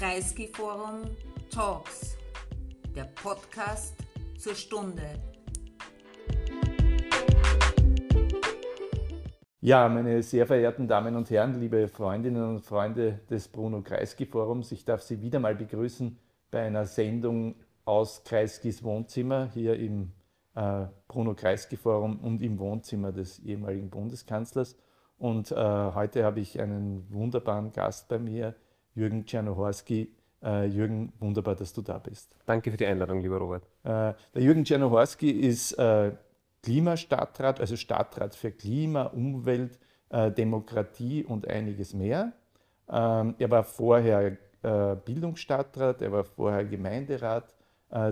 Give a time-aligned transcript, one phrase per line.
[0.00, 1.02] Kreisky Forum
[1.50, 2.16] Talks,
[2.96, 3.94] der Podcast
[4.38, 5.02] zur Stunde.
[9.60, 14.72] Ja, meine sehr verehrten Damen und Herren, liebe Freundinnen und Freunde des Bruno Kreisky Forums,
[14.72, 16.18] ich darf Sie wieder mal begrüßen
[16.50, 20.12] bei einer Sendung aus Kreiskys Wohnzimmer hier im
[20.54, 24.78] äh, Bruno Kreisky Forum und im Wohnzimmer des ehemaligen Bundeskanzlers.
[25.18, 28.54] Und äh, heute habe ich einen wunderbaren Gast bei mir,
[28.94, 30.14] Jürgen Czernohorski.
[30.42, 32.34] Äh, Jürgen, wunderbar, dass du da bist.
[32.46, 33.64] Danke für die Einladung, lieber Robert.
[33.84, 36.12] Äh, der Jürgen Czernohorski ist äh,
[36.62, 42.32] Klimastadtrat, also Stadtrat für Klima, Umwelt, äh, Demokratie und einiges mehr.
[42.90, 47.54] Ähm, er war vorher Bildungsstadtrat, er war vorher Gemeinderat.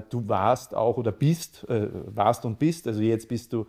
[0.08, 3.66] Du warst auch oder bist, warst und bist, also jetzt bist du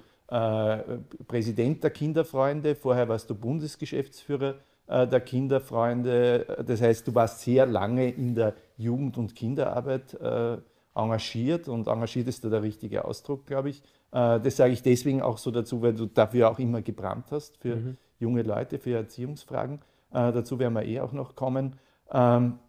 [1.28, 6.64] Präsident der Kinderfreunde, vorher warst du Bundesgeschäftsführer der Kinderfreunde.
[6.66, 10.18] Das heißt, du warst sehr lange in der Jugend- und Kinderarbeit
[10.96, 13.82] engagiert und engagiert ist da der richtige Ausdruck, glaube ich.
[14.12, 17.58] Äh, das sage ich deswegen auch so dazu, weil du dafür auch immer gebrannt hast
[17.58, 17.98] für mhm.
[18.20, 19.80] junge Leute, für Erziehungsfragen.
[20.12, 21.76] Äh, dazu werden wir eh auch noch kommen.
[22.12, 22.60] Ähm,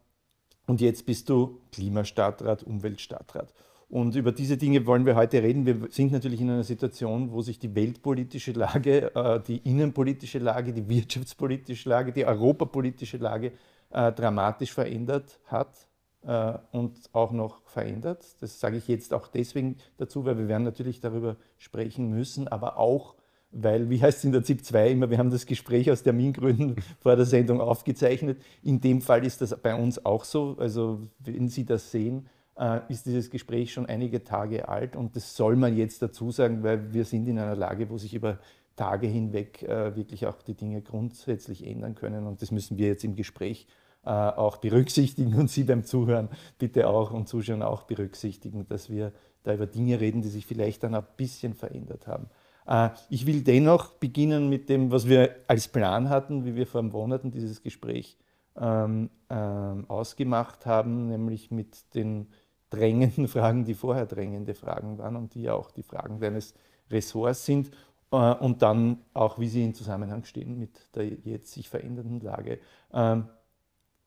[0.67, 3.53] und jetzt bist du Klimastadtrat, Umweltstadtrat.
[3.91, 5.67] Und über diese Dinge wollen wir heute reden.
[5.67, 10.73] Wir sind natürlich in einer Situation, wo sich die weltpolitische Lage, äh, die innenpolitische Lage,
[10.73, 13.53] die wirtschaftspolitische Lage, die europapolitische Lage
[13.93, 15.89] dramatisch verändert hat
[16.23, 18.25] äh, und auch noch verändert.
[18.41, 22.79] Das sage ich jetzt auch deswegen dazu, weil wir werden natürlich darüber sprechen müssen, aber
[22.79, 23.15] auch,
[23.53, 26.77] weil, wie heißt es in der ZIP 2 immer, wir haben das Gespräch aus Termingründen
[27.01, 28.41] vor der Sendung aufgezeichnet.
[28.63, 30.57] In dem Fall ist das bei uns auch so.
[30.59, 32.29] Also wenn Sie das sehen,
[32.61, 36.63] äh, ist dieses Gespräch schon einige Tage alt und das soll man jetzt dazu sagen,
[36.63, 38.39] weil wir sind in einer Lage, wo sich über
[38.77, 43.05] Tage hinweg äh, wirklich auch die Dinge grundsätzlich ändern können und das müssen wir jetzt
[43.05, 43.67] im Gespräch
[44.05, 49.13] äh, auch berücksichtigen und Sie beim Zuhören bitte auch und Zuschauen auch berücksichtigen, dass wir
[49.43, 52.29] da über Dinge reden, die sich vielleicht dann ein bisschen verändert haben.
[52.67, 56.83] Äh, ich will dennoch beginnen mit dem, was wir als Plan hatten, wie wir vor
[56.83, 58.19] Monaten dieses Gespräch
[58.59, 62.29] ähm, ähm, ausgemacht haben, nämlich mit den
[62.71, 66.55] drängenden Fragen, die vorher drängende Fragen waren und die ja auch die Fragen deines
[66.91, 67.71] Ressorts sind
[68.13, 72.59] äh, und dann auch, wie sie in Zusammenhang stehen mit der jetzt sich verändernden Lage.
[72.93, 73.29] Ähm,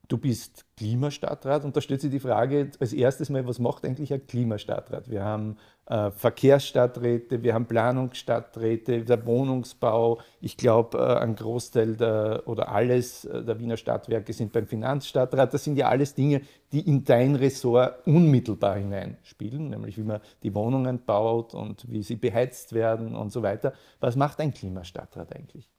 [0.09, 4.11] Du bist Klimastadtrat und da stellt sich die Frage als erstes mal, was macht eigentlich
[4.13, 5.09] ein Klimastadtrat?
[5.09, 5.55] Wir haben
[5.85, 10.19] äh, Verkehrsstadträte, wir haben Planungsstadträte, der Wohnungsbau.
[10.41, 15.53] Ich glaube, äh, ein Großteil der, oder alles äh, der Wiener Stadtwerke sind beim Finanzstadtrat.
[15.53, 16.41] Das sind ja alles Dinge,
[16.73, 22.17] die in dein Ressort unmittelbar hineinspielen, nämlich wie man die Wohnungen baut und wie sie
[22.17, 23.71] beheizt werden und so weiter.
[24.01, 25.69] Was macht ein Klimastadtrat eigentlich?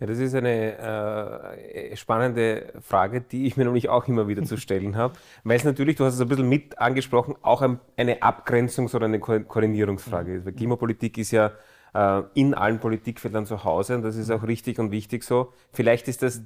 [0.00, 4.56] Ja, das ist eine äh, spannende Frage, die ich mir nämlich auch immer wieder zu
[4.56, 8.22] stellen habe, weil es natürlich, du hast es ein bisschen mit angesprochen, auch ein, eine
[8.22, 10.46] Abgrenzungs- oder eine Ko Koordinierungsfrage ist.
[10.46, 11.52] Weil Klimapolitik ist ja
[11.92, 15.52] äh, in allen Politikfeldern zu Hause und das ist auch richtig und wichtig so.
[15.70, 16.40] Vielleicht ist das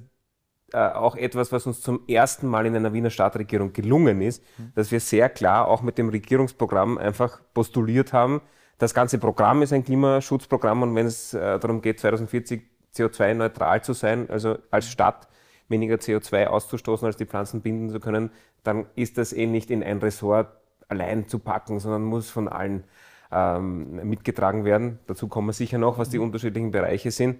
[0.73, 4.43] äh, auch etwas, was uns zum ersten Mal in einer Wiener Stadtregierung gelungen ist,
[4.75, 8.41] dass wir sehr klar auch mit dem Regierungsprogramm einfach postuliert haben,
[8.77, 12.61] das ganze Programm ist ein Klimaschutzprogramm und wenn es äh, darum geht, 2040
[12.95, 15.27] CO2-neutral zu sein, also als Stadt
[15.67, 18.31] weniger CO2 auszustoßen, als die Pflanzen binden zu können,
[18.63, 20.47] dann ist das eh nicht in ein Ressort
[20.87, 22.83] allein zu packen, sondern muss von allen
[23.31, 24.99] ähm, mitgetragen werden.
[25.07, 27.37] Dazu kommen wir sicher noch, was die unterschiedlichen Bereiche sind.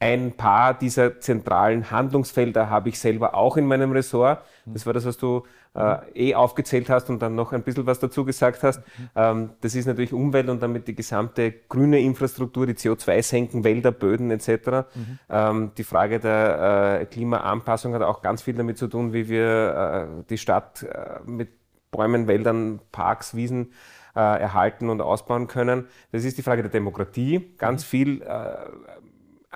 [0.00, 4.42] Ein paar dieser zentralen Handlungsfelder habe ich selber auch in meinem Ressort.
[4.66, 5.44] Das war das, was du
[5.74, 8.80] äh, eh aufgezählt hast und dann noch ein bisschen was dazu gesagt hast.
[9.14, 13.92] Ähm, das ist natürlich Umwelt und damit die gesamte grüne Infrastruktur, die CO2 senken, Wälder,
[13.92, 14.48] Böden etc.
[14.94, 15.18] Mhm.
[15.30, 20.18] Ähm, die Frage der äh, Klimaanpassung hat auch ganz viel damit zu tun, wie wir
[20.20, 21.48] äh, die Stadt äh, mit
[21.90, 23.72] Bäumen, Wäldern, Parks, Wiesen
[24.14, 25.86] äh, erhalten und ausbauen können.
[26.12, 27.54] Das ist die Frage der Demokratie.
[27.58, 27.86] Ganz mhm.
[27.86, 28.56] viel äh,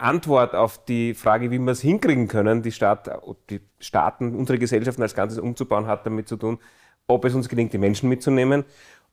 [0.03, 3.11] Antwort auf die Frage, wie wir es hinkriegen können, die, Staat,
[3.51, 6.59] die Staaten, unsere Gesellschaften als Ganzes umzubauen, hat damit zu tun,
[7.07, 8.65] ob es uns gelingt, die Menschen mitzunehmen.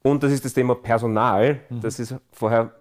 [0.04, 1.62] Und das ist das Thema Personal.
[1.70, 1.82] Mhm.
[1.82, 2.74] Das ist vorher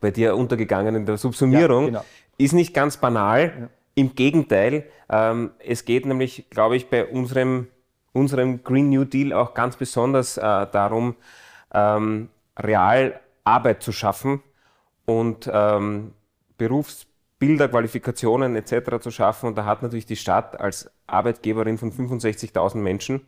[0.00, 1.84] bei dir untergegangen in der Subsumierung.
[1.84, 2.04] Ja, genau.
[2.38, 3.52] Ist nicht ganz banal.
[3.60, 3.68] Ja.
[3.94, 7.68] Im Gegenteil, ähm, es geht nämlich, glaube ich, bei unserem,
[8.12, 11.14] unserem Green New Deal auch ganz besonders äh, darum,
[11.72, 12.28] ähm,
[12.58, 14.42] real Arbeit zu schaffen
[15.04, 16.12] und ähm,
[17.38, 19.00] Berufsbilder, Qualifikationen etc.
[19.00, 19.48] zu schaffen.
[19.48, 23.22] Und da hat natürlich die Stadt als Arbeitgeberin von 65.000 Menschen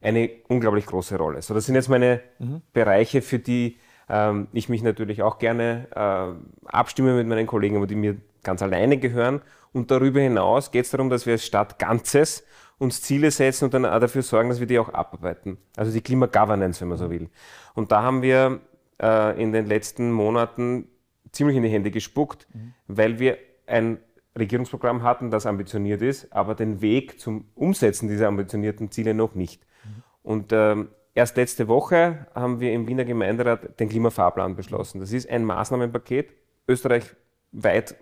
[0.00, 1.42] eine unglaublich große Rolle.
[1.42, 2.62] So, das sind jetzt meine mhm.
[2.72, 7.86] Bereiche, für die ähm, ich mich natürlich auch gerne äh, abstimme mit meinen Kollegen, aber
[7.86, 9.42] die mir ganz alleine gehören.
[9.72, 12.44] Und darüber hinaus geht es darum, dass wir als Stadt Ganzes
[12.78, 15.58] uns Ziele setzen und dann auch dafür sorgen, dass wir die auch abarbeiten.
[15.76, 17.28] Also die Klimagovernance, wenn man so will.
[17.74, 18.60] Und da haben wir
[19.00, 20.88] äh, in den letzten Monaten
[21.32, 22.74] ziemlich in die Hände gespuckt, mhm.
[22.86, 23.98] weil wir ein
[24.38, 29.62] Regierungsprogramm hatten, das ambitioniert ist, aber den Weg zum Umsetzen dieser ambitionierten Ziele noch nicht.
[29.84, 30.02] Mhm.
[30.22, 35.00] Und ähm, erst letzte Woche haben wir im Wiener Gemeinderat den Klimafahrplan beschlossen.
[35.00, 36.32] Das ist ein Maßnahmenpaket,
[36.68, 37.96] österreichweit,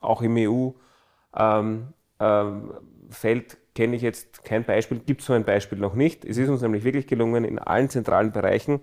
[0.00, 0.70] auch im EU,
[1.36, 1.88] ähm,
[2.20, 2.72] ähm,
[3.10, 6.24] Feld kenne ich jetzt kein Beispiel, gibt so ein Beispiel noch nicht.
[6.24, 8.80] Es ist uns nämlich wirklich gelungen, in allen zentralen Bereichen,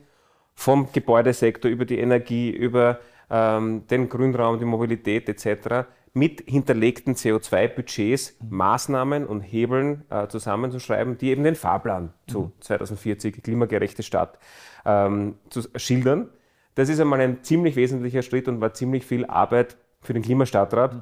[0.54, 3.00] vom Gebäudesektor über die Energie, über
[3.34, 11.32] ähm, den Grünraum, die Mobilität etc., mit hinterlegten CO2-Budgets Maßnahmen und Hebeln äh, zusammenzuschreiben, die
[11.32, 12.52] eben den Fahrplan zu mhm.
[12.60, 14.38] 2040 klimagerechte Stadt
[14.86, 16.30] ähm, zu schildern.
[16.76, 20.94] Das ist einmal ein ziemlich wesentlicher Schritt und war ziemlich viel Arbeit für den Klimastadtrat.
[20.94, 21.02] Mhm.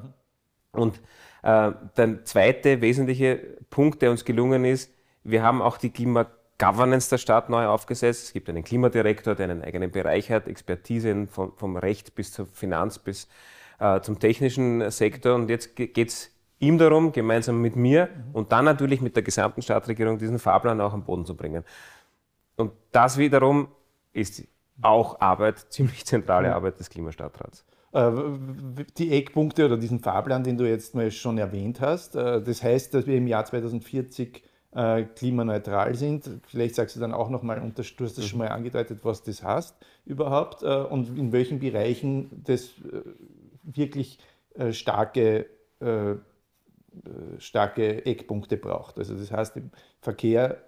[0.72, 1.02] Und
[1.42, 4.90] äh, der zweite wesentliche Punkt, der uns gelungen ist,
[5.24, 5.90] wir haben auch die
[6.58, 8.24] Klima-Governance der Stadt neu aufgesetzt.
[8.24, 12.46] Es gibt einen Klimadirektor, der einen eigenen Bereich hat, Expertise vom, vom Recht bis zur
[12.46, 13.28] Finanz bis
[13.78, 15.34] äh, zum technischen Sektor.
[15.34, 18.34] Und jetzt geht es ihm darum, gemeinsam mit mir mhm.
[18.34, 21.64] und dann natürlich mit der gesamten Stadtregierung diesen Fahrplan auch am Boden zu bringen.
[22.56, 23.68] Und das wiederum
[24.12, 24.44] ist
[24.80, 26.54] auch Arbeit, ziemlich zentrale mhm.
[26.54, 27.64] Arbeit des Klimastadtrats.
[27.92, 28.10] Äh,
[28.96, 32.94] die Eckpunkte oder diesen Fahrplan, den du jetzt mal schon erwähnt hast, äh, das heißt,
[32.94, 34.42] dass wir im Jahr 2040
[34.74, 36.28] äh, klimaneutral sind.
[36.46, 38.22] Vielleicht sagst du dann auch nochmal, du hast das mhm.
[38.22, 42.70] schon mal angedeutet, was das heißt überhaupt und in welchen Bereichen das
[43.62, 44.18] wirklich
[44.70, 45.46] starke,
[47.38, 48.98] starke Eckpunkte braucht.
[48.98, 49.70] Also das heißt, im
[50.00, 50.62] Verkehr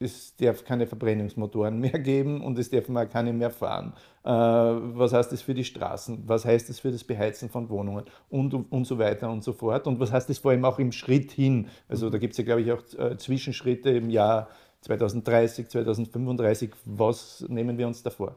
[0.00, 3.92] es darf keine Verbrennungsmotoren mehr geben und es dürfen auch keine mehr fahren.
[4.24, 6.22] Äh, was heißt das für die Straßen?
[6.26, 8.04] Was heißt das für das Beheizen von Wohnungen?
[8.28, 9.86] Und, und so weiter und so fort.
[9.86, 11.68] Und was heißt das vor allem auch im Schritt hin?
[11.88, 14.48] Also da gibt es ja, glaube ich, auch äh, Zwischenschritte im Jahr
[14.82, 16.70] 2030, 2035.
[16.84, 18.36] Was nehmen wir uns davor?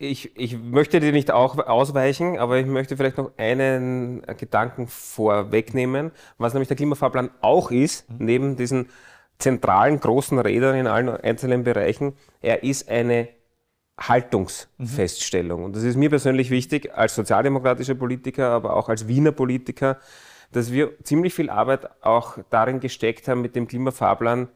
[0.00, 6.12] Ich, ich möchte dir nicht auch ausweichen, aber ich möchte vielleicht noch einen Gedanken vorwegnehmen,
[6.38, 8.16] was nämlich der Klimafahrplan auch ist, mhm.
[8.24, 8.90] neben diesen
[9.38, 12.14] zentralen großen Rädern in allen einzelnen Bereichen.
[12.40, 13.28] Er ist eine
[13.98, 15.64] Haltungsfeststellung.
[15.64, 19.98] Und das ist mir persönlich wichtig, als sozialdemokratischer Politiker, aber auch als Wiener Politiker,
[20.52, 24.48] dass wir ziemlich viel Arbeit auch darin gesteckt haben, mit dem Klimafahrplan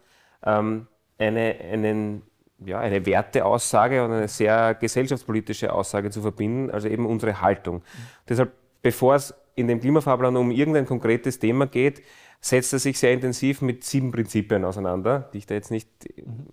[0.45, 0.87] ähm,
[1.19, 2.23] eine, einen,
[2.65, 7.77] ja, eine Werteaussage und eine sehr gesellschaftspolitische Aussage zu verbinden, also eben unsere Haltung.
[7.77, 7.83] Mhm.
[8.29, 12.03] Deshalb, bevor es in dem Klimafahrplan um irgendein konkretes Thema geht,
[12.45, 15.89] setzt er sich sehr intensiv mit sieben Prinzipien auseinander, die ich da jetzt nicht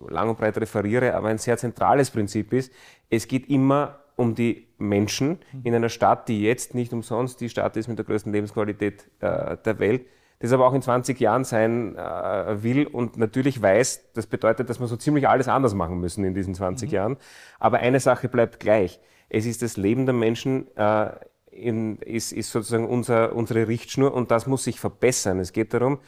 [0.07, 2.71] lang und breit referiere, aber ein sehr zentrales Prinzip ist,
[3.09, 7.75] es geht immer um die Menschen in einer Stadt, die jetzt nicht umsonst die Stadt
[7.75, 10.05] ist mit der größten Lebensqualität äh, der Welt,
[10.39, 14.79] das aber auch in 20 Jahren sein äh, will und natürlich weiß, das bedeutet, dass
[14.79, 16.95] wir so ziemlich alles anders machen müssen in diesen 20 mhm.
[16.95, 17.17] Jahren.
[17.59, 18.99] Aber eine Sache bleibt gleich.
[19.27, 21.11] Es ist das Leben der Menschen äh,
[21.59, 25.39] in, ist, ist sozusagen unser, unsere Richtschnur und das muss sich verbessern.
[25.39, 25.99] Es geht darum,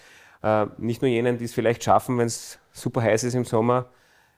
[0.44, 3.88] äh, nicht nur jenen, die es vielleicht schaffen, wenn es super heiß ist im Sommer,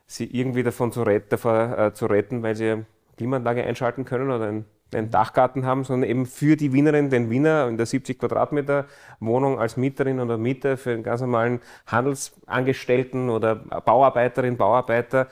[0.06, 2.86] sie irgendwie davon zu, ret davor, äh, zu retten, weil sie eine
[3.18, 7.68] Klimaanlage einschalten können oder einen, einen Dachgarten haben, sondern eben für die Wienerin, den Wiener
[7.68, 8.86] in der 70 Quadratmeter
[9.20, 15.28] Wohnung als Mieterin oder Mieter für einen ganz normalen Handelsangestellten oder Bauarbeiterin, Bauarbeiter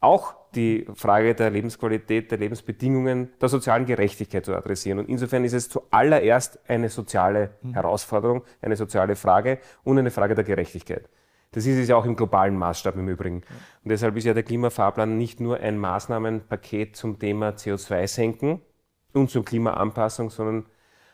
[0.00, 4.98] auch die Frage der Lebensqualität, der Lebensbedingungen, der sozialen Gerechtigkeit zu adressieren.
[4.98, 7.74] Und insofern ist es zuallererst eine soziale mhm.
[7.74, 11.08] Herausforderung, eine soziale Frage und eine Frage der Gerechtigkeit.
[11.52, 13.36] Das ist es ja auch im globalen Maßstab im Übrigen.
[13.84, 18.60] Und deshalb ist ja der Klimafahrplan nicht nur ein Maßnahmenpaket zum Thema CO2-Senken
[19.12, 20.66] und zur Klimaanpassung, sondern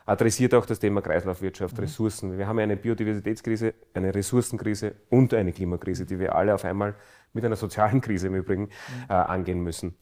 [0.06, 1.84] adressiert auch das Thema Kreislaufwirtschaft, mhm.
[1.84, 2.38] Ressourcen.
[2.38, 6.94] Wir haben ja eine Biodiversitätskrise, eine Ressourcenkrise und eine Klimakrise, die wir alle auf einmal
[7.32, 8.68] mit einer sozialen Krise im Übrigen
[9.08, 9.96] äh, angehen müssen.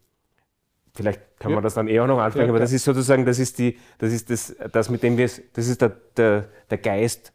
[0.95, 1.57] Vielleicht kann ja.
[1.57, 3.79] man das dann eher auch noch ansprechen, ja, aber das ist sozusagen, das ist die,
[3.99, 7.33] das ist das, das mit dem wir, das ist der, der, der Geist,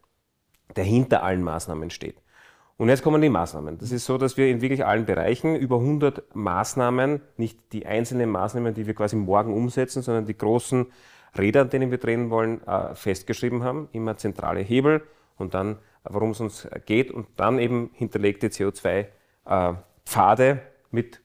[0.76, 2.18] der hinter allen Maßnahmen steht.
[2.78, 3.78] Und jetzt kommen die Maßnahmen.
[3.78, 8.30] Das ist so, dass wir in wirklich allen Bereichen über 100 Maßnahmen, nicht die einzelnen
[8.30, 10.88] Maßnahmen, die wir quasi morgen umsetzen, sondern die großen
[11.38, 13.88] Räder, an denen wir drehen wollen, äh, festgeschrieben haben.
[13.94, 15.04] Immer zentrale Hebel
[15.38, 19.06] und dann, worum es uns geht und dann eben hinterlegte CO2 äh,
[19.46, 20.62] Pfade
[20.92, 21.22] mit,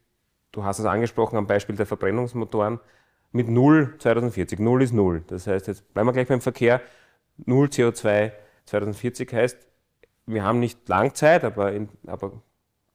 [0.52, 2.80] du hast es angesprochen am Beispiel der Verbrennungsmotoren,
[3.32, 4.58] mit null 2040.
[4.58, 5.22] Null ist null.
[5.28, 6.80] Das heißt, jetzt bleiben wir gleich beim Verkehr.
[7.46, 8.32] Null CO2
[8.66, 9.68] 2040 heißt,
[10.26, 12.42] wir haben nicht lang Zeit, aber, in, aber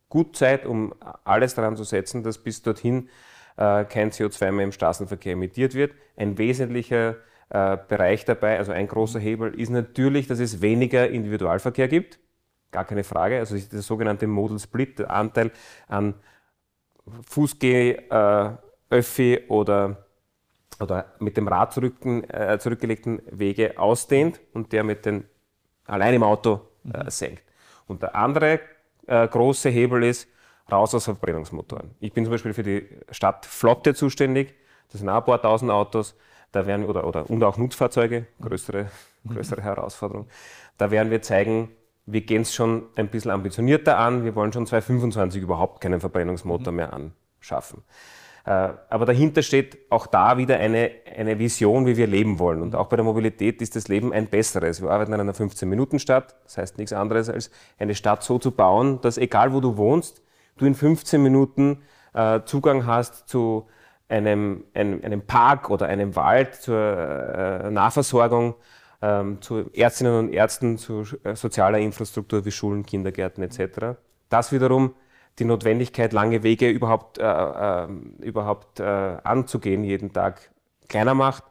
[0.10, 3.10] gut Zeit, um alles daran zu setzen, dass bis dorthin
[3.58, 5.94] äh, kein CO2 mehr im Straßenverkehr emittiert wird.
[6.16, 7.16] Ein wesentlicher
[7.50, 12.20] äh, Bereich dabei, also ein großer Hebel, ist natürlich, dass es weniger Individualverkehr gibt
[12.72, 13.40] gar keine Frage.
[13.40, 15.52] Also der sogenannte Modal Split, der Anteil
[15.88, 16.16] an
[17.28, 18.50] Fußgeh, äh,
[18.90, 20.06] Öffi oder,
[20.80, 25.26] oder mit dem Rad äh, zurückgelegten Wege ausdehnt und der mit den
[25.86, 26.62] allein im Auto
[26.94, 27.10] äh, mhm.
[27.10, 27.44] senkt.
[27.88, 28.60] Und der andere
[29.08, 30.28] äh, große Hebel ist
[30.72, 31.92] raus aus Verbrennungsmotoren.
[32.00, 34.56] Ich bin zum Beispiel für die Stadtflotte zuständig.
[34.92, 36.16] Das sind auch ein paar tausend Autos.
[36.52, 38.90] Da werden, oder, oder, und auch Nutzfahrzeuge, größere,
[39.24, 39.34] mhm.
[39.34, 40.28] größere Herausforderung.
[40.78, 41.70] Da werden wir zeigen,
[42.06, 44.24] wir gehen es schon ein bisschen ambitionierter an.
[44.24, 46.78] Wir wollen schon 2025 überhaupt keinen Verbrennungsmotor mhm.
[46.78, 47.84] mehr anschaffen.
[48.46, 52.62] Äh, aber dahinter steht auch da wieder eine, eine Vision, wie wir leben wollen.
[52.62, 54.82] Und auch bei der Mobilität ist das Leben ein besseres.
[54.82, 56.36] Wir arbeiten in einer 15-Minuten-Stadt.
[56.44, 60.22] Das heißt nichts anderes, als eine Stadt so zu bauen, dass egal wo du wohnst,
[60.58, 61.82] du in 15 Minuten
[62.14, 63.68] äh, Zugang hast zu
[64.08, 68.54] einem, einem, einem, Park oder einem Wald, zur äh, Nahversorgung,
[69.06, 73.98] ähm, zu Ärztinnen und Ärzten, zu äh, sozialer Infrastruktur wie Schulen, Kindergärten etc.
[74.30, 74.96] Das wiederum
[75.38, 77.88] die Notwendigkeit, lange Wege überhaupt, äh, äh,
[78.22, 80.50] überhaupt äh, anzugehen, jeden Tag
[80.88, 81.44] kleiner macht.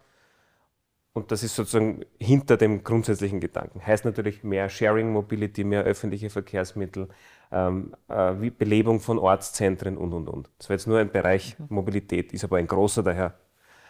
[1.13, 3.87] Und das ist sozusagen hinter dem grundsätzlichen Gedanken.
[3.87, 7.09] Heißt natürlich mehr Sharing Mobility, mehr öffentliche Verkehrsmittel,
[7.53, 10.51] ähm, äh, Belebung von Ortszentren und, und, und.
[10.59, 11.67] Das war jetzt nur ein Bereich mhm.
[11.69, 13.35] Mobilität, ist aber ein großer, daher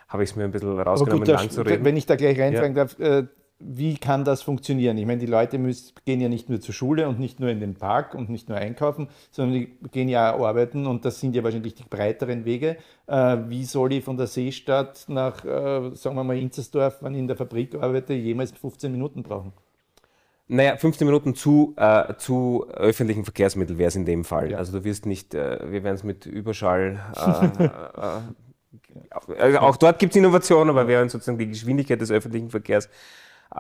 [0.09, 1.83] habe ich es mir ein bisschen rausgenommen, gut, lang zu reden.
[1.83, 2.85] Wenn ich da gleich reinfragen ja.
[2.85, 3.27] darf, äh,
[3.59, 4.99] wie kann das funktionieren?
[4.99, 7.61] Ich meine, die Leute müssen, gehen ja nicht nur zur Schule und nicht nur in
[7.61, 11.35] den Park und nicht nur einkaufen, sondern die gehen ja auch arbeiten und das sind
[11.35, 12.77] ja wahrscheinlich die breiteren Wege.
[13.07, 17.21] Äh, wie soll ich von der Seestadt nach, äh, sagen wir mal, Inzersdorf, wenn ich
[17.21, 19.53] in der Fabrik arbeite, jemals 15 Minuten brauchen?
[20.47, 24.51] Naja, 15 Minuten zu, äh, zu öffentlichen Verkehrsmitteln wäre es in dem Fall.
[24.51, 24.59] Ja.
[24.59, 27.01] Also du wirst nicht, äh, wir werden es mit Überschall
[27.59, 28.21] äh, äh,
[29.39, 32.89] also auch dort gibt es Innovationen, aber wir werden sozusagen die Geschwindigkeit des öffentlichen Verkehrs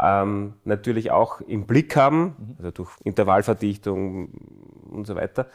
[0.01, 2.55] ähm, natürlich auch im Blick haben, mhm.
[2.59, 4.29] also durch Intervallverdichtung
[4.91, 5.49] und so weiter,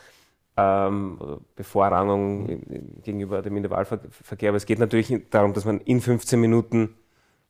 [0.57, 1.19] ähm,
[1.55, 3.01] Bevorrangung mhm.
[3.03, 4.49] gegenüber dem Intervallverkehr.
[4.49, 6.95] Aber es geht natürlich darum, dass man in 15 Minuten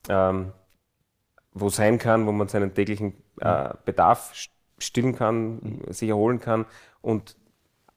[0.07, 0.51] ähm,
[1.53, 3.73] wo sein kann, wo man seinen täglichen äh, mhm.
[3.85, 4.33] Bedarf
[4.77, 5.81] stillen kann, mhm.
[5.89, 6.65] sich erholen kann
[7.01, 7.35] und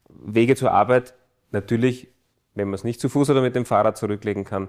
[0.08, 1.14] Wege zur Arbeit
[1.50, 2.08] natürlich,
[2.54, 4.68] wenn man es nicht zu Fuß oder mit dem Fahrrad zurücklegen kann,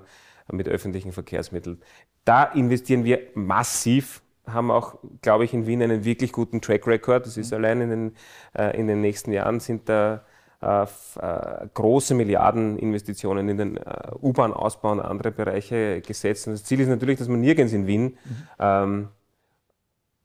[0.52, 1.82] mit öffentlichen Verkehrsmitteln.
[2.26, 7.26] Da investieren wir massiv, haben auch, glaube ich, in Wien einen wirklich guten Track Record.
[7.26, 7.58] Das ist mhm.
[7.58, 8.16] allein in den,
[8.58, 10.24] äh, in den nächsten Jahren sind da
[10.62, 16.48] äh, äh, große Milliardeninvestitionen in den äh, U-Bahn-Ausbau und andere Bereiche gesetzt.
[16.48, 18.48] Und das Ziel ist natürlich, dass man nirgends in Wien mhm.
[18.60, 19.08] ähm,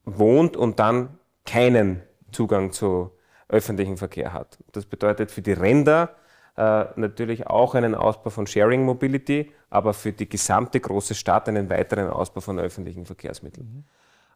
[0.05, 3.11] wohnt und dann keinen Zugang zu
[3.49, 4.59] öffentlichen Verkehr hat.
[4.73, 6.15] Das bedeutet für die Ränder
[6.59, 11.71] äh, natürlich auch einen Ausbau von Sharing Mobility, aber für die gesamte große Stadt einen
[11.71, 13.67] weiteren Ausbau von öffentlichen Verkehrsmitteln.
[13.73, 13.85] Mhm.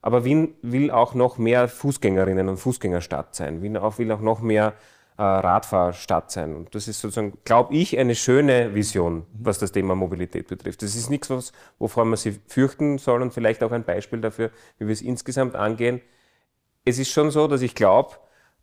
[0.02, 3.60] Aber Wien will auch noch mehr Fußgängerinnen und Fußgängerstadt sein.
[3.60, 4.74] Wien auch, will auch noch mehr
[5.18, 6.54] äh, Radfahrstadt sein.
[6.54, 9.24] Und das ist sozusagen, glaube ich, eine schöne Vision, mhm.
[9.40, 10.82] was das Thema Mobilität betrifft.
[10.82, 14.52] Das ist nichts, was, wovor man sich fürchten soll und vielleicht auch ein Beispiel dafür,
[14.78, 16.00] wie wir es insgesamt angehen.
[16.84, 18.14] Es ist schon so, dass ich glaube,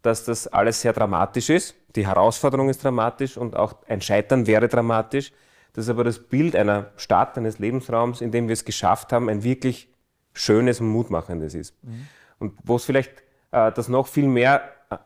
[0.01, 1.75] dass das alles sehr dramatisch ist.
[1.95, 5.31] Die Herausforderung ist dramatisch und auch ein Scheitern wäre dramatisch.
[5.73, 9.43] Dass aber das Bild einer Stadt, eines Lebensraums, in dem wir es geschafft haben, ein
[9.43, 9.87] wirklich
[10.33, 11.75] schönes und mutmachendes ist.
[11.83, 12.07] Mhm.
[12.39, 13.11] Und wo es vielleicht
[13.51, 14.97] äh, das noch viel mehr äh,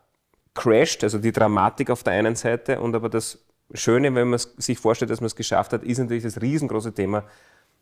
[0.54, 4.78] crasht, also die Dramatik auf der einen Seite und aber das Schöne, wenn man sich
[4.78, 7.24] vorstellt, dass man es geschafft hat, ist natürlich das riesengroße Thema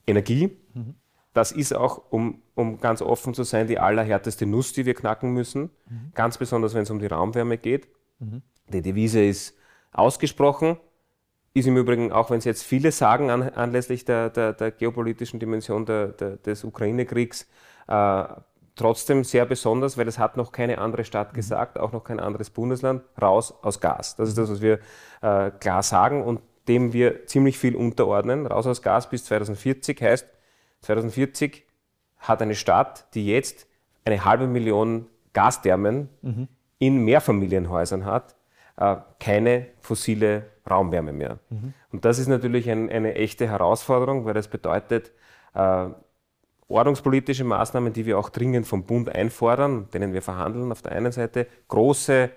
[0.07, 0.57] Energie.
[0.75, 0.95] Mhm.
[1.33, 5.31] Das ist auch, um, um ganz offen zu sein, die allerhärteste Nuss, die wir knacken
[5.33, 5.71] müssen.
[5.89, 6.13] Mhm.
[6.15, 7.89] Ganz besonders, wenn es um die Raumwärme geht.
[8.19, 8.43] Mhm.
[8.69, 9.57] Die Devise ist
[9.93, 10.77] ausgesprochen,
[11.55, 15.41] ist im Übrigen, auch wenn es jetzt viele sagen, an, anlässlich der, der, der, geopolitischen
[15.41, 17.47] Dimension der, des Ukraine-Kriegs,
[17.89, 18.25] äh,
[18.75, 21.37] trotzdem sehr besonders, weil es hat noch keine andere Stadt mhm.
[21.37, 24.17] gesagt, auch noch kein anderes Bundesland, raus aus Gas.
[24.17, 24.81] Das ist das, was wir
[25.23, 28.47] äh, klar sagen und dem wir ziemlich viel unterordnen.
[28.47, 30.27] Raus aus Gas bis 2040 heißt,
[30.83, 31.65] 2040
[32.19, 33.67] hat eine Stadt, die jetzt
[34.05, 36.49] eine halbe Million Gasthermen mhm.
[36.79, 38.37] in Mehrfamilienhäusern hat,
[38.77, 41.39] äh, keine fossile Raumwärme mehr.
[41.51, 41.75] Mhm.
[41.91, 45.13] Und das ist natürlich ein, eine echte Herausforderung, weil das bedeutet,
[45.55, 45.89] äh,
[46.69, 51.13] ordnungspolitische Maßnahmen, die wir auch dringend vom Bund einfordern, denen wir verhandeln, auf der einen
[51.13, 52.31] Seite große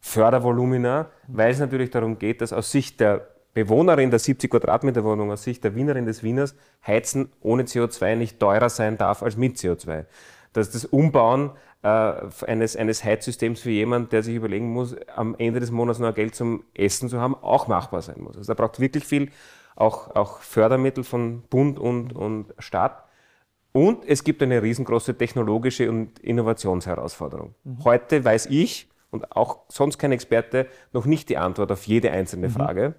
[0.00, 1.36] Fördervolumina, mhm.
[1.36, 3.28] weil es natürlich darum geht, dass aus Sicht der
[3.58, 6.54] Bewohnerin der 70 Quadratmeter Wohnung aus Sicht der Wienerin des Wieners
[6.86, 10.04] Heizen ohne CO2 nicht teurer sein darf als mit CO2.
[10.52, 11.50] Dass das Umbauen
[11.82, 12.12] äh,
[12.46, 16.36] eines, eines Heizsystems für jemanden, der sich überlegen muss, am Ende des Monats noch Geld
[16.36, 18.36] zum Essen zu haben, auch machbar sein muss.
[18.36, 19.28] Also da braucht wirklich viel,
[19.74, 23.02] auch, auch Fördermittel von Bund und, und Staat.
[23.72, 27.56] Und es gibt eine riesengroße technologische und Innovationsherausforderung.
[27.64, 27.84] Mhm.
[27.84, 32.50] Heute weiß ich und auch sonst kein Experte noch nicht die Antwort auf jede einzelne
[32.50, 32.52] mhm.
[32.52, 32.94] Frage.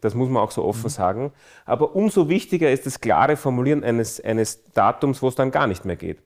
[0.00, 0.88] Das muss man auch so offen mhm.
[0.88, 1.32] sagen.
[1.64, 5.84] Aber umso wichtiger ist das klare Formulieren eines, eines Datums, wo es dann gar nicht
[5.84, 6.22] mehr geht.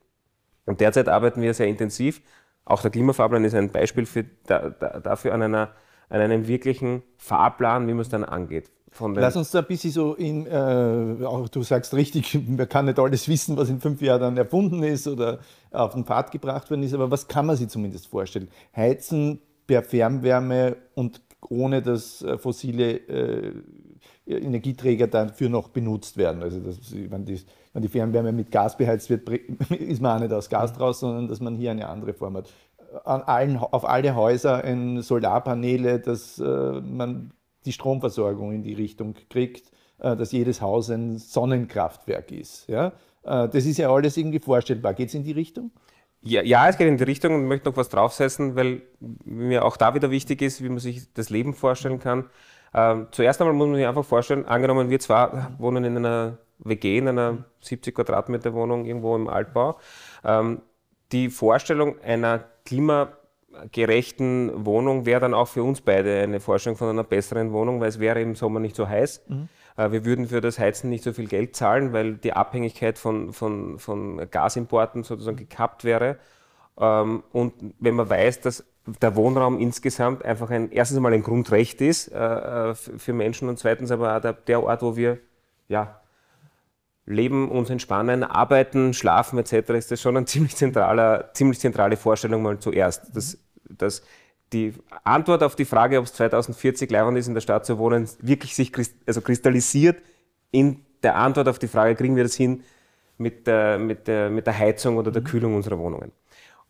[0.67, 2.21] Und derzeit arbeiten wir sehr intensiv.
[2.65, 5.71] Auch der Klimafahrplan ist ein Beispiel für, da, da, dafür an, einer,
[6.09, 8.71] an einem wirklichen Fahrplan, wie man es dann angeht.
[9.01, 12.99] Lass uns da ein bisschen so in, äh, auch du sagst richtig, man kann nicht
[12.99, 15.39] alles wissen, was in fünf Jahren dann erfunden ist oder
[15.71, 18.49] auf den Pfad gebracht worden ist, aber was kann man sich zumindest vorstellen?
[18.77, 23.53] Heizen per Fernwärme und ohne dass äh, fossile äh,
[24.27, 26.43] Energieträger dafür noch benutzt werden.
[26.43, 27.41] Also das, wenn, die,
[27.73, 29.29] wenn die Fernwärme mit Gas beheizt wird,
[29.71, 32.51] ist man auch nicht aus Gas draus, sondern dass man hier eine andere Form hat.
[33.05, 37.33] An allen, auf alle Häuser ein Solarpaneele, dass äh, man
[37.65, 42.69] die Stromversorgung in die Richtung kriegt, äh, dass jedes Haus ein Sonnenkraftwerk ist.
[42.69, 42.89] Ja?
[43.23, 44.95] Äh, das ist ja alles irgendwie vorstellbar.
[44.95, 45.71] Geht es in die Richtung?
[46.23, 48.83] Ja, ja, es geht in die Richtung und möchte noch was draufsetzen, weil
[49.25, 52.31] mir auch da wieder wichtig ist, wie man sich das Leben vorstellen kann.
[52.75, 56.99] Ähm, zuerst einmal muss man sich einfach vorstellen, angenommen wir zwar wohnen in einer WG,
[56.99, 59.79] in einer 70 Quadratmeter Wohnung irgendwo im Altbau.
[60.25, 60.63] Ähm,
[61.11, 63.13] die Vorstellung einer klima
[63.71, 67.89] gerechten Wohnung wäre dann auch für uns beide eine Vorstellung von einer besseren Wohnung, weil
[67.89, 69.23] es wäre im Sommer nicht so heiß.
[69.29, 69.49] Mhm.
[69.77, 73.33] Äh, wir würden für das Heizen nicht so viel Geld zahlen, weil die Abhängigkeit von,
[73.33, 76.19] von, von Gasimporten sozusagen gekappt wäre.
[76.79, 78.65] Ähm, und wenn man weiß, dass
[79.01, 83.59] der Wohnraum insgesamt einfach ein, erstens einmal ein Grundrecht ist äh, äh für Menschen und
[83.59, 85.19] zweitens aber auch der, Ort, wo wir
[85.69, 86.01] ja,
[87.07, 92.43] leben, uns entspannen, arbeiten, schlafen etc., ist das schon eine ziemlich, zentraler, ziemlich zentrale Vorstellung
[92.43, 93.15] mal zuerst.
[93.15, 94.03] Dass, dass
[94.53, 98.09] die Antwort auf die Frage, ob es 2040 leibend ist, in der Stadt zu wohnen,
[98.21, 98.73] wirklich sich
[99.07, 100.03] also kristallisiert
[100.51, 102.63] in der Antwort auf die Frage, kriegen wir das hin
[103.19, 105.27] mit der, mit der, mit der Heizung oder der mhm.
[105.27, 106.13] Kühlung unserer Wohnungen.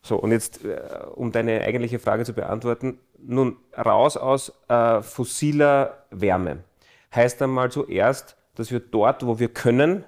[0.01, 0.79] So, und jetzt, äh,
[1.15, 6.63] um deine eigentliche Frage zu beantworten, nun raus aus äh, fossiler Wärme.
[7.15, 10.03] Heißt einmal zuerst, dass wir dort, wo wir können,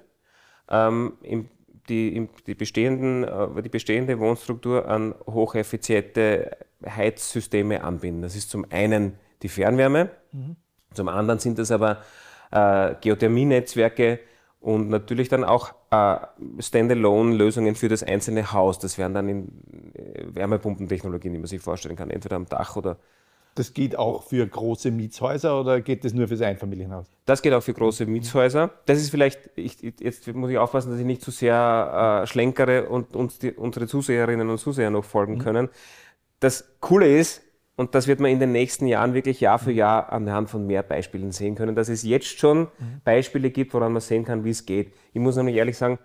[0.68, 1.48] ähm, im,
[1.88, 8.22] die, die, bestehenden, äh, die bestehende Wohnstruktur an hocheffiziente Heizsysteme anbinden.
[8.22, 10.56] Das ist zum einen die Fernwärme, mhm.
[10.94, 12.02] zum anderen sind es aber
[12.50, 14.20] äh, Geothermienetzwerke
[14.60, 16.16] und natürlich dann auch äh,
[16.58, 18.78] Standalone-Lösungen für das einzelne Haus.
[18.78, 22.98] Das wären dann in äh, Wärmepumpentechnologien, die man sich vorstellen kann, entweder am Dach oder
[23.56, 27.06] das geht auch für große Mietshäuser oder geht das nur für das Einfamilienhaus?
[27.24, 28.70] Das geht auch für große Mietshäuser.
[28.84, 32.88] Das ist vielleicht, ich, jetzt muss ich aufpassen, dass ich nicht zu sehr äh, schlenkere
[32.88, 35.38] und uns die, unsere Zuseherinnen und Zuseher noch folgen mhm.
[35.38, 35.68] können.
[36.38, 37.42] Das Coole ist,
[37.76, 40.82] und das wird man in den nächsten Jahren wirklich Jahr für Jahr anhand von mehr
[40.82, 43.00] Beispielen sehen können, dass es jetzt schon mhm.
[43.04, 44.92] Beispiele gibt, woran man sehen kann, wie es geht.
[45.14, 45.98] Ich muss nämlich ehrlich sagen,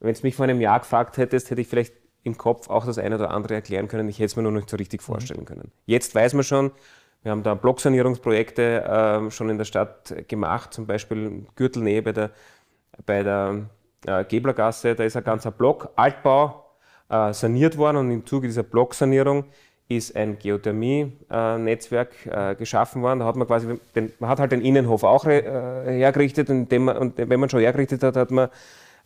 [0.00, 1.92] wenn es mich vor einem Jahr gefragt hättest, hätte ich vielleicht
[2.26, 4.08] im Kopf auch das eine oder andere erklären können.
[4.08, 5.04] Ich hätte es mir nur nicht so richtig mhm.
[5.04, 5.70] vorstellen können.
[5.86, 6.72] Jetzt weiß man schon,
[7.22, 12.30] wir haben da Blocksanierungsprojekte äh, schon in der Stadt gemacht, zum Beispiel Gürtelnähe bei der,
[13.06, 13.66] bei der
[14.06, 14.94] äh, Geblergasse.
[14.94, 16.64] Da ist ein ganzer Block, Altbau,
[17.08, 19.44] äh, saniert worden und im Zuge dieser Blocksanierung
[19.88, 23.20] ist ein Geothermie-Netzwerk äh, geschaffen worden.
[23.20, 25.42] Da hat man quasi, den, man hat halt den Innenhof auch äh,
[25.84, 28.48] hergerichtet und, man, und wenn man schon hergerichtet hat, hat man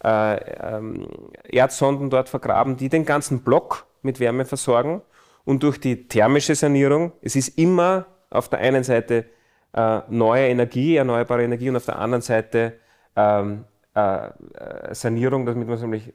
[0.05, 0.37] äh,
[0.77, 1.09] ähm,
[1.45, 5.03] Erdsonden dort vergraben, die den ganzen Block mit Wärme versorgen.
[5.45, 9.27] Und durch die thermische Sanierung, es ist immer auf der einen Seite
[9.75, 12.75] äh, neue Energie, erneuerbare Energie und auf der anderen Seite
[13.17, 16.13] ähm, äh, äh Sanierung, damit man nämlich äh,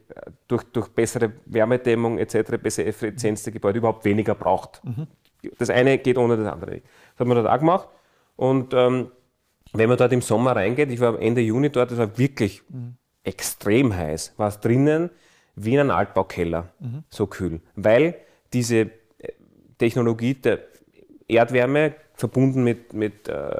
[0.47, 4.81] durch, durch bessere Wärmedämmung etc., bessere Effizienz der Gebäude überhaupt weniger braucht.
[4.83, 5.07] Mhm.
[5.57, 6.85] Das eine geht ohne das andere nicht.
[6.85, 7.89] Das hat man dort auch gemacht.
[8.35, 9.11] Und ähm,
[9.73, 12.97] wenn man dort im Sommer reingeht, ich war Ende Juni dort, das war wirklich mhm
[13.25, 15.09] extrem heiß, war es drinnen
[15.55, 17.03] wie in einem Altbaukeller, mhm.
[17.09, 17.61] so kühl.
[17.75, 18.15] Weil
[18.53, 18.89] diese äh,
[19.77, 20.59] Technologie der
[21.27, 23.55] Erdwärme verbunden mit, mit äh,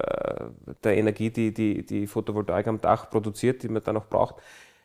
[0.84, 4.36] der Energie, die, die die Photovoltaik am Dach produziert, die man dann noch braucht,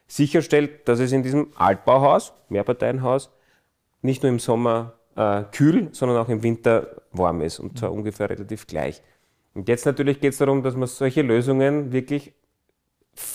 [0.06, 3.30] sicherstellt, dass es in diesem Altbauhaus, Mehrparteienhaus,
[4.02, 7.98] nicht nur im Sommer äh, kühl, sondern auch im Winter warm ist und zwar mhm.
[7.98, 9.02] ungefähr relativ gleich.
[9.54, 12.32] Und jetzt natürlich geht es darum, dass man solche Lösungen wirklich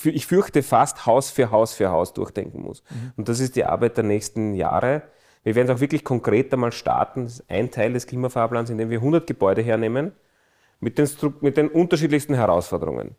[0.04, 2.84] ich fürchte fast Haus für Haus für Haus durchdenken muss.
[2.90, 3.14] Mhm.
[3.18, 5.04] Und das ist die Arbeit der nächsten Jahre.
[5.44, 7.26] Wir werden es auch wirklich konkret einmal starten.
[7.26, 10.12] Das ist ein Teil des Klimafahrplans, in dem wir 100 Gebäude hernehmen
[10.80, 11.08] mit den,
[11.42, 13.16] mit den unterschiedlichsten Herausforderungen.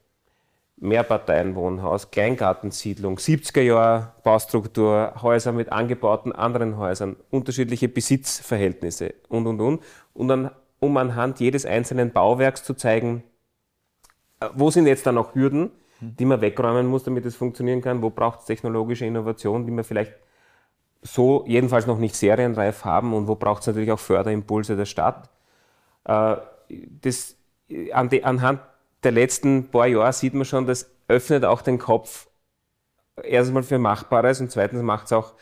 [0.79, 9.83] Mehrparteienwohnhaus, Kleingartensiedlung, 70er Jahre Baustruktur, Häuser mit angebauten anderen Häusern, unterschiedliche Besitzverhältnisse und, und, und.
[10.13, 13.23] Und dann, um anhand jedes einzelnen Bauwerks zu zeigen,
[14.41, 18.03] äh, wo sind jetzt da noch Hürden, die man wegräumen muss, damit es funktionieren kann?
[18.03, 20.13] Wo braucht es technologische Innovation, die man vielleicht
[21.07, 25.31] so jedenfalls noch nicht serienreif haben und wo braucht es natürlich auch Förderimpulse der Stadt.
[26.05, 26.37] Äh,
[26.69, 27.37] das,
[27.93, 28.61] an die, anhand
[29.03, 32.29] der letzten paar Jahre sieht man schon, das öffnet auch den Kopf
[33.23, 35.35] erstmal für Machbares und zweitens macht es auch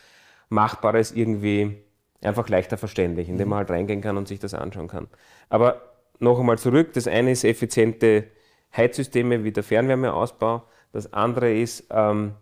[0.49, 1.79] Machbares irgendwie
[2.23, 5.09] einfach leichter verständlich, indem man halt reingehen kann und sich das anschauen kann.
[5.49, 5.81] Aber
[6.19, 8.29] noch einmal zurück, das eine ist effiziente
[8.77, 12.35] Heizsysteme wie der Fernwärmeausbau, das andere ist ähm,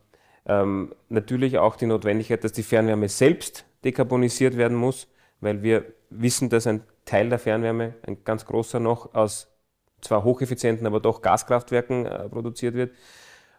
[0.47, 5.09] ähm, natürlich auch die Notwendigkeit, dass die Fernwärme selbst dekarbonisiert werden muss,
[5.41, 9.49] weil wir wissen, dass ein Teil der Fernwärme, ein ganz großer noch, aus
[10.01, 12.93] zwar hocheffizienten, aber doch Gaskraftwerken äh, produziert wird.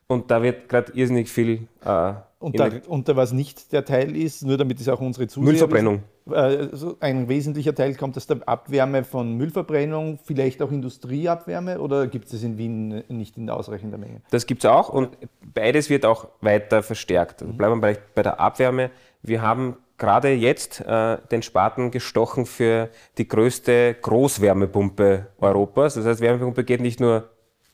[0.08, 1.68] Und da wird gerade irrsinnig viel.
[1.84, 5.28] Äh, und, da, und da, was nicht der Teil ist, nur damit es auch unsere
[5.28, 5.96] Zuseher Müllverbrennung.
[5.96, 12.26] Wissen, ein wesentlicher Teil kommt aus der Abwärme von Müllverbrennung, vielleicht auch Industrieabwärme oder gibt
[12.26, 14.22] es das in Wien nicht in ausreichender Menge?
[14.32, 15.18] Das gibt es auch und
[15.54, 17.42] beides wird auch weiter verstärkt.
[17.42, 18.90] Also bleiben wir bei, bei der Abwärme.
[19.22, 25.96] Wir haben gerade jetzt äh, den Spaten gestochen für die größte Großwärmepumpe Europas.
[25.96, 27.30] Das heißt, Wärmepumpe geht nicht nur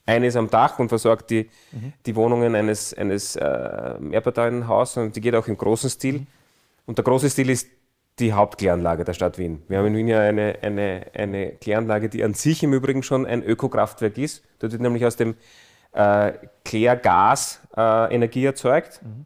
[0.05, 1.93] eines am Dach und versorgt die, mhm.
[2.05, 6.19] die Wohnungen eines, eines äh, Mehrparteienhauses, sondern die geht auch im großen Stil.
[6.19, 6.27] Mhm.
[6.87, 7.67] Und der große Stil ist
[8.19, 9.63] die Hauptkläranlage der Stadt Wien.
[9.67, 13.25] Wir haben in Wien ja eine, eine, eine Kläranlage, die an sich im Übrigen schon
[13.25, 14.43] ein Ökokraftwerk ist.
[14.59, 15.35] Dort wird nämlich aus dem
[15.93, 19.01] äh, Klärgas äh, Energie erzeugt.
[19.03, 19.25] Mhm.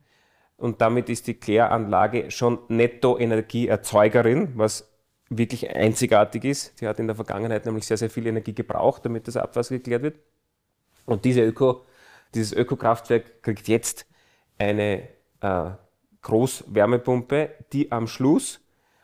[0.58, 4.89] Und damit ist die Kläranlage schon Netto-Energieerzeugerin, was
[5.29, 6.79] wirklich einzigartig ist.
[6.79, 10.03] Die hat in der Vergangenheit nämlich sehr, sehr viel Energie gebraucht, damit das Abwasser geklärt
[10.03, 10.19] wird.
[11.06, 11.82] Und diese Öko,
[12.34, 14.06] dieses Ökokraftwerk kriegt jetzt
[14.58, 15.10] eine
[15.41, 15.71] äh,
[16.21, 18.62] Großwärmepumpe, die am Schluss,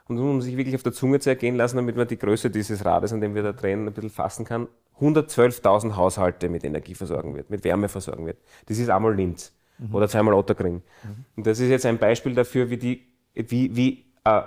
[0.09, 3.13] und man sich wirklich auf der Zunge zergehen lassen, damit man die Größe dieses Rades,
[3.13, 4.67] an dem wir da drehen, ein bisschen fassen kann,
[4.99, 8.37] 112.000 Haushalte mit Energie versorgen wird, mit Wärme versorgen wird.
[8.65, 9.93] Das ist einmal Linz mhm.
[9.93, 10.75] oder zweimal Otterkring.
[10.75, 11.25] Mhm.
[11.37, 14.41] Und das ist jetzt ein Beispiel dafür, wie die, wie, wie äh,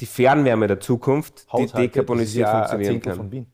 [0.00, 3.46] die Fernwärme der Zukunft, Haushalte, die dekarbonisiert ja funktionieren kann.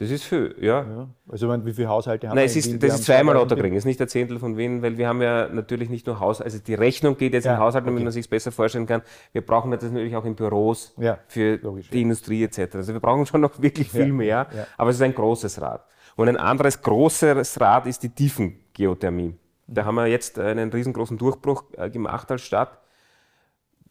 [0.00, 0.80] Das ist viel, ja.
[0.80, 1.08] ja.
[1.28, 3.84] Also meine, wie viele Haushalte haben Nein, es ist, das ist zweimal Otterkring, es ist
[3.84, 6.72] nicht ein Zehntel von Wien, weil wir haben ja natürlich nicht nur Haus, also die
[6.72, 7.96] Rechnung geht jetzt ja, in Haushalten, okay.
[7.96, 9.02] damit man sich besser vorstellen kann.
[9.32, 12.76] Wir brauchen das natürlich auch in Büros ja, für logisch, die Industrie etc.
[12.76, 14.46] Also wir brauchen schon noch wirklich viel mehr,
[14.78, 15.84] aber es ist ein großes Rad.
[16.16, 19.34] Und ein anderes großes Rad ist die Tiefengeothermie.
[19.66, 22.79] Da haben wir jetzt einen riesengroßen Durchbruch äh, gemacht als Stadt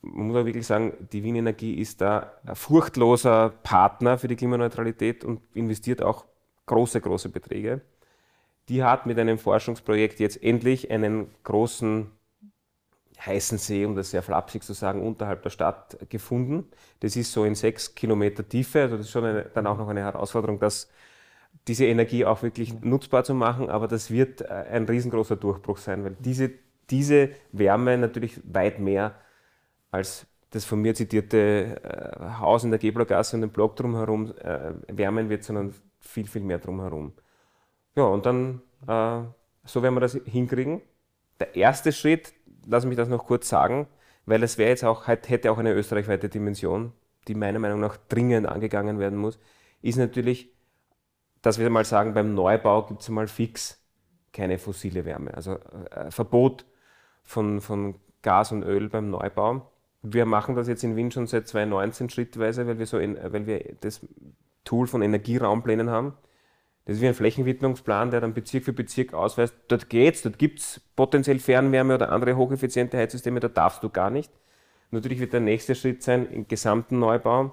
[0.02, 4.36] man muss auch wirklich sagen, die Wien Energie ist da ein furchtloser Partner für die
[4.36, 6.26] Klimaneutralität und investiert auch
[6.68, 7.82] große, große Beträge.
[8.70, 12.12] Die hat mit einem Forschungsprojekt jetzt endlich einen großen
[13.26, 16.68] heißen See, um das sehr flapsig zu sagen, unterhalb der Stadt gefunden.
[17.02, 18.84] Das ist so in sechs Kilometer Tiefe.
[18.84, 20.90] Also das ist schon eine, dann auch noch eine Herausforderung, das,
[21.68, 23.70] diese Energie auch wirklich nutzbar zu machen.
[23.70, 26.52] Aber das wird ein riesengroßer Durchbruch sein, weil diese,
[26.90, 29.16] diese Wärme natürlich weit mehr
[29.92, 34.74] als das von mir zitierte äh, Haus in der Geblergasse und den Block drumherum äh,
[34.88, 37.14] wärmen wird, sondern viel, viel mehr drumherum.
[37.96, 39.22] Ja, und dann, äh,
[39.66, 40.82] so werden wir das hinkriegen.
[41.40, 42.34] Der erste Schritt,
[42.66, 43.88] lass mich das noch kurz sagen,
[44.26, 46.94] weil es wäre jetzt auch, hätte auch eine österreichweite Dimension,
[47.28, 49.40] die meiner Meinung nach dringend angegangen werden muss,
[49.82, 50.52] ist natürlich,
[51.42, 53.80] dass wir mal sagen, beim Neubau gibt es mal fix
[54.34, 55.34] keine fossile Wärme.
[55.34, 55.58] Also
[55.92, 56.66] äh, Verbot
[57.24, 59.69] von, von Gas und Öl beim Neubau.
[60.02, 63.46] Wir machen das jetzt in Wien schon seit 2019 schrittweise, weil wir, so in, weil
[63.46, 64.02] wir das
[64.64, 66.14] Tool von Energieraumplänen haben.
[66.86, 70.60] Das ist wie ein Flächenwidmungsplan, der dann Bezirk für Bezirk ausweist, dort geht's, dort gibt
[70.60, 74.32] es potenziell Fernwärme oder andere hocheffiziente Heizsysteme, da darfst du gar nicht.
[74.92, 77.52] Natürlich wird der nächste Schritt sein, im gesamten Neubau,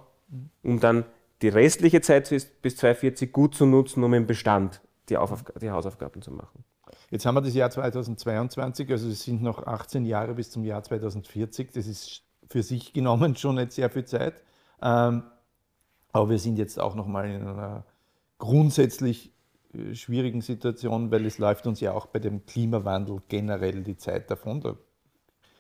[0.63, 1.05] um dann
[1.43, 2.31] die restliche Zeit
[2.63, 4.81] bis 2040 gut zu nutzen, um im Bestand
[5.11, 5.19] die,
[5.61, 6.65] die Hausaufgaben zu machen.
[7.11, 10.83] Jetzt haben wir das Jahr 2022, also es sind noch 18 Jahre bis zum Jahr
[10.83, 11.73] 2040.
[11.73, 14.35] Das ist für sich genommen schon nicht sehr viel Zeit.
[14.83, 15.25] Ähm,
[16.13, 17.85] aber wir sind jetzt auch nochmal in einer
[18.39, 19.33] grundsätzlich
[19.75, 24.31] äh, schwierigen Situation, weil es läuft uns ja auch bei dem Klimawandel generell die Zeit
[24.31, 24.61] davon.
[24.61, 24.77] Da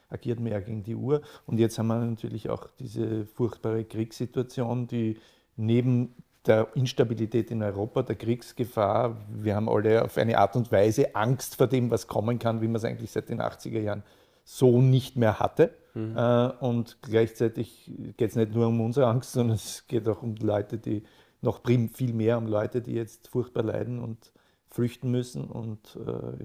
[0.09, 1.22] agiert man ja gegen die Uhr.
[1.46, 5.18] Und jetzt haben wir natürlich auch diese furchtbare Kriegssituation, die
[5.57, 6.14] neben
[6.46, 11.57] der Instabilität in Europa, der Kriegsgefahr, wir haben alle auf eine Art und Weise Angst
[11.57, 14.05] vor dem, was kommen kann, wie man es eigentlich seit den 80er Jahren
[14.44, 15.75] so nicht mehr hatte.
[15.97, 16.15] Mhm.
[16.15, 20.37] Äh, und gleichzeitig geht es nicht nur um unsere Angst, sondern es geht auch um
[20.37, 21.03] Leute, die
[21.41, 24.33] noch viel mehr um Leute, die jetzt furchtbar leiden und
[24.69, 26.45] flüchten müssen und äh,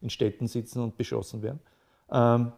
[0.00, 1.60] in Städten sitzen und beschossen werden.
[2.10, 2.52] Ähm,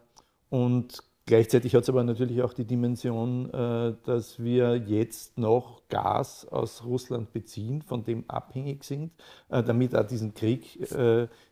[0.49, 6.47] und Gleichzeitig hat es aber natürlich auch die Dimension, äh, dass wir jetzt noch Gas
[6.47, 9.11] aus Russland beziehen, von dem abhängig sind,
[9.49, 10.79] damit auch diesen Krieg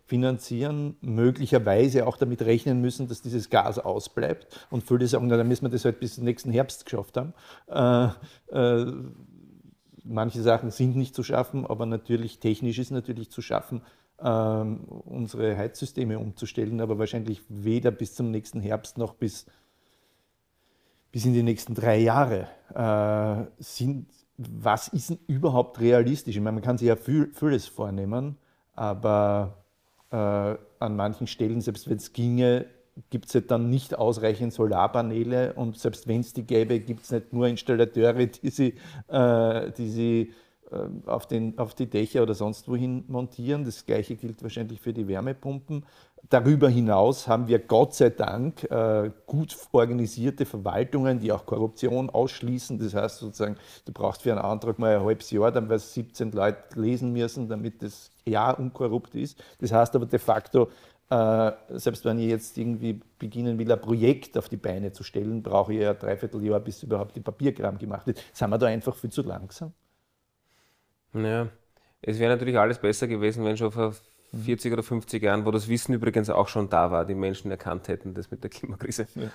[0.06, 4.68] finanzieren, möglicherweise auch damit rechnen müssen, dass dieses Gas ausbleibt.
[4.70, 7.34] Und viele sagen, na, dann müssen wir das halt bis nächsten Herbst geschafft haben.
[7.68, 8.10] Äh,
[8.56, 8.94] äh,
[10.04, 13.82] manche Sachen sind nicht zu schaffen, aber natürlich technisch ist natürlich zu schaffen,
[14.20, 19.48] ähm, unsere Heizsysteme umzustellen, aber wahrscheinlich weder bis zum nächsten Herbst noch bis,
[21.12, 24.08] bis in die nächsten drei Jahre äh, sind.
[24.38, 26.36] Was ist denn überhaupt realistisch?
[26.36, 28.38] Ich meine, man kann sich ja viel, vieles vornehmen,
[28.74, 29.64] aber
[30.12, 32.65] äh, an manchen Stellen, selbst wenn es ginge,
[33.10, 37.12] gibt es halt dann nicht ausreichend Solarpaneele und selbst wenn es die gäbe, gibt es
[37.12, 38.76] nicht nur Installateure, die sie,
[39.10, 40.34] äh, die sie
[41.06, 43.63] auf, den, auf die Dächer oder sonst wohin montieren.
[43.63, 45.86] Das gleiche gilt wahrscheinlich für die Wärmepumpen.
[46.30, 52.80] Darüber hinaus haben wir Gott sei Dank äh, gut organisierte Verwaltungen, die auch Korruption ausschließen.
[52.80, 56.32] Das heißt sozusagen, du brauchst für einen Antrag mal ein halbes Jahr, dann es 17
[56.32, 59.41] Leute lesen müssen, damit das Jahr unkorrupt ist.
[59.60, 60.69] Das heißt aber de facto,
[61.10, 65.43] äh, selbst wenn ich jetzt irgendwie beginnen will, ein Projekt auf die Beine zu stellen,
[65.43, 68.23] brauche ich ja ein Dreivierteljahr, bis überhaupt die Papierkram gemacht wird.
[68.34, 69.73] Sind wir da einfach viel zu langsam?
[71.15, 71.47] Ja,
[72.01, 73.95] es wäre natürlich alles besser gewesen, wenn schon vor
[74.43, 77.88] 40 oder 50 Jahren, wo das Wissen übrigens auch schon da war, die Menschen erkannt
[77.88, 79.08] hätten, das mit der Klimakrise.
[79.15, 79.30] Ja.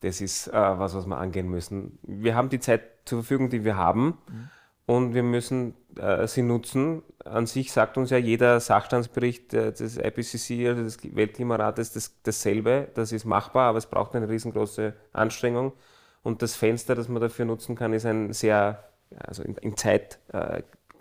[0.00, 1.98] Das ist äh, was, was wir angehen müssen.
[2.02, 4.18] Wir haben die Zeit zur Verfügung, die wir haben.
[4.28, 4.50] Mhm.
[4.86, 7.02] Und wir müssen äh, sie nutzen.
[7.24, 12.88] An sich sagt uns ja jeder Sachstandsbericht äh, des IPCC, also des Weltklimarates, das, dasselbe.
[12.94, 15.74] Das ist machbar, aber es braucht eine riesengroße Anstrengung.
[16.22, 18.82] Und das Fenster, das man dafür nutzen kann, ist ein sehr,
[19.16, 20.18] also in, in Zeit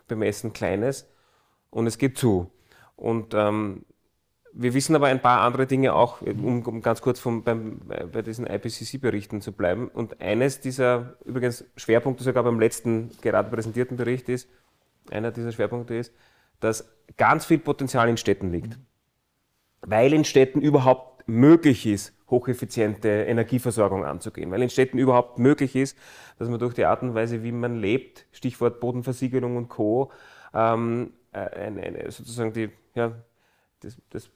[0.09, 1.07] äh, bemessen kleines.
[1.69, 2.51] Und es geht zu.
[2.95, 3.85] Und ähm,
[4.51, 7.79] wir wissen aber ein paar andere Dinge auch, um, um ganz kurz vom, beim,
[8.11, 9.87] bei diesen IPCC-Berichten zu bleiben.
[9.87, 14.49] Und eines dieser, übrigens Schwerpunkte sogar beim letzten gerade präsentierten Bericht ist,
[15.11, 16.13] einer dieser Schwerpunkte ist,
[16.59, 18.77] dass ganz viel Potenzial in Städten liegt.
[19.81, 24.51] Weil in Städten überhaupt möglich ist, hocheffiziente Energieversorgung anzugehen.
[24.51, 25.97] Weil in Städten überhaupt möglich ist,
[26.37, 30.11] dass man durch die Art und Weise, wie man lebt, Stichwort Bodenversiegelung und Co.,
[30.53, 33.11] ähm, äh, eine, eine, sozusagen die, ja,
[33.81, 34.29] das, das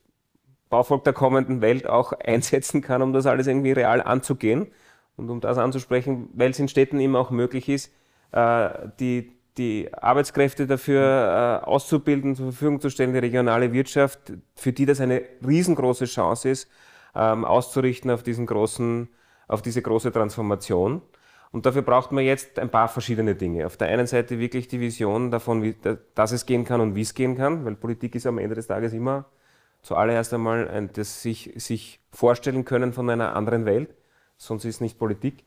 [0.69, 4.67] Bauvolk der kommenden Welt auch einsetzen kann, um das alles irgendwie real anzugehen
[5.15, 7.91] und um das anzusprechen, weil es in Städten eben auch möglich ist,
[8.32, 14.73] äh, die, die Arbeitskräfte dafür äh, auszubilden, zur Verfügung zu stellen, die regionale Wirtschaft, für
[14.73, 16.69] die das eine riesengroße Chance ist,
[17.15, 19.10] ähm, auszurichten auf diesen großen,
[19.47, 21.02] auf diese große Transformation.
[21.52, 23.67] Und dafür braucht man jetzt ein paar verschiedene Dinge.
[23.67, 25.76] Auf der einen Seite wirklich die Vision davon, wie,
[26.15, 28.67] dass es gehen kann und wie es gehen kann, weil Politik ist am Ende des
[28.67, 29.26] Tages immer
[29.84, 33.93] zuallererst einmal ein, das sich, sich vorstellen können von einer anderen Welt.
[34.38, 35.43] Sonst ist nicht Politik,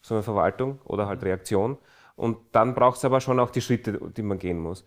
[0.00, 1.76] sondern Verwaltung oder halt Reaktion.
[2.14, 4.84] Und dann braucht es aber schon auch die Schritte, die man gehen muss.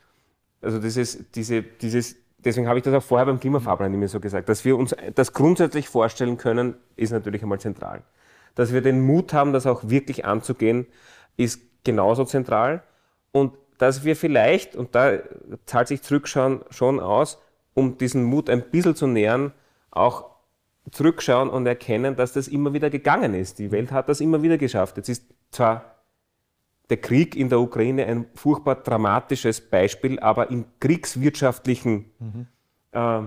[0.61, 4.49] Also ist diese, dieses, deswegen habe ich das auch vorher beim Klimafahrplan immer so gesagt,
[4.49, 8.03] dass wir uns das grundsätzlich vorstellen können, ist natürlich einmal zentral
[8.55, 10.87] dass wir den Mut haben, das auch wirklich anzugehen,
[11.37, 12.83] ist genauso zentral.
[13.31, 15.19] Und dass wir vielleicht, und da
[15.65, 17.41] zahlt sich Zurückschauen schon aus,
[17.73, 19.53] um diesen Mut ein bisschen zu nähern,
[19.89, 20.29] auch
[20.91, 23.59] zurückschauen und erkennen, dass das immer wieder gegangen ist.
[23.59, 24.97] Die Welt hat das immer wieder geschafft.
[24.97, 26.00] Jetzt ist zwar
[26.89, 32.47] der Krieg in der Ukraine ein furchtbar dramatisches Beispiel, aber in kriegswirtschaftlichen mhm.
[32.91, 33.21] äh,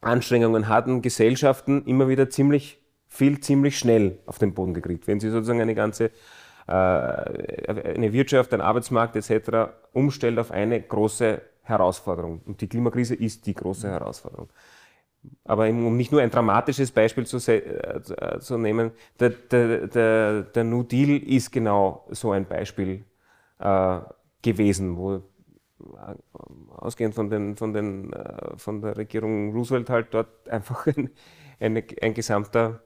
[0.00, 5.06] Anstrengungen hatten Gesellschaften immer wieder ziemlich viel ziemlich schnell auf den Boden gekriegt.
[5.06, 6.10] Wenn Sie sozusagen eine ganze
[6.66, 9.72] äh, eine Wirtschaft, ein Arbeitsmarkt etc.
[9.92, 12.42] umstellt auf eine große Herausforderung.
[12.44, 14.48] Und die Klimakrise ist die große Herausforderung.
[15.44, 18.00] Aber um nicht nur ein dramatisches Beispiel zu, äh,
[18.40, 23.04] zu nehmen, der, der, der, der, New Deal ist genau so ein Beispiel
[23.58, 23.98] äh,
[24.42, 25.20] gewesen, wo äh,
[26.76, 31.10] ausgehend von, den, von, den, äh, von der Regierung Roosevelt halt dort einfach ein,
[31.60, 32.82] ein, ein gesamter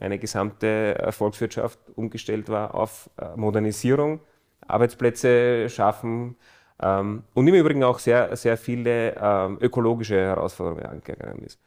[0.00, 4.20] eine gesamte Volkswirtschaft umgestellt war auf äh, Modernisierung,
[4.66, 6.36] Arbeitsplätze schaffen
[6.82, 11.60] ähm, und im Übrigen auch sehr, sehr viele ähm, ökologische Herausforderungen angegangen ist.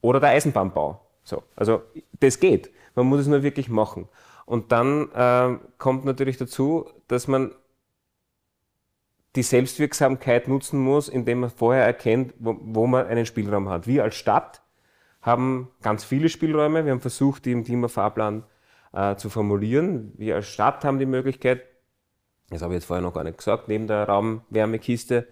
[0.00, 1.00] Oder der Eisenbahnbau.
[1.22, 1.82] So, also
[2.20, 2.70] das geht.
[2.94, 4.08] Man muss es nur wirklich machen.
[4.44, 7.52] Und dann äh, kommt natürlich dazu, dass man
[9.34, 13.86] die Selbstwirksamkeit nutzen muss, indem man vorher erkennt, wo, wo man einen Spielraum hat.
[13.86, 14.62] Wir als Stadt
[15.20, 16.84] haben ganz viele Spielräume.
[16.84, 18.44] Wir haben versucht, die im Klimafahrplan
[18.92, 20.12] äh, zu formulieren.
[20.16, 21.62] Wir als Stadt haben die Möglichkeit,
[22.50, 25.26] das habe ich jetzt vorher noch gar nicht gesagt, neben der Raumwärmekiste,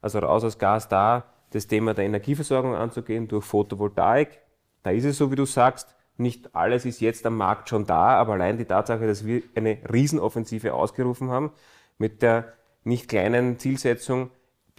[0.00, 4.40] also raus aus Gas da, das Thema der Energieversorgung anzugehen durch Photovoltaik.
[4.82, 8.18] Da ist es so, wie du sagst, nicht alles ist jetzt am Markt schon da,
[8.18, 11.52] aber allein die Tatsache, dass wir eine Riesenoffensive ausgerufen haben,
[11.98, 12.52] mit der
[12.84, 14.30] nicht kleinen Zielsetzung,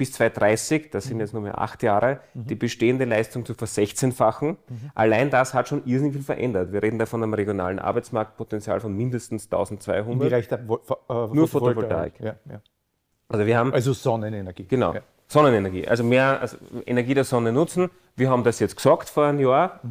[0.02, 4.58] bis 2030, das sind jetzt nur mehr acht Jahre, die bestehende Leistung zu versechzehnfachen.
[4.96, 6.72] Allein das hat schon irrsinnig viel verändert.
[6.74, 10.28] Wir reden da von einem regionalen Arbeitsmarktpotenzial von mindestens 1200.
[10.28, 12.14] Wie reicht der Vo- äh, Nur Photovoltaik.
[12.20, 12.62] Ja, ja.
[13.30, 14.66] Also wir haben Also Sonnenenergie.
[14.68, 14.96] Genau.
[14.96, 15.02] Ja.
[15.28, 15.88] Sonnenenergie.
[15.88, 17.92] Also mehr also Energie der Sonne nutzen.
[18.16, 19.82] Wir haben das jetzt gesagt vor einem Jahr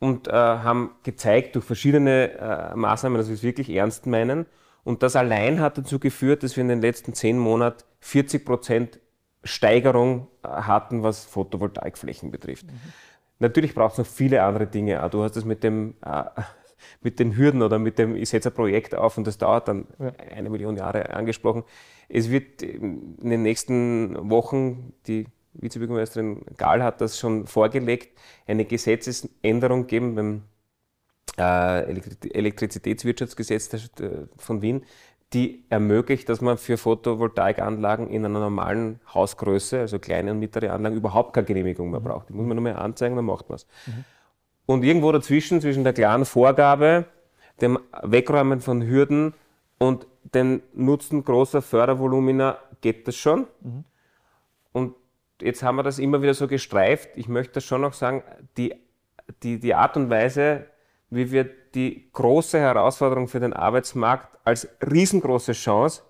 [0.00, 4.46] und äh, haben gezeigt durch verschiedene äh, Maßnahmen, dass wir es wirklich ernst meinen.
[4.82, 8.98] Und das allein hat dazu geführt, dass wir in den letzten zehn Monaten 40 Prozent
[9.44, 12.66] Steigerung äh, hatten, was Photovoltaikflächen betrifft.
[13.38, 15.08] Natürlich braucht es noch viele andere Dinge.
[15.10, 16.24] Du hast es mit dem äh,
[17.00, 19.86] mit den Hürden oder mit dem, ich setze ein Projekt auf und das dauert dann
[20.34, 21.64] eine Million Jahre angesprochen.
[22.08, 29.86] Es wird in den nächsten Wochen, die Vizebürgermeisterin Gahl hat das schon vorgelegt, eine Gesetzesänderung
[29.86, 30.42] geben beim
[31.38, 31.42] äh,
[31.92, 34.84] Elektri- Elektrizitätswirtschaftsgesetz äh, von Wien,
[35.32, 40.96] die ermöglicht, dass man für Photovoltaikanlagen in einer normalen Hausgröße, also kleine und mittlere Anlagen,
[40.96, 42.28] überhaupt keine Genehmigung mehr braucht.
[42.28, 43.66] Die muss man nur mehr anzeigen, dann macht man es.
[44.66, 47.06] Und irgendwo dazwischen, zwischen der klaren Vorgabe,
[47.60, 49.34] dem Wegräumen von Hürden
[49.78, 53.46] und dem Nutzen großer Fördervolumina geht das schon.
[54.72, 54.94] Und
[55.40, 57.10] jetzt haben wir das immer wieder so gestreift.
[57.16, 58.22] Ich möchte das schon noch sagen,
[58.56, 58.74] die,
[59.42, 60.66] die, die Art und Weise,
[61.10, 66.02] wie wir die große Herausforderung für den Arbeitsmarkt als riesengroße Chance,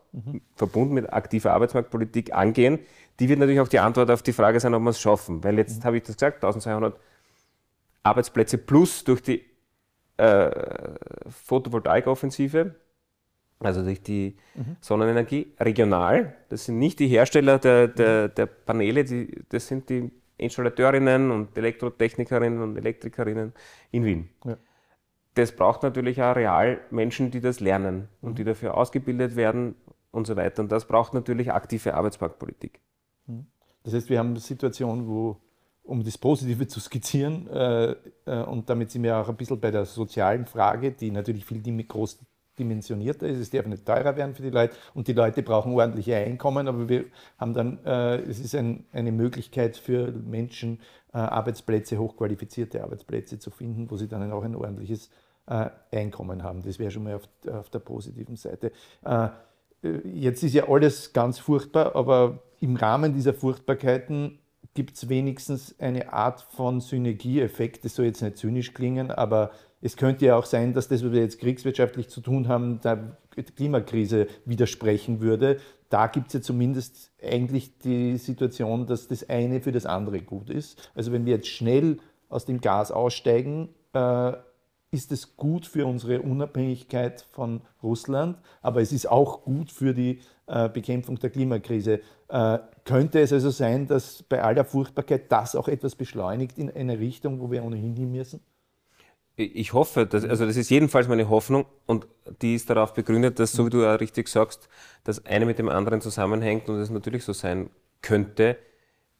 [0.56, 2.78] verbunden mit aktiver Arbeitsmarktpolitik, angehen,
[3.18, 5.44] die wird natürlich auch die Antwort auf die Frage sein, ob wir es schaffen.
[5.44, 6.98] Weil jetzt habe ich das gesagt, 1200
[8.02, 9.44] Arbeitsplätze plus durch die
[10.16, 10.50] äh,
[11.28, 12.74] Photovoltaikoffensive,
[13.58, 14.36] also durch die
[14.80, 16.34] Sonnenenergie, regional.
[16.48, 21.56] Das sind nicht die Hersteller der, der, der Paneele, die, das sind die Installateurinnen und
[21.56, 23.52] Elektrotechnikerinnen und Elektrikerinnen
[23.90, 24.30] in Wien.
[24.44, 24.56] Ja.
[25.34, 29.76] Das braucht natürlich auch real Menschen, die das lernen und die dafür ausgebildet werden
[30.10, 30.62] und so weiter.
[30.62, 32.80] Und das braucht natürlich aktive Arbeitsmarktpolitik.
[33.82, 35.40] Das heißt, wir haben eine Situation, wo,
[35.82, 37.94] um das Positive zu skizzieren, äh,
[38.26, 41.62] äh, und damit sind wir auch ein bisschen bei der sozialen Frage, die natürlich viel
[41.84, 42.18] groß
[42.58, 43.38] dimensionierter ist.
[43.38, 46.88] Es darf nicht teurer werden für die Leute und die Leute brauchen ordentliche Einkommen, aber
[46.88, 47.06] wir
[47.38, 50.80] haben dann, äh, es ist ein, eine Möglichkeit für Menschen,
[51.18, 55.10] Arbeitsplätze, hochqualifizierte Arbeitsplätze zu finden, wo sie dann auch ein ordentliches
[55.46, 56.62] äh, Einkommen haben.
[56.62, 58.72] Das wäre schon mal auf, auf der positiven Seite.
[59.04, 59.28] Äh,
[59.82, 64.38] äh, Jetzt ist ja alles ganz furchtbar, aber im Rahmen dieser Furchtbarkeiten
[64.74, 67.84] gibt es wenigstens eine Art von Synergieeffekt.
[67.84, 71.12] Das soll jetzt nicht zynisch klingen, aber es könnte ja auch sein, dass das, was
[71.12, 73.16] wir jetzt kriegswirtschaftlich zu tun haben, der
[73.56, 75.58] Klimakrise widersprechen würde.
[75.88, 80.50] Da gibt es ja zumindest eigentlich die Situation, dass das eine für das andere gut
[80.50, 80.90] ist.
[80.94, 84.32] Also wenn wir jetzt schnell aus dem Gas aussteigen, äh,
[84.92, 90.20] ist es gut für unsere Unabhängigkeit von Russland, aber es ist auch gut für die
[90.46, 92.00] äh, Bekämpfung der Klimakrise.
[92.28, 96.98] Äh, könnte es also sein, dass bei aller Furchtbarkeit das auch etwas beschleunigt in eine
[96.98, 98.40] Richtung, wo wir ohnehin hin müssen?
[99.36, 102.06] Ich hoffe, dass, also das ist jedenfalls meine Hoffnung und
[102.42, 104.68] die ist darauf begründet, dass, so wie du ja richtig sagst,
[105.04, 107.70] das eine mit dem anderen zusammenhängt und es natürlich so sein
[108.02, 108.58] könnte.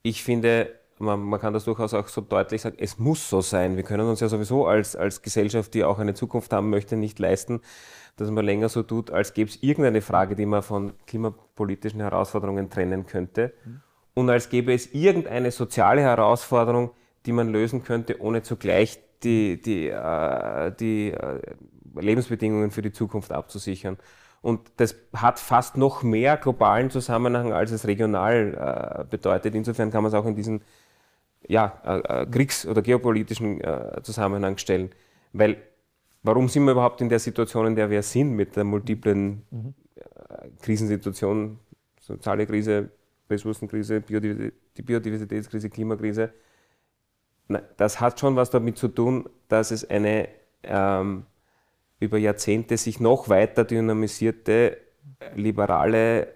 [0.03, 3.77] Ich finde, man, man kann das durchaus auch so deutlich sagen, es muss so sein.
[3.77, 7.19] Wir können uns ja sowieso als, als Gesellschaft, die auch eine Zukunft haben möchte, nicht
[7.19, 7.61] leisten,
[8.17, 12.69] dass man länger so tut, als gäbe es irgendeine Frage, die man von klimapolitischen Herausforderungen
[12.69, 13.55] trennen könnte.
[14.15, 16.91] Und als gäbe es irgendeine soziale Herausforderung,
[17.25, 21.41] die man lösen könnte, ohne zugleich die, die, äh, die äh,
[21.99, 23.99] Lebensbedingungen für die Zukunft abzusichern.
[24.43, 29.55] Und das hat fast noch mehr globalen Zusammenhang, als es regional äh, bedeutet.
[29.55, 30.63] Insofern kann man es auch in diesen
[31.47, 33.61] ja, äh, äh, Kriegs- oder geopolitischen
[34.03, 34.91] Zusammenhang stellen.
[35.33, 35.57] Weil,
[36.23, 39.43] warum sind wir überhaupt in der Situation, in der wir sind, mit der multiplen
[39.97, 41.59] äh, Krisensituation,
[42.01, 42.91] soziale Krise,
[43.29, 46.33] Ressourcenkrise, die Biodiversitätskrise, Klimakrise?
[47.77, 50.29] Das hat schon was damit zu tun, dass es eine
[50.63, 51.27] ähm,
[51.99, 54.79] über Jahrzehnte sich noch weiter dynamisierte,
[55.35, 56.29] liberale,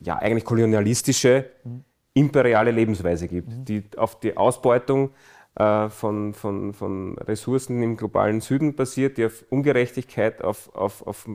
[0.00, 1.46] ja eigentlich kolonialistische,
[2.14, 5.10] imperiale Lebensweise gibt, die auf die Ausbeutung
[5.54, 11.28] äh, von, von, von Ressourcen im globalen Süden basiert, die auf Ungerechtigkeit, auf, auf, auf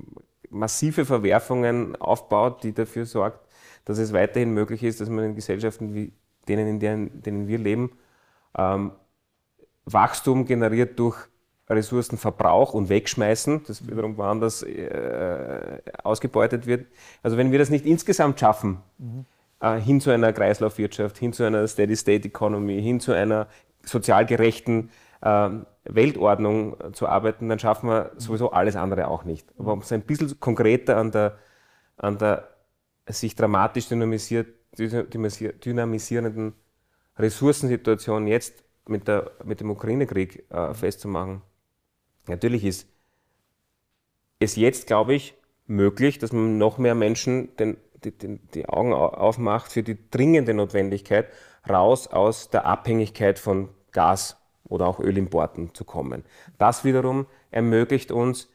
[0.49, 3.47] massive Verwerfungen aufbaut, die dafür sorgt,
[3.85, 6.13] dass es weiterhin möglich ist, dass man in Gesellschaften wie
[6.47, 7.91] denen, in denen, denen wir leben,
[8.57, 8.91] ähm,
[9.85, 11.17] Wachstum generiert durch
[11.69, 16.87] Ressourcenverbrauch und Wegschmeißen, das wiederum woanders äh, ausgebeutet wird.
[17.23, 18.81] Also wenn wir das nicht insgesamt schaffen,
[19.59, 23.47] äh, hin zu einer Kreislaufwirtschaft, hin zu einer Steady-State-Economy, hin zu einer
[23.83, 24.91] sozial gerechten
[25.21, 25.49] äh,
[25.85, 29.47] Weltordnung zu arbeiten, dann schaffen wir sowieso alles andere auch nicht.
[29.57, 31.37] Aber um es ein bisschen konkreter an der,
[31.97, 32.49] an der
[33.07, 36.53] sich dramatisch dynamisierten dynamisierenden
[37.17, 41.41] Ressourcensituation jetzt mit, der, mit dem Ukraine-Krieg äh, festzumachen.
[42.27, 42.87] Natürlich ist
[44.39, 45.35] es jetzt, glaube ich,
[45.67, 50.53] möglich, dass man noch mehr Menschen den, die, die, die Augen aufmacht für die dringende
[50.53, 51.27] Notwendigkeit,
[51.67, 56.23] raus aus der Abhängigkeit von Gas oder auch Ölimporten zu kommen.
[56.57, 58.49] Das wiederum ermöglicht uns,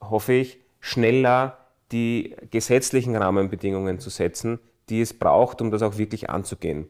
[0.00, 1.58] hoffe ich, schneller
[1.92, 4.58] die gesetzlichen Rahmenbedingungen zu setzen,
[4.88, 6.88] die es braucht, um das auch wirklich anzugehen.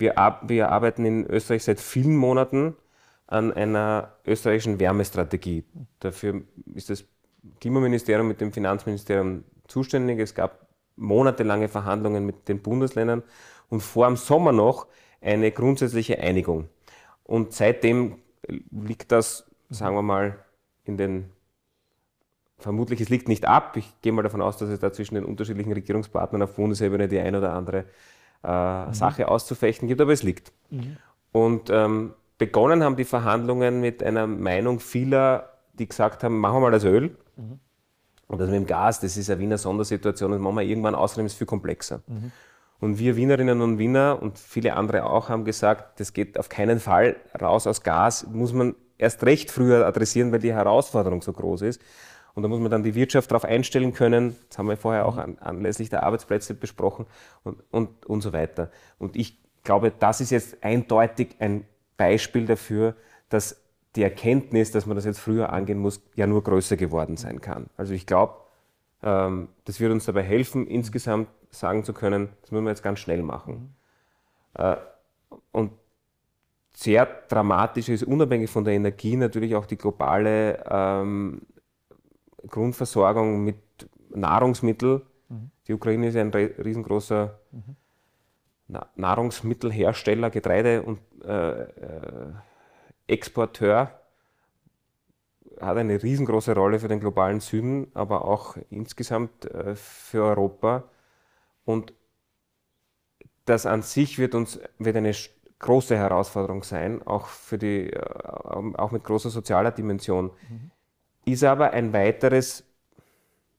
[0.00, 2.76] Wir, wir arbeiten in Österreich seit vielen Monaten
[3.26, 5.64] an einer österreichischen Wärmestrategie.
[6.00, 6.42] Dafür
[6.74, 7.04] ist das
[7.60, 10.18] Klimaministerium mit dem Finanzministerium zuständig.
[10.18, 13.22] Es gab monatelange Verhandlungen mit den Bundesländern
[13.68, 14.86] und vor dem Sommer noch
[15.20, 16.68] eine grundsätzliche Einigung.
[17.24, 18.18] Und seitdem
[18.70, 20.38] liegt das, sagen wir mal,
[20.84, 21.30] in den
[22.58, 23.76] vermutlich, es liegt nicht ab.
[23.76, 27.18] Ich gehe mal davon aus, dass es da zwischen den unterschiedlichen Regierungspartnern auf Bundesebene die
[27.18, 27.84] eine oder andere
[28.44, 28.94] äh, mhm.
[28.94, 30.52] Sache auszufechten gibt, aber es liegt.
[30.70, 30.96] Mhm.
[31.32, 36.60] Und ähm, begonnen haben die Verhandlungen mit einer Meinung vieler, die gesagt haben, machen wir
[36.60, 37.16] mal das Öl.
[37.36, 37.60] Mhm.
[38.26, 41.26] Und das mit dem Gas, das ist eine Wiener Sondersituation, das machen wir irgendwann außerdem
[41.26, 42.02] ist viel komplexer.
[42.06, 42.30] Mhm.
[42.80, 46.78] Und wir Wienerinnen und Wiener und viele andere auch haben gesagt, das geht auf keinen
[46.78, 51.62] Fall raus aus Gas, muss man erst recht früher adressieren, weil die Herausforderung so groß
[51.62, 51.80] ist.
[52.34, 54.36] Und da muss man dann die Wirtschaft darauf einstellen können.
[54.48, 57.06] Das haben wir vorher auch an, anlässlich der Arbeitsplätze besprochen
[57.42, 58.70] und, und, und so weiter.
[58.98, 61.64] Und ich glaube, das ist jetzt eindeutig ein
[61.96, 62.94] Beispiel dafür,
[63.28, 63.62] dass
[63.96, 67.68] die Erkenntnis, dass man das jetzt früher angehen muss, ja nur größer geworden sein kann.
[67.76, 68.34] Also ich glaube,
[69.02, 73.00] ähm, das wird uns dabei helfen, insgesamt sagen zu können, das müssen wir jetzt ganz
[73.00, 73.74] schnell machen.
[74.54, 74.76] Äh,
[75.52, 75.72] und
[76.74, 81.42] sehr dramatisch ist, unabhängig von der Energie, natürlich auch die globale ähm,
[82.46, 83.56] Grundversorgung mit
[84.10, 85.02] Nahrungsmitteln.
[85.28, 85.50] Mhm.
[85.66, 87.76] Die Ukraine ist ein riesengroßer mhm.
[88.96, 92.32] Nahrungsmittelhersteller, Getreide- und äh, äh,
[93.06, 93.98] Exporteur
[95.60, 100.84] hat eine riesengroße Rolle für den globalen Süden, aber auch insgesamt äh, für Europa.
[101.64, 101.94] Und
[103.44, 105.14] das an sich wird uns wird eine
[105.58, 110.30] große Herausforderung sein, auch für die, äh, auch mit großer sozialer Dimension.
[110.48, 110.70] Mhm.
[111.28, 112.64] Ist aber ein weiteres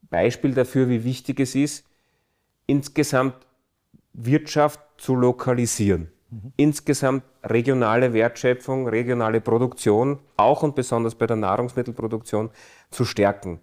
[0.10, 1.86] Beispiel dafür, wie wichtig es ist,
[2.66, 3.36] insgesamt
[4.14, 6.12] Wirtschaft zu lokalisieren.
[6.32, 6.54] Mhm.
[6.58, 12.50] Insgesamt regionale Wertschöpfung, regionale Produktion, auch und besonders bei der Nahrungsmittelproduktion,
[12.90, 13.60] zu stärken.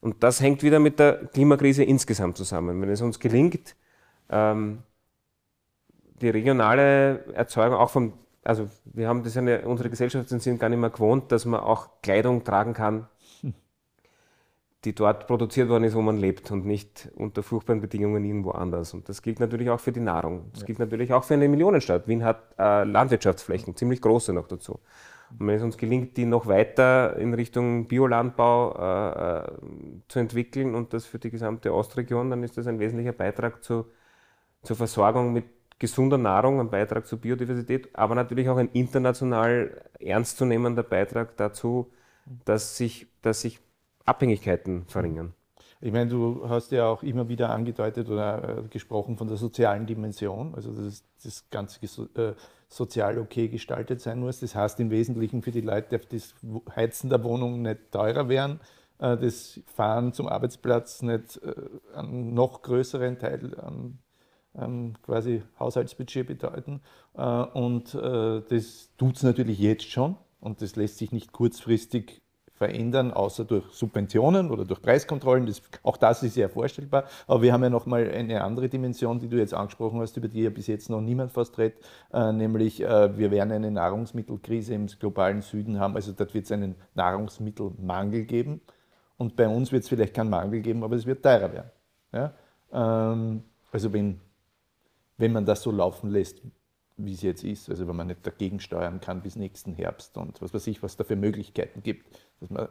[0.00, 2.82] Und das hängt wieder mit der Klimakrise insgesamt zusammen.
[2.82, 3.76] Wenn es uns gelingt,
[4.30, 4.82] ähm,
[6.20, 10.78] die regionale Erzeugung auch von, also wir haben das ja, unsere Gesellschaften sind gar nicht
[10.78, 13.08] mehr gewohnt, dass man auch Kleidung tragen kann,
[14.84, 18.92] die dort produziert worden ist, wo man lebt und nicht unter furchtbaren Bedingungen irgendwo anders.
[18.92, 20.50] Und das gilt natürlich auch für die Nahrung.
[20.52, 20.66] Das ja.
[20.66, 22.06] gilt natürlich auch für eine Millionenstadt.
[22.06, 24.78] Wien hat äh, Landwirtschaftsflächen, ziemlich große noch dazu.
[25.38, 29.52] Und wenn es uns gelingt, die noch weiter in Richtung Biolandbau äh, äh,
[30.08, 33.86] zu entwickeln und das für die gesamte Ostregion, dann ist das ein wesentlicher Beitrag zu,
[34.62, 35.44] zur Versorgung mit
[35.84, 41.92] gesunder Nahrung, ein Beitrag zur Biodiversität, aber natürlich auch ein international ernstzunehmender Beitrag dazu,
[42.46, 43.60] dass sich, dass sich
[44.06, 45.34] Abhängigkeiten verringern.
[45.82, 49.84] Ich meine, du hast ja auch immer wieder angedeutet oder äh, gesprochen von der sozialen
[49.84, 51.84] Dimension, also dass das Ganze
[52.16, 52.32] äh,
[52.66, 54.40] sozial okay gestaltet sein muss.
[54.40, 56.34] Das heißt im Wesentlichen für die Leute, dass das
[56.74, 58.60] Heizen der Wohnung nicht teurer werden,
[58.98, 61.38] äh, das Fahren zum Arbeitsplatz nicht
[61.94, 63.98] einen noch größeren Teil an,
[65.02, 66.80] quasi Haushaltsbudget bedeuten.
[67.14, 72.22] Und das tut es natürlich jetzt schon und das lässt sich nicht kurzfristig
[72.54, 75.46] verändern, außer durch Subventionen oder durch Preiskontrollen.
[75.46, 77.04] Das, auch das ist ja vorstellbar.
[77.26, 80.28] Aber wir haben ja noch mal eine andere Dimension, die du jetzt angesprochen hast, über
[80.28, 81.78] die ja bis jetzt noch niemand fast redet,
[82.12, 85.96] äh, nämlich äh, wir werden eine Nahrungsmittelkrise im globalen Süden haben.
[85.96, 88.60] Also dort wird es einen Nahrungsmittelmangel geben.
[89.16, 91.70] Und bei uns wird es vielleicht keinen Mangel geben, aber es wird teurer werden.
[92.12, 92.32] Ja?
[92.72, 93.42] Ähm,
[93.72, 94.20] also wenn,
[95.16, 96.42] wenn man das so laufen lässt,
[96.96, 100.40] wie es jetzt ist, also wenn man nicht dagegen steuern kann bis nächsten Herbst und
[100.40, 102.06] was weiß ich, was da für Möglichkeiten gibt,
[102.40, 102.68] dass man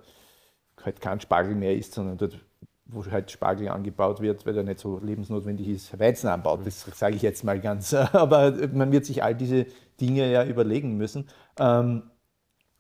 [0.84, 2.40] halt kein Spargel mehr isst, sondern dort,
[2.86, 6.62] wo halt Spargel angebaut wird, weil er nicht so lebensnotwendig ist, Weizen anbaut.
[6.66, 7.94] Das sage ich jetzt mal ganz.
[8.14, 9.66] Aber man wird sich all diese
[10.00, 11.28] Dinge ja überlegen müssen.
[11.60, 12.04] Ähm,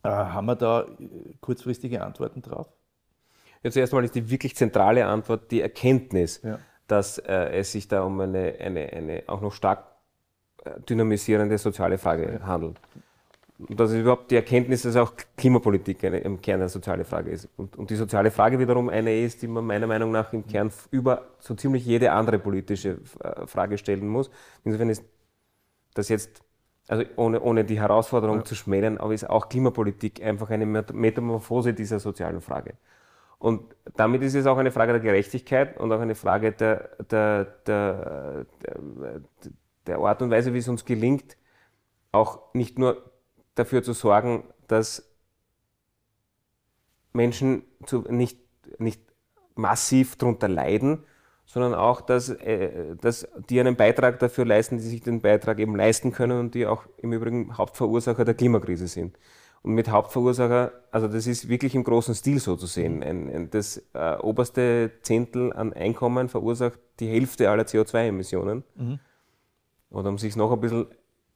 [0.03, 0.85] äh, haben wir da
[1.41, 2.67] kurzfristige Antworten drauf?
[3.63, 6.59] Ja, zuerst mal ist die wirklich zentrale Antwort die Erkenntnis, ja.
[6.87, 9.85] Dass äh, es sich da um eine, eine, eine auch noch stark
[10.89, 12.79] dynamisierende soziale Frage handelt.
[13.69, 17.49] das ist überhaupt die Erkenntnis, dass auch Klimapolitik eine, im Kern eine soziale Frage ist.
[17.57, 20.71] Und, und, die soziale Frage wiederum eine ist, die man meiner Meinung nach im Kern
[20.91, 24.29] über so ziemlich jede andere politische äh, Frage stellen muss.
[24.63, 25.03] Insofern ist
[25.93, 26.41] das jetzt,
[26.87, 28.43] also ohne, ohne die Herausforderung ja.
[28.45, 32.75] zu schmälern, aber ist auch Klimapolitik einfach eine Metamorphose dieser sozialen Frage.
[33.43, 37.43] Und damit ist es auch eine Frage der Gerechtigkeit und auch eine Frage der, der,
[37.67, 38.45] der,
[39.85, 41.35] der, Art und Weise, wie es uns gelingt,
[42.13, 43.11] auch nicht nur
[43.55, 45.13] dafür zu sorgen, dass
[47.11, 48.39] Menschen zu, nicht,
[48.79, 49.01] nicht
[49.55, 51.03] massiv darunter leiden,
[51.45, 55.75] sondern auch, dass, äh, dass die einen Beitrag dafür leisten, die sich den Beitrag eben
[55.75, 59.17] leisten können und die auch im Übrigen Hauptverursacher der Klimakrise sind.
[59.63, 63.01] Und mit Hauptverursacher, also das ist wirklich im großen Stil so zu sehen.
[63.01, 68.63] Ein, ein, das äh, oberste Zehntel an Einkommen verursacht die Hälfte aller CO2-Emissionen.
[68.75, 68.99] Mhm.
[69.89, 70.87] Oder um sich noch ein bisschen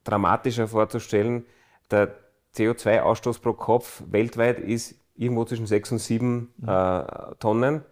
[0.04, 1.46] dramatischer vorzustellen,
[1.90, 2.16] der
[2.56, 6.68] CO2-Ausstoß pro Kopf weltweit ist irgendwo zwischen 6 und 7 mhm.
[6.68, 7.06] äh,
[7.40, 7.84] Tonnen.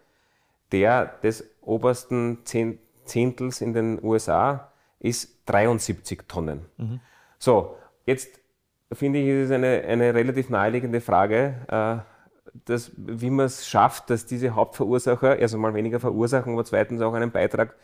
[0.72, 6.66] Der des obersten Zehntels in den USA ist 73 Tonnen.
[6.76, 7.00] Mhm.
[7.38, 8.40] So, jetzt
[8.92, 12.16] finde ich, ist es eine, eine relativ naheliegende Frage, äh,
[12.64, 17.14] dass, wie man es schafft, dass diese Hauptverursacher, also mal weniger verursachen, aber zweitens auch
[17.14, 17.76] einen Beitrag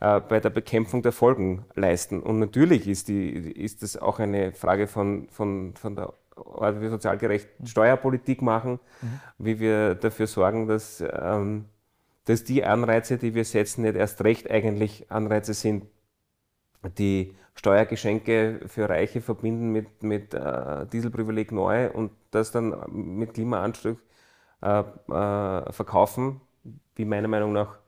[0.00, 2.20] äh, bei der Bekämpfung der Folgen leisten.
[2.20, 6.82] Und natürlich ist, die, ist das auch eine Frage von, von, von der Art, wie
[6.82, 9.20] wir sozial gerecht Steuerpolitik machen, mhm.
[9.38, 11.64] wie wir dafür sorgen, dass, ähm,
[12.24, 15.86] dass die Anreize, die wir setzen, nicht erst recht eigentlich Anreize sind,
[16.96, 23.98] die Steuergeschenke für Reiche verbinden mit, mit äh, Dieselprivileg neu und das dann mit Klimaanstrich
[24.62, 26.40] äh, äh, verkaufen,
[26.94, 27.78] wie meiner Meinung nach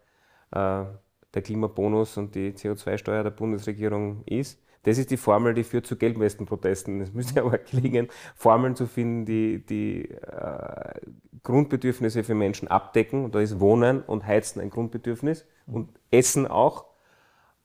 [0.51, 0.87] äh,
[1.33, 4.61] der Klimabonus und die CO2-Steuer der Bundesregierung ist.
[4.83, 7.01] Das ist die Formel, die führt zu Geldwestenprotesten.
[7.01, 11.01] Es müsste aber gelingen, Formeln zu finden, die die äh,
[11.45, 13.25] Grundbedürfnisse für Menschen abdecken.
[13.25, 16.90] Und da ist Wohnen und Heizen ein Grundbedürfnis und Essen auch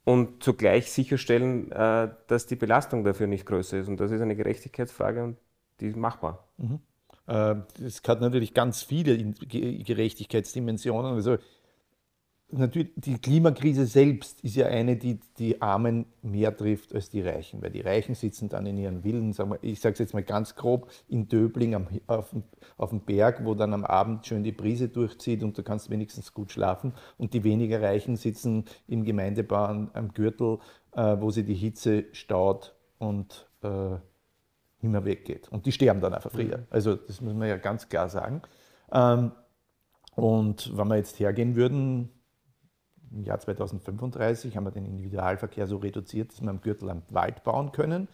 [0.06, 3.90] und zugleich sicherstellen, äh, dass die Belastung dafür nicht größer ist.
[3.90, 5.38] Und das ist eine Gerechtigkeitsfrage und
[5.80, 6.48] die ist machbar.
[6.58, 6.80] Mhm.
[7.28, 11.16] Äh, es hat natürlich ganz viele Gerechtigkeitsdimensionen.
[11.16, 11.38] Also
[12.52, 17.62] natürlich, die Klimakrise selbst ist ja eine, die die Armen mehr trifft als die Reichen,
[17.62, 20.24] weil die Reichen sitzen dann in ihren Villen, sagen wir, ich sage es jetzt mal
[20.24, 22.36] ganz grob, in Döbling am, auf,
[22.78, 26.34] auf dem Berg, wo dann am Abend schön die Brise durchzieht und du kannst wenigstens
[26.34, 26.94] gut schlafen.
[27.18, 30.60] Und die weniger Reichen sitzen im Gemeindebau am Gürtel,
[30.94, 33.98] äh, wo sie die Hitze staut und äh,
[34.82, 35.50] immer weggeht.
[35.50, 36.60] Und die sterben dann einfach früher.
[36.60, 36.68] Mhm.
[36.70, 38.42] Also das muss man ja ganz klar sagen.
[38.92, 39.32] Ähm,
[40.16, 42.10] und wenn wir jetzt hergehen würden,
[43.12, 47.44] im Jahr 2035 haben wir den Individualverkehr so reduziert, dass wir am Gürtel am Wald
[47.44, 48.08] bauen können.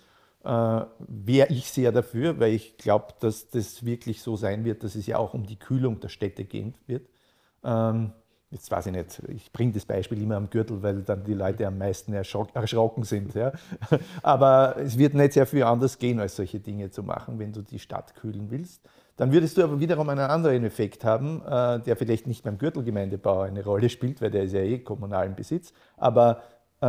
[0.43, 4.95] Äh, Wäre ich sehr dafür, weil ich glaube, dass das wirklich so sein wird, dass
[4.95, 7.07] es ja auch um die Kühlung der Städte gehen wird.
[7.63, 8.11] Ähm,
[8.49, 11.67] jetzt weiß ich nicht, ich bringe das Beispiel immer am Gürtel, weil dann die Leute
[11.67, 13.33] am meisten erschrocken sind.
[13.33, 13.53] Ja.
[14.23, 17.61] Aber es wird nicht sehr viel anders gehen, als solche Dinge zu machen, wenn du
[17.61, 18.81] die Stadt kühlen willst.
[19.21, 23.41] Dann würdest du aber wiederum einen anderen Effekt haben, äh, der vielleicht nicht beim Gürtelgemeindebau
[23.41, 25.73] eine Rolle spielt, weil der ist ja eh kommunalen Besitz.
[25.95, 26.41] Aber
[26.79, 26.87] äh,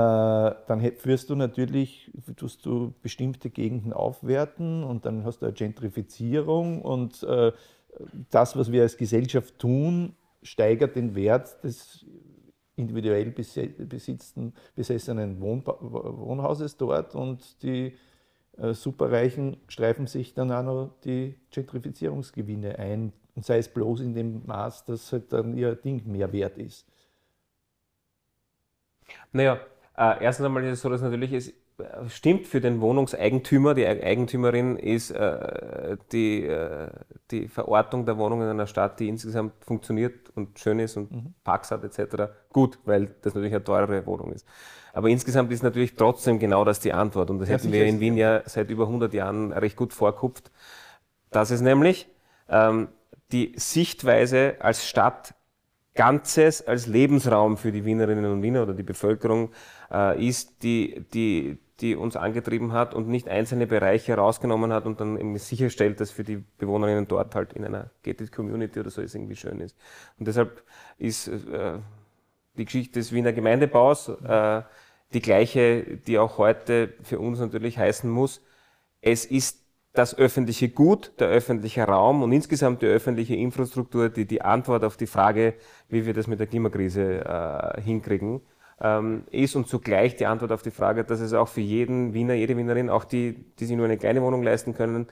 [0.66, 6.80] dann führst du natürlich, tust du bestimmte Gegenden aufwerten und dann hast du eine Gentrifizierung
[6.80, 7.52] und äh,
[8.30, 12.06] das, was wir als Gesellschaft tun, steigert den Wert des
[12.76, 13.26] individuell
[14.74, 17.92] besessenen Wohnhauses dort und die
[18.56, 23.12] Superreichen streifen sich dann auch noch die Gentrifizierungsgewinne ein.
[23.34, 26.86] Und sei es bloß in dem Maß, dass halt dann ihr Ding mehr wert ist.
[29.32, 29.58] Naja,
[29.96, 31.52] äh, erstens einmal ist es so, dass natürlich es äh,
[32.08, 36.88] stimmt für den Wohnungseigentümer, die Eigentümerin ist äh, die, äh,
[37.30, 41.34] die Verortung der Wohnung in einer Stadt, die insgesamt funktioniert und schön ist und mhm.
[41.44, 42.32] Parks hat etc.
[42.52, 44.46] gut, weil das natürlich eine teurere Wohnung ist.
[44.92, 47.30] Aber insgesamt ist natürlich trotzdem genau das die Antwort.
[47.30, 50.50] Und das ja, hätten wir in Wien ja seit über 100 Jahren recht gut vorkupft.
[51.30, 52.08] Das ist nämlich
[52.48, 52.88] ähm,
[53.32, 55.34] die Sichtweise als Stadt
[55.94, 59.50] Ganzes, als Lebensraum für die Wienerinnen und Wiener oder die Bevölkerung
[59.90, 65.00] äh, ist, die, die, die uns angetrieben hat und nicht einzelne Bereiche rausgenommen hat und
[65.00, 69.02] dann eben sicherstellt, dass für die Bewohnerinnen dort halt in einer Gated Community oder so
[69.02, 69.76] es irgendwie schön ist.
[70.18, 70.62] Und deshalb
[70.96, 71.78] ist äh,
[72.56, 74.62] die Geschichte des Wiener Gemeindebaus äh,
[75.12, 78.40] die gleiche, die auch heute für uns natürlich heißen muss.
[79.00, 79.58] Es ist
[79.92, 84.96] das öffentliche Gut, der öffentliche Raum und insgesamt die öffentliche Infrastruktur, die die Antwort auf
[84.96, 85.54] die Frage,
[85.88, 88.40] wie wir das mit der Klimakrise äh, hinkriegen,
[88.82, 92.34] ähm, ist und zugleich die Antwort auf die Frage, dass es auch für jeden Wiener,
[92.34, 95.06] jede Wienerin, auch die, die sich nur eine kleine Wohnung leisten können,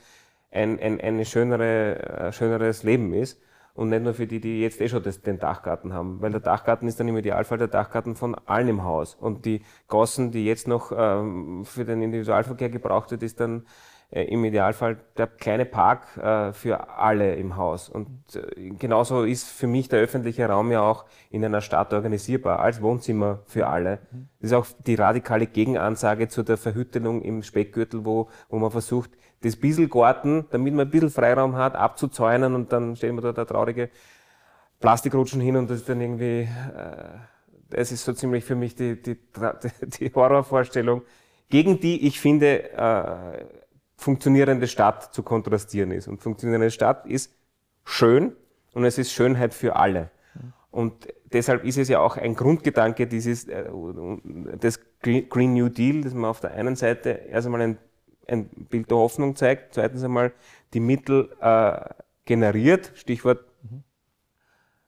[0.50, 3.40] ein, ein, ein schönere, äh, schöneres Leben ist.
[3.72, 6.20] Und nicht nur für die, die jetzt eh schon das, den Dachgarten haben.
[6.20, 9.14] Weil der Dachgarten ist dann im Idealfall der Dachgarten von allen im Haus.
[9.14, 13.64] Und die Gossen, die jetzt noch ähm, für den Individualverkehr gebraucht wird, ist dann
[14.10, 17.88] im Idealfall der kleine Park äh, für alle im Haus.
[17.88, 22.58] Und äh, genauso ist für mich der öffentliche Raum ja auch in einer Stadt organisierbar,
[22.58, 24.00] als Wohnzimmer für alle.
[24.40, 29.10] Das ist auch die radikale Gegenansage zu der Verhüttelung im Speckgürtel, wo, wo man versucht,
[29.42, 33.32] das bisschen Garten, damit man ein bisschen Freiraum hat, abzuzäunen und dann stellen wir da
[33.32, 33.90] der traurige
[34.80, 36.48] Plastikrutschen hin und das ist dann irgendwie, äh,
[37.70, 39.16] das ist so ziemlich für mich die, die,
[39.82, 41.02] die Horrorvorstellung,
[41.48, 43.44] gegen die ich finde, äh,
[44.00, 46.08] funktionierende Stadt zu kontrastieren ist.
[46.08, 47.32] Und funktionierende Stadt ist
[47.84, 48.32] schön
[48.72, 50.10] und es ist Schönheit für alle.
[50.70, 53.68] Und deshalb ist es ja auch ein Grundgedanke dieses, äh,
[54.62, 57.78] des Green New Deal, dass man auf der einen Seite erst einmal ein,
[58.26, 60.32] ein Bild der Hoffnung zeigt, zweitens einmal
[60.72, 61.80] die Mittel äh,
[62.24, 63.44] generiert, Stichwort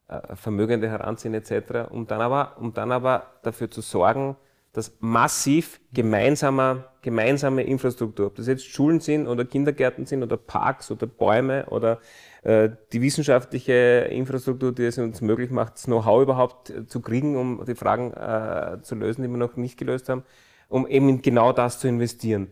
[0.08, 4.36] äh, Vermögende heranziehen etc., um dann aber, um dann aber dafür zu sorgen,
[4.72, 10.90] dass massiv gemeinsamer, gemeinsame Infrastruktur, ob das jetzt Schulen sind oder Kindergärten sind oder Parks
[10.90, 12.00] oder Bäume oder
[12.42, 17.36] äh, die wissenschaftliche Infrastruktur, die es uns möglich macht, das Know-how überhaupt äh, zu kriegen,
[17.36, 20.24] um die Fragen äh, zu lösen, die wir noch nicht gelöst haben,
[20.68, 22.50] um eben in genau das zu investieren.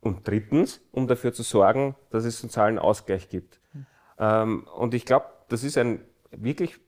[0.00, 3.60] Und drittens, um dafür zu sorgen, dass es sozialen Ausgleich gibt.
[3.74, 3.86] Mhm.
[4.18, 6.00] Ähm, und ich glaube, das ist ein
[6.30, 6.78] wirklich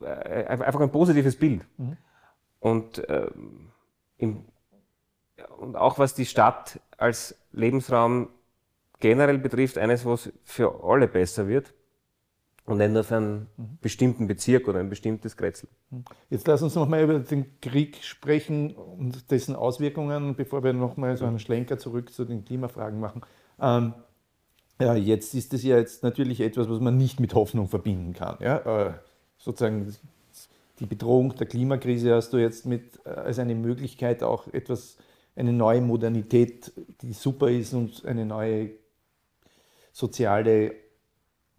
[0.00, 1.66] äh, einfach ein positives Bild.
[1.76, 1.98] Mhm.
[2.60, 3.72] Und ähm,
[4.18, 4.44] im,
[5.58, 8.28] und auch was die Stadt als Lebensraum
[9.00, 11.74] generell betrifft, eines, wo es für alle besser wird
[12.66, 13.78] und nicht nur für einen mhm.
[13.80, 15.68] bestimmten Bezirk oder ein bestimmtes Kretzel.
[16.30, 21.26] Jetzt lass uns nochmal über den Krieg sprechen und dessen Auswirkungen, bevor wir nochmal so
[21.26, 23.22] einen Schlenker zurück zu den Klimafragen machen.
[23.60, 23.94] Ähm,
[24.80, 28.38] ja, jetzt ist es ja jetzt natürlich etwas, was man nicht mit Hoffnung verbinden kann.
[28.40, 28.86] Ja?
[28.86, 28.92] Äh,
[29.36, 29.94] sozusagen
[30.80, 34.96] die Bedrohung der Klimakrise hast du jetzt mit äh, als eine Möglichkeit auch etwas,
[35.36, 36.72] eine neue Modernität,
[37.02, 38.70] die super ist und eine neue
[39.92, 40.74] soziale,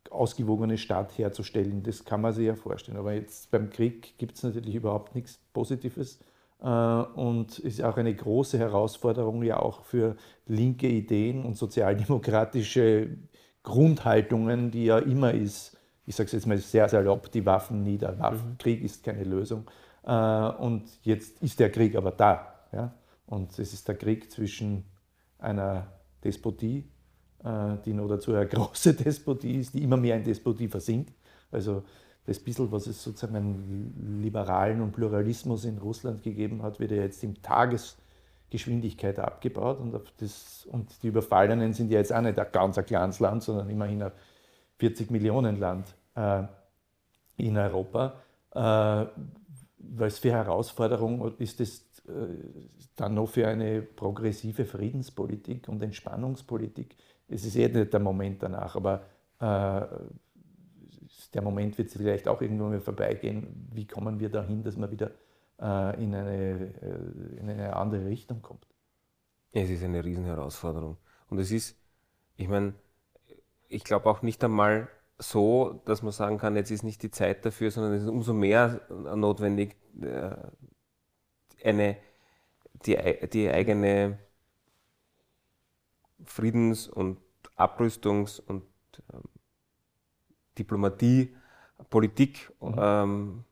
[0.09, 1.83] ausgewogene Stadt herzustellen.
[1.83, 2.97] Das kann man sich ja vorstellen.
[2.97, 6.19] Aber jetzt beim Krieg gibt es natürlich überhaupt nichts Positives.
[6.61, 10.15] Äh, und ist auch eine große Herausforderung ja auch für
[10.47, 13.17] linke Ideen und sozialdemokratische
[13.63, 15.74] Grundhaltungen, die ja immer ist,
[16.05, 18.17] ich sage es jetzt mal sehr salopp, die Waffen nieder.
[18.19, 18.85] Waffenkrieg mhm.
[18.85, 19.65] ist keine Lösung.
[20.03, 22.53] Äh, und jetzt ist der Krieg aber da.
[22.71, 22.93] Ja?
[23.25, 24.85] Und es ist der Krieg zwischen
[25.39, 25.87] einer
[26.23, 26.85] Despotie,
[27.43, 31.13] äh, die noch dazu eine große Despotie ist, die immer mehr in Despotie versinkt.
[31.51, 31.83] Also
[32.25, 36.97] das bisschen, was es sozusagen an Liberalen und Pluralismus in Russland gegeben hat, wird ja
[36.97, 39.79] jetzt in Tagesgeschwindigkeit abgebaut.
[39.79, 43.43] Und, das, und die Überfallenen sind ja jetzt auch nicht ein ganz ein kleines Land,
[43.43, 44.11] sondern immerhin ein
[44.77, 46.43] 40 Millionen Land äh,
[47.37, 48.21] in Europa.
[48.53, 49.05] Äh,
[49.77, 52.11] was für Herausforderung ist es äh,
[52.95, 56.95] dann noch für eine progressive Friedenspolitik und Entspannungspolitik?
[57.27, 59.01] Es ist eh nicht der Moment danach, aber
[59.39, 59.85] äh,
[61.33, 63.69] der Moment wird vielleicht auch irgendwann mal vorbeigehen.
[63.73, 65.11] Wie kommen wir dahin, dass man wieder
[65.59, 68.65] äh, in, eine, äh, in eine andere Richtung kommt?
[69.51, 70.97] Es ist eine Riesenherausforderung.
[71.29, 71.77] Und es ist,
[72.37, 72.73] ich meine,
[73.75, 77.45] ich glaube auch nicht einmal so, dass man sagen kann, jetzt ist nicht die Zeit
[77.45, 80.35] dafür, sondern es ist umso mehr notwendig, äh,
[81.63, 81.97] eine,
[82.85, 82.97] die,
[83.31, 84.19] die eigene
[86.25, 87.17] Friedens- und
[87.57, 88.63] Abrüstungs- und
[89.13, 89.23] ähm,
[90.57, 91.35] Diplomatie,
[91.89, 92.75] Politik mhm.
[92.77, 93.43] ähm,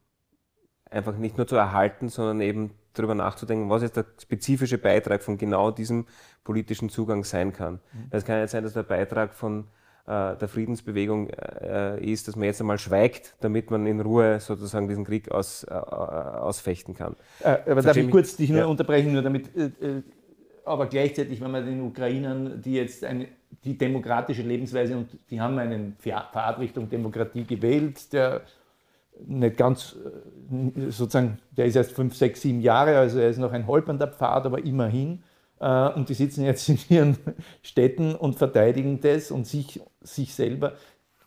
[0.89, 5.37] einfach nicht nur zu erhalten, sondern eben darüber nachzudenken, was jetzt der spezifische Beitrag von
[5.37, 6.05] genau diesem
[6.43, 7.79] politischen Zugang sein kann.
[7.93, 8.07] Mhm.
[8.11, 9.67] Es kann nicht sein, dass der Beitrag von
[10.05, 15.05] der Friedensbewegung äh, ist, dass man jetzt einmal schweigt, damit man in Ruhe sozusagen diesen
[15.05, 17.15] Krieg aus, äh, ausfechten kann.
[17.41, 18.65] aber darf ich kurz dich nur ja.
[18.65, 19.49] unterbrechen, nur damit,
[20.65, 23.27] aber gleichzeitig, wenn man den Ukrainern, die jetzt eine,
[23.63, 28.41] die demokratische Lebensweise und die haben einen Pfad Richtung Demokratie gewählt, der
[29.25, 29.95] nicht ganz
[30.89, 34.45] sozusagen, der ist erst fünf, sechs, sieben Jahre, also er ist noch ein holpernder Pfad,
[34.45, 35.23] aber immerhin.
[35.63, 37.17] Und die sitzen jetzt in ihren
[37.61, 40.73] Städten und verteidigen das und sich sich selber,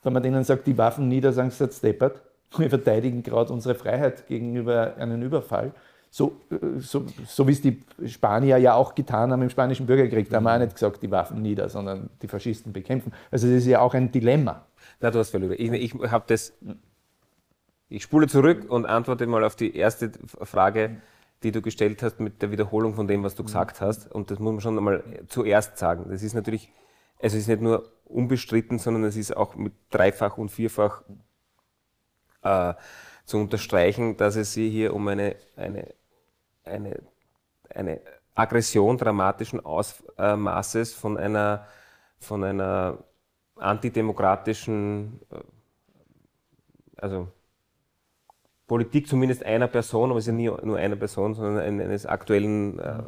[0.03, 2.21] wenn man denen sagt, die Waffen nieder, sagen sie jetzt deppert.
[2.57, 5.73] Wir verteidigen gerade unsere Freiheit gegenüber einem Überfall.
[6.11, 10.31] So, äh, so, so wie es die Spanier ja auch getan haben im Spanischen Bürgerkrieg.
[10.31, 13.13] Da haben wir auch nicht gesagt, die Waffen nieder, sondern die Faschisten bekämpfen.
[13.31, 14.65] Also das ist ja auch ein Dilemma.
[15.01, 16.53] Na, du hast völlig Ich, ich habe das.
[17.89, 21.03] Ich spule zurück und antworte mal auf die erste Frage,
[21.43, 24.11] die du gestellt hast mit der Wiederholung von dem, was du gesagt hast.
[24.11, 26.07] Und das muss man schon einmal zuerst sagen.
[26.09, 26.71] Das ist natürlich
[27.19, 31.03] es ist nicht nur unbestritten, sondern es ist auch mit dreifach und vierfach
[32.43, 32.75] äh,
[33.25, 35.95] zu unterstreichen, dass es sich hier um eine, eine,
[36.65, 37.03] eine,
[37.75, 38.01] eine
[38.35, 41.67] Aggression dramatischen Ausmaßes von einer,
[42.21, 42.99] von einer
[43.57, 45.41] antidemokratischen, äh,
[46.99, 47.29] also
[48.67, 52.81] Politik zumindest einer Person, aber es ist ja nie nur eine Person, sondern eines aktuellen
[52.81, 53.01] äh,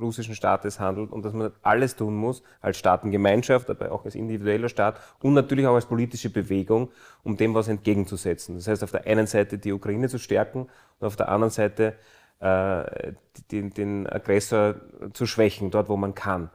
[0.00, 4.68] russischen Staates handelt und dass man alles tun muss, als Staatengemeinschaft, aber auch als individueller
[4.68, 6.90] Staat und natürlich auch als politische Bewegung,
[7.22, 8.56] um dem was entgegenzusetzen.
[8.56, 10.66] Das heißt, auf der einen Seite die Ukraine zu stärken
[10.98, 11.94] und auf der anderen Seite
[12.40, 13.12] äh,
[13.52, 14.74] den, den Aggressor
[15.12, 16.50] zu schwächen, dort wo man kann.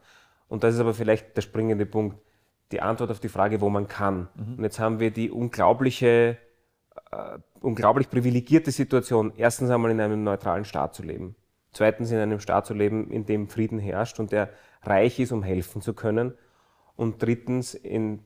[0.50, 2.18] Und das ist aber vielleicht der springende Punkt,
[2.74, 4.28] die Antwort auf die Frage, wo man kann.
[4.36, 4.56] Mhm.
[4.58, 6.38] Und jetzt haben wir die unglaubliche
[7.62, 11.36] unglaublich privilegierte Situation, erstens einmal in einem neutralen Staat zu leben,
[11.72, 14.50] zweitens in einem Staat zu leben, in dem Frieden herrscht und der
[14.84, 16.34] reich ist, um helfen zu können
[16.96, 18.20] und drittens in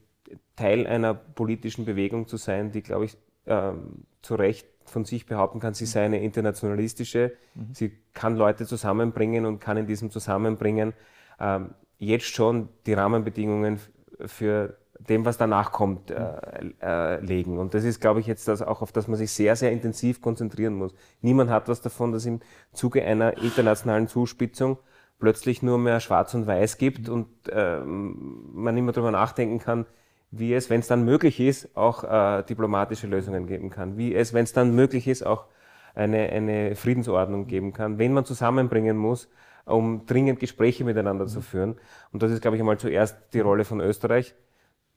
[0.56, 3.16] Teil einer politischen Bewegung zu sein, die, glaube ich,
[3.46, 7.74] ähm, zu Recht von sich behaupten kann, sie sei eine internationalistische, mhm.
[7.74, 10.92] sie kann Leute zusammenbringen und kann in diesem Zusammenbringen
[11.40, 13.80] ähm, jetzt schon die Rahmenbedingungen
[14.26, 17.58] für dem, was danach kommt, äh, äh, legen.
[17.58, 20.20] Und das ist, glaube ich, jetzt das auch, auf das man sich sehr, sehr intensiv
[20.20, 20.94] konzentrieren muss.
[21.20, 22.40] Niemand hat was davon, dass im
[22.72, 24.78] Zuge einer internationalen Zuspitzung
[25.18, 29.86] plötzlich nur mehr Schwarz und Weiß gibt und äh, man immer darüber nachdenken kann,
[30.30, 33.96] wie es, wenn es dann möglich ist, auch äh, diplomatische Lösungen geben kann.
[33.96, 35.46] Wie es, wenn es dann möglich ist, auch
[35.94, 37.98] eine, eine Friedensordnung geben kann.
[37.98, 39.28] Wen man zusammenbringen muss,
[39.64, 41.76] um dringend Gespräche miteinander zu führen.
[42.12, 44.34] Und das ist, glaube ich, einmal zuerst die Rolle von Österreich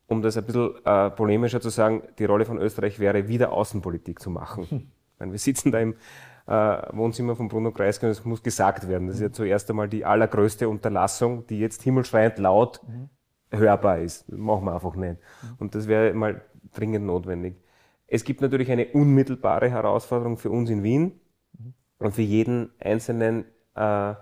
[0.07, 4.19] um das ein bisschen äh, polemischer zu sagen, die Rolle von Österreich wäre, wieder Außenpolitik
[4.19, 4.69] zu machen.
[4.69, 4.87] Hm.
[5.19, 5.95] Meine, wir sitzen da im
[6.47, 6.51] äh,
[6.95, 9.07] Wohnzimmer von Bruno Kreisky und es muss gesagt werden.
[9.07, 13.09] Das ist ja zuerst einmal die allergrößte Unterlassung, die jetzt himmelschreiend laut mhm.
[13.51, 14.29] hörbar ist.
[14.29, 15.19] Das machen wir einfach nicht.
[15.41, 15.55] Mhm.
[15.59, 16.41] Und das wäre mal
[16.73, 17.55] dringend notwendig.
[18.07, 21.19] Es gibt natürlich eine unmittelbare Herausforderung für uns in Wien
[21.57, 21.73] mhm.
[21.99, 23.45] und für jeden einzelnen
[23.75, 24.13] äh,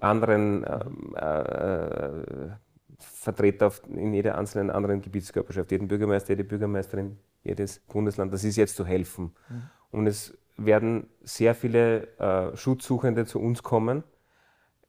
[0.00, 2.56] anderen ähm, äh,
[2.98, 8.32] Vertreter in jeder einzelnen anderen Gebietskörperschaft, jeden Bürgermeister, jede Bürgermeisterin, jedes Bundesland.
[8.32, 9.32] Das ist jetzt zu helfen.
[9.48, 9.62] Mhm.
[9.90, 14.04] Und es werden sehr viele äh, Schutzsuchende zu uns kommen.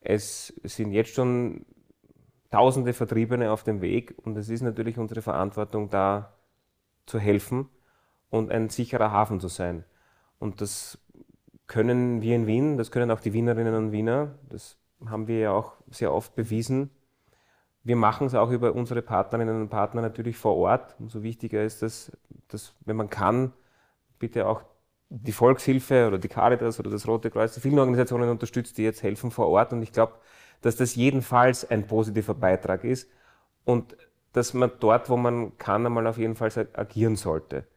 [0.01, 1.65] Es sind jetzt schon
[2.51, 6.33] tausende Vertriebene auf dem Weg und es ist natürlich unsere Verantwortung, da
[7.05, 7.69] zu helfen
[8.29, 9.83] und ein sicherer Hafen zu sein.
[10.39, 10.99] Und das
[11.67, 15.51] können wir in Wien, das können auch die Wienerinnen und Wiener, das haben wir ja
[15.51, 16.91] auch sehr oft bewiesen,
[17.85, 20.95] wir machen es auch über unsere Partnerinnen und Partner natürlich vor Ort.
[20.99, 22.11] Umso wichtiger ist es,
[22.47, 23.53] dass, wenn man kann,
[24.17, 24.63] bitte auch
[25.09, 29.03] die Volkshilfe oder die Caritas oder das Rote Kreuz, die vielen Organisationen unterstützt, die jetzt
[29.03, 29.71] helfen vor Ort.
[29.71, 30.13] Und ich glaube,
[30.61, 33.07] dass das jedenfalls ein positiver Beitrag ist
[33.65, 33.95] und
[34.33, 37.67] dass man dort, wo man kann, einmal auf jeden Fall agieren sollte.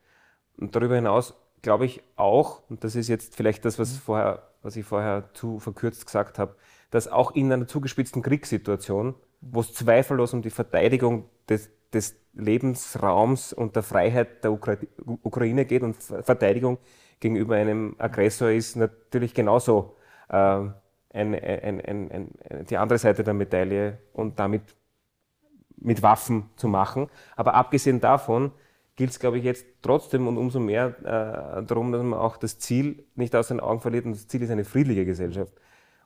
[0.56, 4.74] Und darüber hinaus glaube ich auch, und das ist jetzt vielleicht das, was, vorher, was
[4.76, 6.56] ich vorher zu verkürzt gesagt habe,
[6.90, 13.53] dass auch in einer zugespitzten Kriegssituation wo es zweifellos um die Verteidigung des, des Lebensraums
[13.53, 14.76] und der Freiheit der Ukra
[15.22, 16.78] Ukraine geht und Verteidigung
[17.20, 19.97] gegenüber einem Aggressor ist natürlich genauso
[20.28, 20.34] äh,
[21.11, 22.30] ein, ein, ein,
[22.68, 24.62] die andere Seite der Medaille und damit
[25.76, 27.09] mit Waffen zu machen.
[27.36, 28.53] Aber abgesehen davon
[28.97, 32.59] gilt es, glaube ich, jetzt trotzdem und umso mehr äh, darum, dass man auch das
[32.59, 34.05] Ziel nicht aus den Augen verliert.
[34.05, 35.53] Und das Ziel ist eine friedliche Gesellschaft.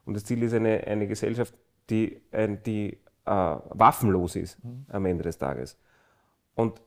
[0.05, 1.53] Und das Ziel ist eine, eine Gesellschaft,
[1.89, 2.21] die,
[2.65, 4.85] die äh, waffenlos ist mhm.
[4.89, 5.77] am Ende des Tages.
[6.55, 6.81] Und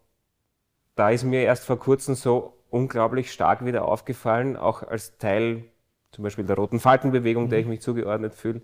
[0.94, 5.64] da ist mir erst vor kurzem so unglaublich stark wieder aufgefallen, auch als Teil
[6.10, 7.50] zum Beispiel der Roten Falkenbewegung, mhm.
[7.50, 8.62] der ich mich zugeordnet fühle,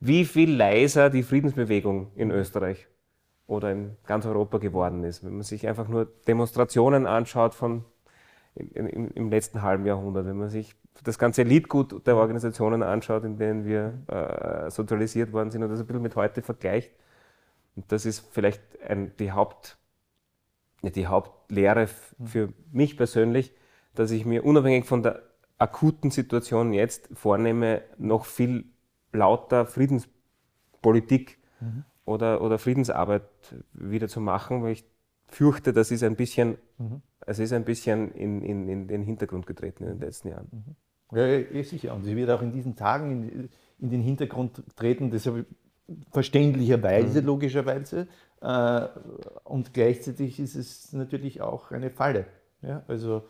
[0.00, 2.88] wie viel leiser die Friedensbewegung in Österreich
[3.46, 5.24] oder in ganz Europa geworden ist.
[5.24, 7.84] Wenn man sich einfach nur Demonstrationen anschaut von
[8.54, 13.36] im, im letzten halben Jahrhundert, wenn man sich das ganze Liedgut der Organisationen anschaut, in
[13.36, 16.90] denen wir äh, sozialisiert worden sind und das ein bisschen mit heute vergleicht,
[17.78, 19.78] und das ist vielleicht ein, die, Haupt,
[20.82, 21.86] die Hauptlehre
[22.18, 22.26] hm.
[22.26, 23.54] für mich persönlich,
[23.94, 25.22] dass ich mir unabhängig von der
[25.58, 28.64] akuten Situation jetzt vornehme, noch viel
[29.12, 31.84] lauter Friedenspolitik mhm.
[32.04, 33.22] oder, oder Friedensarbeit
[33.72, 34.84] wieder zu machen, weil ich
[35.28, 37.02] fürchte, das ist ein bisschen, mhm.
[37.26, 40.48] es ist ein bisschen in, in, in, den Hintergrund getreten in den letzten Jahren.
[40.50, 41.16] Mhm.
[41.16, 41.94] Ja, ja, sicher.
[41.94, 43.48] Und sie wird auch in diesen Tagen in,
[43.78, 45.10] in den Hintergrund treten.
[45.10, 45.46] Deshalb
[46.10, 47.26] verständlicherweise, mhm.
[47.26, 48.08] logischerweise.
[48.40, 48.86] Äh,
[49.44, 52.26] und gleichzeitig ist es natürlich auch eine Falle.
[52.62, 52.82] Ja?
[52.88, 53.22] Also,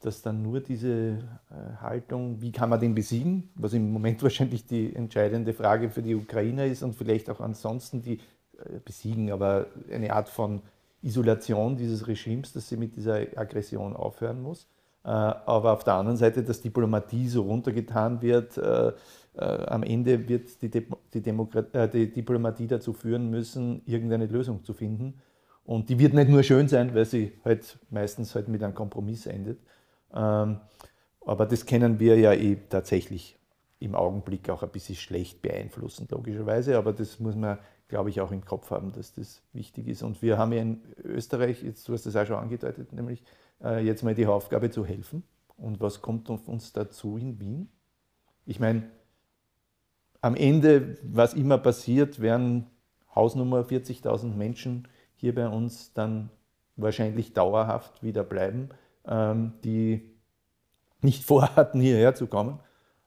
[0.00, 4.66] dass dann nur diese äh, Haltung, wie kann man den besiegen, was im Moment wahrscheinlich
[4.66, 8.18] die entscheidende Frage für die Ukrainer ist und vielleicht auch ansonsten die
[8.58, 10.62] äh, besiegen, aber eine Art von
[11.02, 14.66] Isolation dieses Regimes, dass sie mit dieser Aggression aufhören muss.
[15.04, 18.92] Äh, aber auf der anderen Seite, dass Diplomatie so runtergetan wird, äh,
[19.38, 25.20] am Ende wird die, die, die, Diplomatie dazu führen müssen, irgendeine Lösung zu finden.
[25.64, 29.26] Und die wird nicht nur schön sein, weil sie halt meistens halt mit einem Kompromiss
[29.26, 29.58] endet.
[30.14, 30.60] Ähm,
[31.24, 33.38] aber das kennen wir ja eh tatsächlich
[33.80, 36.78] im Augenblick auch ein bisschen schlecht beeinflussen, logischerweise.
[36.78, 40.02] Aber das muss man, glaube ich, auch im Kopf haben, dass das wichtig ist.
[40.02, 43.22] Und wir haben ja in Österreich, jetzt, du hast das auch schon angedeutet, nämlich
[43.62, 45.22] äh, jetzt mal die Aufgabe zu helfen.
[45.56, 47.68] Und was kommt auf uns dazu in Wien?
[48.46, 48.84] Ich meine,
[50.20, 52.66] am Ende, was immer passiert, werden
[53.14, 56.30] Hausnummer 40.000 Menschen hier bei uns dann
[56.76, 58.68] wahrscheinlich dauerhaft wieder bleiben,
[59.06, 60.10] ähm, die
[61.00, 62.60] nicht vorhatten, hierher zu kommen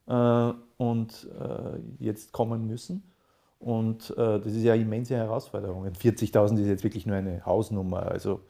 [0.08, 3.04] äh, und äh, jetzt kommen müssen.
[3.60, 5.86] Und äh, das ist ja eine immense Herausforderung.
[5.86, 8.08] 40.000 ist jetzt wirklich nur eine Hausnummer.
[8.08, 8.42] Also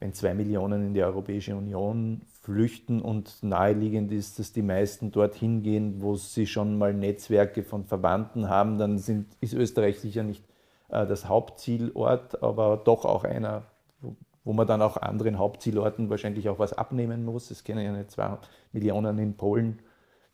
[0.00, 5.62] wenn zwei Millionen in die Europäische Union flüchten und naheliegend ist, dass die meisten dorthin
[5.62, 10.44] gehen, wo sie schon mal Netzwerke von Verwandten haben, dann sind, ist Österreich sicher nicht
[10.88, 13.64] äh, das Hauptzielort, aber doch auch einer,
[14.00, 17.50] wo, wo man dann auch anderen Hauptzielorten wahrscheinlich auch was abnehmen muss.
[17.50, 18.38] Es kennen ja nicht zwei
[18.72, 19.80] Millionen in Polen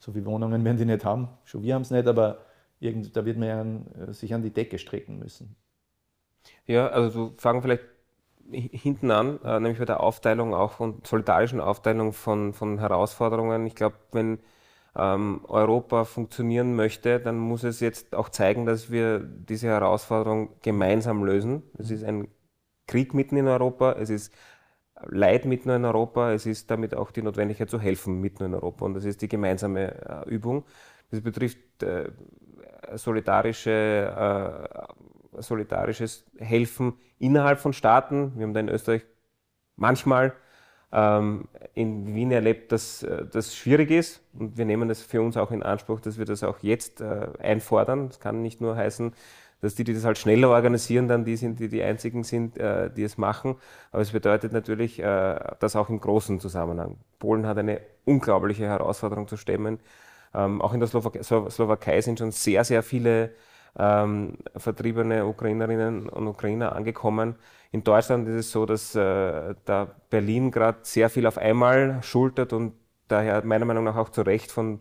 [0.04, 1.28] so viele Wohnungen werden die nicht haben.
[1.44, 2.44] Schon wir haben es nicht, aber
[2.78, 5.56] irgend, da wird man ja an, äh, sich an die Decke strecken müssen.
[6.66, 7.84] Ja, also fangen vielleicht
[8.50, 13.66] hinten an, äh, nämlich bei der Aufteilung auch von solidarischen Aufteilung von, von Herausforderungen.
[13.66, 14.38] Ich glaube, wenn
[14.96, 21.24] ähm, Europa funktionieren möchte, dann muss es jetzt auch zeigen, dass wir diese Herausforderung gemeinsam
[21.24, 21.62] lösen.
[21.78, 22.28] Es ist ein
[22.86, 24.32] Krieg mitten in Europa, es ist
[25.06, 28.84] Leid mitten in Europa, es ist damit auch die Notwendigkeit zu helfen mitten in Europa
[28.84, 30.64] und das ist die gemeinsame äh, Übung.
[31.10, 32.10] Das betrifft äh,
[32.94, 34.94] solidarische, äh,
[35.44, 38.32] solidarisches Helfen innerhalb von Staaten.
[38.36, 39.04] Wir haben da in Österreich
[39.76, 40.34] manchmal
[40.92, 45.36] ähm, in Wien erlebt, dass äh, das schwierig ist und wir nehmen das für uns
[45.36, 48.08] auch in Anspruch, dass wir das auch jetzt äh, einfordern.
[48.08, 49.12] Das kann nicht nur heißen,
[49.60, 52.90] dass die, die das halt schneller organisieren, dann die sind, die die einzigen sind, äh,
[52.90, 53.56] die es machen.
[53.90, 56.98] Aber es bedeutet natürlich, äh, das auch im großen Zusammenhang.
[57.18, 59.80] Polen hat eine unglaubliche Herausforderung zu stemmen.
[60.34, 63.30] Ähm, auch in der Slowakei, Slowakei sind schon sehr, sehr viele
[63.78, 67.36] ähm, vertriebene Ukrainerinnen und Ukrainer angekommen.
[67.72, 72.52] In Deutschland ist es so, dass äh, da Berlin gerade sehr viel auf einmal schultert
[72.52, 72.74] und
[73.08, 74.80] daher meiner Meinung nach auch zu Recht von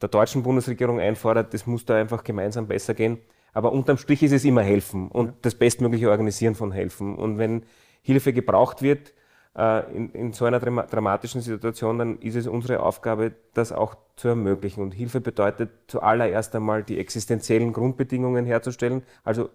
[0.00, 3.18] der deutschen Bundesregierung einfordert, das muss da einfach gemeinsam besser gehen.
[3.52, 7.16] Aber unterm Strich ist es immer helfen und das bestmögliche Organisieren von helfen.
[7.16, 7.64] Und wenn
[8.02, 9.12] Hilfe gebraucht wird
[9.58, 14.84] in, in, so einer dramatischen Situation, dann ist es unsere Aufgabe, das auch zu ermöglichen.
[14.84, 19.50] Und Hilfe bedeutet zuallererst einmal die existenziellen Grundbedingungen herzustellen, also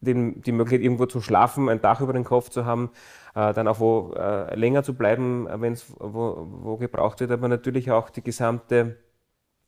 [0.00, 2.90] den, die Möglichkeit, irgendwo zu schlafen, ein Dach über den Kopf zu haben,
[3.34, 7.48] äh, dann auch wo äh, länger zu bleiben, wenn es wo, wo, gebraucht wird, aber
[7.48, 8.96] natürlich auch die gesamte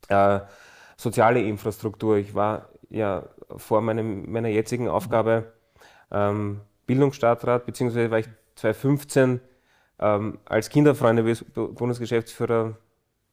[0.09, 0.41] äh,
[0.97, 2.17] soziale Infrastruktur.
[2.17, 3.25] Ich war ja
[3.57, 5.53] vor meinem, meiner jetzigen Aufgabe
[6.11, 9.41] ähm, Bildungsstadtrat, beziehungsweise war ich 2015
[9.99, 11.23] ähm, als Kinderfreunde
[11.55, 12.77] Bundesgeschäftsführer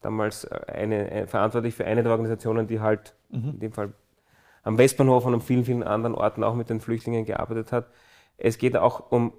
[0.01, 3.49] damals eine, eine, verantwortlich für eine der Organisationen, die halt mhm.
[3.49, 3.93] in dem Fall
[4.63, 7.87] am Westbahnhof und an vielen, vielen anderen Orten auch mit den Flüchtlingen gearbeitet hat.
[8.37, 9.33] Es geht auch um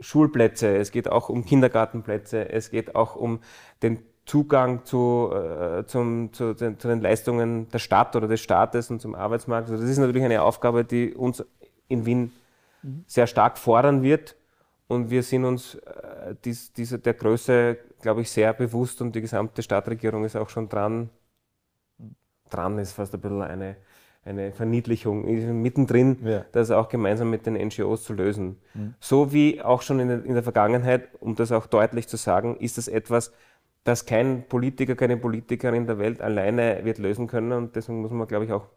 [0.00, 3.40] Schulplätze, es geht auch um Kindergartenplätze, es geht auch um
[3.82, 8.90] den Zugang zu, äh, zum, zu, den, zu, den, Leistungen der Stadt oder des Staates
[8.90, 9.68] und zum Arbeitsmarkt.
[9.68, 11.44] Also das ist natürlich eine Aufgabe, die uns
[11.88, 12.32] in Wien
[12.82, 13.04] mhm.
[13.06, 14.36] sehr stark fordern wird.
[14.88, 19.20] Und wir sind uns äh, dies, dieser, der Größe, glaube ich, sehr bewusst und die
[19.20, 21.10] gesamte Stadtregierung ist auch schon dran.
[22.50, 23.76] Dran ist fast ein bisschen eine,
[24.24, 26.44] eine Verniedlichung, mittendrin, ja.
[26.52, 28.58] das auch gemeinsam mit den NGOs zu lösen.
[28.74, 28.94] Mhm.
[29.00, 32.56] So wie auch schon in der, in der Vergangenheit, um das auch deutlich zu sagen,
[32.56, 33.32] ist das etwas,
[33.84, 37.52] dass kein Politiker, keine Politikerin der Welt alleine wird lösen können.
[37.52, 38.68] Und deswegen muss man, glaube ich, auch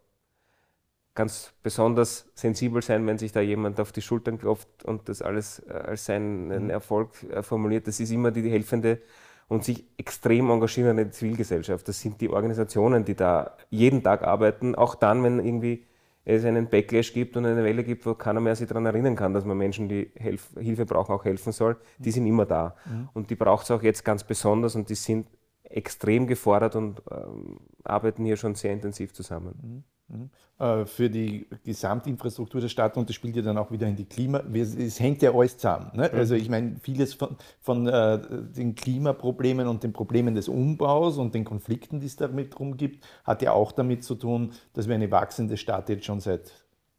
[1.16, 5.60] ganz besonders sensibel sein, wenn sich da jemand auf die Schultern klopft und das alles
[5.60, 6.70] äh, als seinen mhm.
[6.70, 7.88] Erfolg äh, formuliert.
[7.88, 9.02] Das ist immer die helfende
[9.48, 11.88] und sich extrem engagierende Zivilgesellschaft.
[11.88, 15.86] Das sind die Organisationen, die da jeden Tag arbeiten, auch dann, wenn irgendwie
[16.26, 19.34] es einen Backlash gibt und eine Welle gibt, wo keiner mehr sich daran erinnern kann,
[19.34, 22.76] dass man Menschen, die Helf Hilfe brauchen, auch helfen soll, die sind immer da.
[22.86, 23.10] Mhm.
[23.14, 25.28] Und die braucht es auch jetzt ganz besonders und die sind
[25.64, 29.54] extrem gefordert und ähm, arbeiten hier schon sehr intensiv zusammen.
[29.62, 29.84] Mhm.
[30.08, 30.30] Mhm.
[30.60, 34.06] Äh, für die Gesamtinfrastruktur der Stadt und das spielt ja dann auch wieder in die
[34.06, 34.42] Klima.
[34.54, 35.92] Es hängt ja alles zusammen.
[35.94, 36.10] Ne?
[36.12, 36.18] Mhm.
[36.18, 38.20] Also ich meine, vieles von, von äh,
[38.56, 43.06] den Klimaproblemen und den Problemen des Umbaus und den Konflikten, die es damit drum gibt,
[43.24, 46.52] hat ja auch damit zu tun, dass wir eine wachsende Stadt jetzt schon seit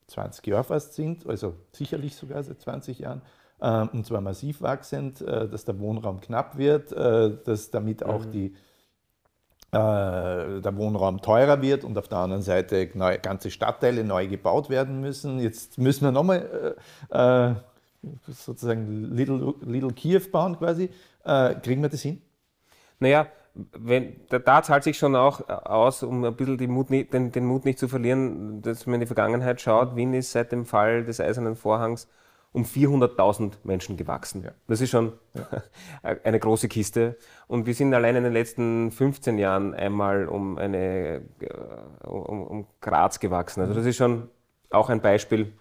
[0.09, 3.23] 20 Jahre fast sind, also sicherlich sogar seit 20 Jahren,
[3.61, 8.27] ähm, und zwar massiv wachsend, äh, dass der Wohnraum knapp wird, äh, dass damit auch
[8.27, 8.31] mhm.
[8.31, 8.55] die, äh,
[9.77, 15.01] der Wohnraum teurer wird und auf der anderen Seite neue, ganze Stadtteile neu gebaut werden
[15.01, 15.39] müssen.
[15.39, 16.77] Jetzt müssen wir nochmal
[17.11, 17.55] äh,
[18.29, 20.91] sozusagen Little, Little Kiew bauen quasi.
[21.62, 22.20] kriegen wir das hin?
[22.99, 23.27] Naja,
[23.72, 27.64] wenn, da, da, zahlt sich schon auch aus, um ein bisschen Mut, den, den, Mut
[27.64, 29.97] nicht zu verlieren, dass man in die Vergangenheit schaut.
[29.97, 32.09] Wien ist seit dem Fall des Eisernen Vorhangs
[32.57, 34.43] um 400.000 Menschen gewachsen.
[34.43, 34.53] Ja.
[34.67, 35.47] Das ist schon ja.
[36.25, 37.19] eine große Kiste.
[37.49, 42.67] Und wir sind allein in den letzten 15 Jahren einmal um, eine, äh, um, um
[42.81, 43.61] Graz gewachsen.
[43.61, 44.31] Also das ist schon
[44.71, 45.53] auch ein Beispiel,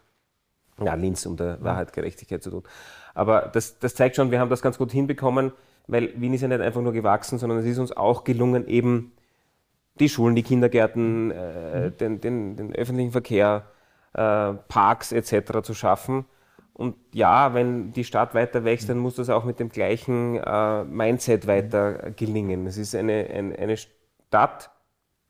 [0.82, 2.64] ja, Linz, um der Wahrheit Gerechtigkeit zu tun.
[3.14, 5.52] Aber das, das zeigt schon, wir haben das ganz gut hinbekommen,
[5.88, 9.12] weil Wien ist ja nicht einfach nur gewachsen, sondern es ist uns auch gelungen, eben
[10.00, 11.98] die Schulen, die Kindergärten, äh, mhm.
[11.98, 13.66] den, den, den, öffentlichen Verkehr,
[14.14, 15.62] äh, Parks etc.
[15.62, 16.24] zu schaffen
[16.78, 20.84] und ja, wenn die Stadt weiter wächst, dann muss das auch mit dem gleichen äh,
[20.84, 22.68] Mindset weiter gelingen.
[22.68, 24.72] Es ist eine, eine, eine Stadt,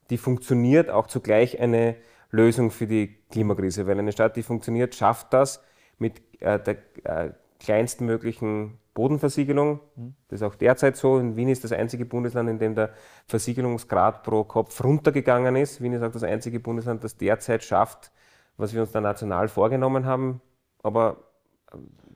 [0.09, 1.97] die funktioniert, auch zugleich eine
[2.31, 3.85] Lösung für die Klimakrise.
[3.85, 5.63] Weil eine Stadt, die funktioniert, schafft das
[5.99, 9.81] mit äh, der äh, kleinstmöglichen Bodenversiegelung.
[10.29, 11.19] Das ist auch derzeit so.
[11.19, 12.89] In Wien ist das einzige Bundesland, in dem der
[13.27, 15.79] Versiegelungsgrad pro Kopf runtergegangen ist.
[15.79, 18.11] Wien ist auch das einzige Bundesland, das derzeit schafft,
[18.57, 20.41] was wir uns da national vorgenommen haben.
[20.81, 21.17] Aber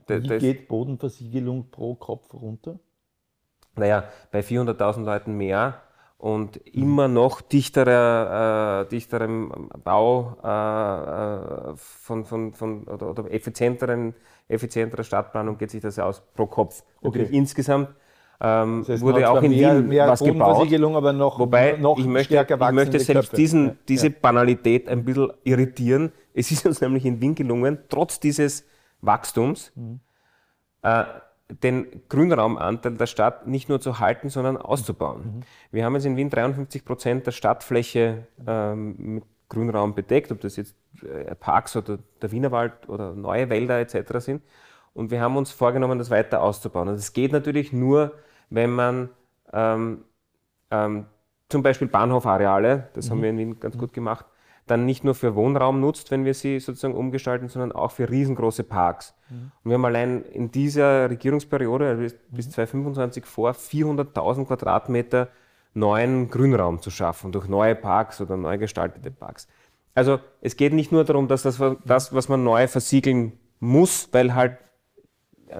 [0.06, 2.78] wie geht Bodenversiegelung pro Kopf runter?
[3.76, 5.82] Naja, bei 400.000 Leuten mehr
[6.18, 14.14] und immer noch dichterer, äh, dichterem Bau äh, von, von, von, oder, oder effizienteren,
[14.48, 16.82] effizienterer Stadtplanung geht sich das aus pro Kopf.
[17.00, 17.26] Okay.
[17.30, 17.88] insgesamt
[18.42, 20.72] ähm, das heißt, wurde auch in mehr, Wien mehr was gebaut.
[20.72, 23.76] aber noch, Wobei noch ich möchte, stärker ich möchte selbst diesen, ja.
[23.88, 26.12] diese Banalität ein bisschen irritieren.
[26.32, 28.64] Es ist uns nämlich in Wien gelungen, trotz dieses
[29.00, 30.00] Wachstums, mhm.
[30.82, 31.04] äh,
[31.62, 35.20] den Grünraumanteil der Stadt nicht nur zu halten, sondern auszubauen.
[35.20, 35.40] Mhm.
[35.72, 40.56] Wir haben jetzt in Wien 53 Prozent der Stadtfläche ähm, mit Grünraum bedeckt, ob das
[40.56, 44.18] jetzt äh, Parks oder der Wienerwald oder neue Wälder etc.
[44.18, 44.42] sind.
[44.94, 46.88] Und wir haben uns vorgenommen, das weiter auszubauen.
[46.88, 48.14] Und es geht natürlich nur,
[48.48, 49.10] wenn man
[49.52, 50.04] ähm,
[50.70, 51.06] ähm,
[51.48, 53.10] zum Beispiel Bahnhofareale, das mhm.
[53.10, 54.24] haben wir in Wien ganz gut gemacht,
[54.70, 58.64] dann nicht nur für Wohnraum nutzt, wenn wir sie sozusagen umgestalten, sondern auch für riesengroße
[58.64, 59.14] Parks.
[59.28, 59.52] Mhm.
[59.62, 62.36] Und wir haben allein in dieser Regierungsperiode also bis, mhm.
[62.36, 65.28] bis 2025 vor, 400.000 Quadratmeter
[65.74, 69.48] neuen Grünraum zu schaffen durch neue Parks oder neu gestaltete Parks.
[69.94, 74.34] Also es geht nicht nur darum, dass das, das was man neu versiegeln muss, weil
[74.34, 74.58] halt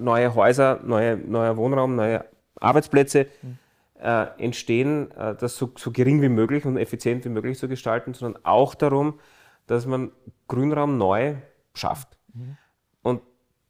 [0.00, 2.24] neue Häuser, neue, neuer Wohnraum, neue
[2.56, 3.58] Arbeitsplätze mhm
[4.01, 8.14] äh, entstehen, äh, das so, so, gering wie möglich und effizient wie möglich zu gestalten,
[8.14, 9.20] sondern auch darum,
[9.66, 10.12] dass man
[10.48, 11.36] Grünraum neu
[11.74, 12.18] schafft.
[12.32, 12.57] Mhm.
[13.03, 13.22] Und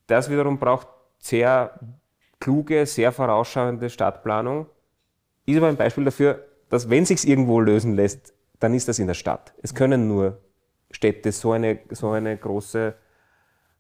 [0.07, 1.79] das wiederum braucht sehr
[2.39, 4.67] kluge, sehr vorausschauende Stadtplanung.
[5.47, 9.07] Ist aber ein Beispiel dafür, dass wenn sich irgendwo lösen lässt, dann ist das in
[9.07, 9.55] der Stadt.
[9.63, 10.41] Es können nur
[10.91, 12.95] Städte so eine, so eine große,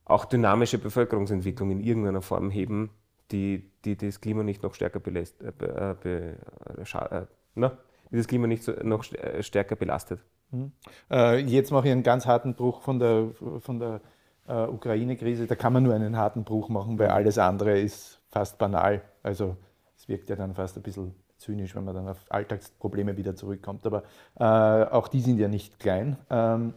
[0.04, 2.90] auch dynamische Bevölkerungsentwicklung in irgendeiner Form heben,
[3.30, 7.78] die, die das Klima nicht noch stärker belässt, äh, be, äh, äh, na,
[8.10, 10.20] die das Klima nicht so, noch äh, stärker belastet.
[10.50, 10.72] Mhm.
[11.10, 13.28] Äh, jetzt mache ich einen ganz harten Bruch von der,
[13.60, 14.00] von der
[14.48, 15.46] äh, Ukraine-Krise.
[15.46, 19.02] Da kann man nur einen harten Bruch machen, weil alles andere ist fast banal.
[19.22, 19.56] Also
[19.96, 23.86] es wirkt ja dann fast ein bisschen zynisch, wenn man dann auf Alltagsprobleme wieder zurückkommt.
[23.86, 24.02] Aber
[24.36, 26.18] auch die sind ja nicht klein.
[26.28, 26.74] Ähm,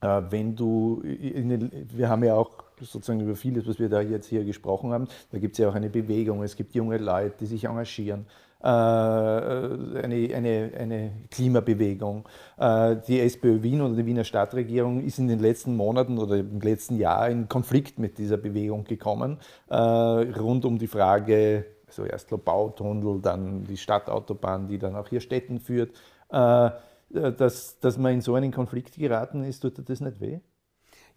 [0.00, 4.44] wenn du, den, wir haben ja auch sozusagen über vieles, was wir da jetzt hier
[4.44, 5.08] gesprochen haben.
[5.32, 8.26] Da gibt es ja auch eine Bewegung, es gibt junge Leute, die sich engagieren.
[8.64, 12.26] Äh, eine, eine, eine Klimabewegung.
[12.56, 16.60] Äh, die SPÖ Wien oder die Wiener Stadtregierung ist in den letzten Monaten oder im
[16.62, 19.36] letzten Jahr in Konflikt mit dieser Bewegung gekommen,
[19.68, 25.20] äh, rund um die Frage, also erst Bautunnel, dann die Stadtautobahn, die dann auch hier
[25.20, 25.94] Städten führt.
[26.30, 30.40] Dass, dass man in so einen Konflikt geraten ist, tut das nicht weh?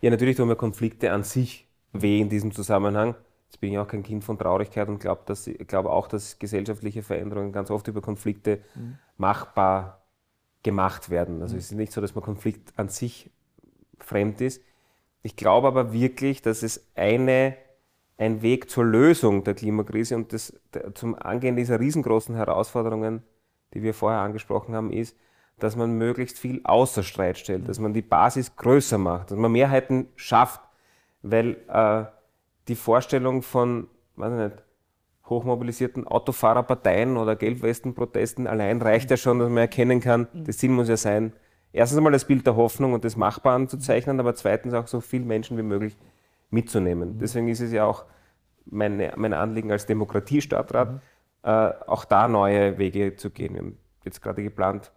[0.02, 3.16] Ja, natürlich tun mir Konflikte an sich weh in diesem Zusammenhang.
[3.48, 5.24] Jetzt bin ich auch kein Kind von Traurigkeit und glaube
[5.68, 8.98] glaub auch, dass gesellschaftliche Veränderungen ganz oft über Konflikte mhm.
[9.18, 10.02] machbar
[10.64, 11.42] gemacht werden.
[11.42, 11.60] Also mhm.
[11.60, 13.32] es ist nicht so, dass man Konflikt an sich
[14.00, 14.62] fremd ist.
[15.24, 17.56] Ich glaube aber wirklich, dass es eine,
[18.18, 23.24] ein Weg zur Lösung der Klimakrise und des, der, zum Angehen dieser riesengroßen Herausforderungen,
[23.74, 25.16] die wir vorher angesprochen haben, ist,
[25.60, 29.52] dass man möglichst viel außer Streit stellt, dass man die Basis größer macht, dass man
[29.52, 30.62] Mehrheiten schafft,
[31.24, 32.06] weil äh,
[32.68, 34.64] die Vorstellung von, weiß ich nicht,
[35.26, 40.88] hochmobilisierten Autofahrerparteien oder Gelbwestenprotesten allein reicht ja schon, dass man erkennen kann, das Ziel muss
[40.88, 41.34] ja sein,
[41.74, 45.02] erstens einmal das Bild der Hoffnung und des Machbaren zu zeichnen, aber zweitens auch so
[45.02, 45.98] viele Menschen wie möglich
[46.50, 47.16] mitzunehmen.
[47.16, 47.20] Mhm.
[47.20, 48.06] Deswegen ist es ja auch
[48.66, 51.00] meine, mein Anliegen als Demokratiestadtrat, mhm.
[51.44, 51.50] äh,
[51.88, 53.54] auch da neue Wege zu gehen.
[53.54, 54.92] Wir haben jetzt gerade geplant,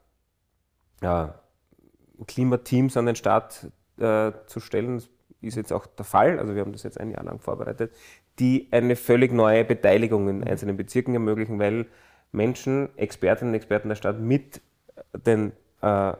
[2.26, 4.96] Klimateams an den Start äh, zu stellen.
[4.96, 5.08] Das
[5.40, 6.38] ist jetzt auch der Fall.
[6.38, 7.92] Also wir haben das jetzt ein Jahr lang vorbereitet,
[8.38, 11.86] die eine völlig neue Beteiligung in einzelnen Bezirken ermöglichen, weil
[12.32, 14.60] Menschen, Expertinnen und Experten der Stadt mit
[15.26, 16.12] den äh,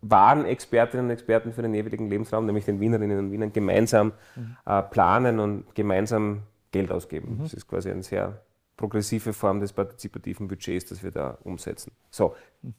[0.00, 4.56] wahren Expertinnen und Experten für den jeweiligen Lebensraum, nämlich den Wienerinnen und Wienern, gemeinsam mhm.
[4.64, 7.36] äh, planen und gemeinsam Geld ausgeben.
[7.36, 7.42] Mhm.
[7.42, 8.40] Das ist quasi eine sehr
[8.78, 11.92] progressive Form des partizipativen Budgets, das wir da umsetzen.
[12.10, 12.34] So,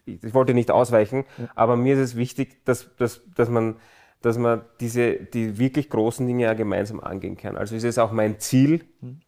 [0.05, 1.49] ich, wollte nicht ausweichen, ja.
[1.53, 3.75] aber mir ist es wichtig, dass, dass, dass man
[4.21, 7.55] dass man diese, die wirklich großen Dinge ja gemeinsam angehen kann.
[7.55, 9.21] Also ist es auch mein Ziel, mhm.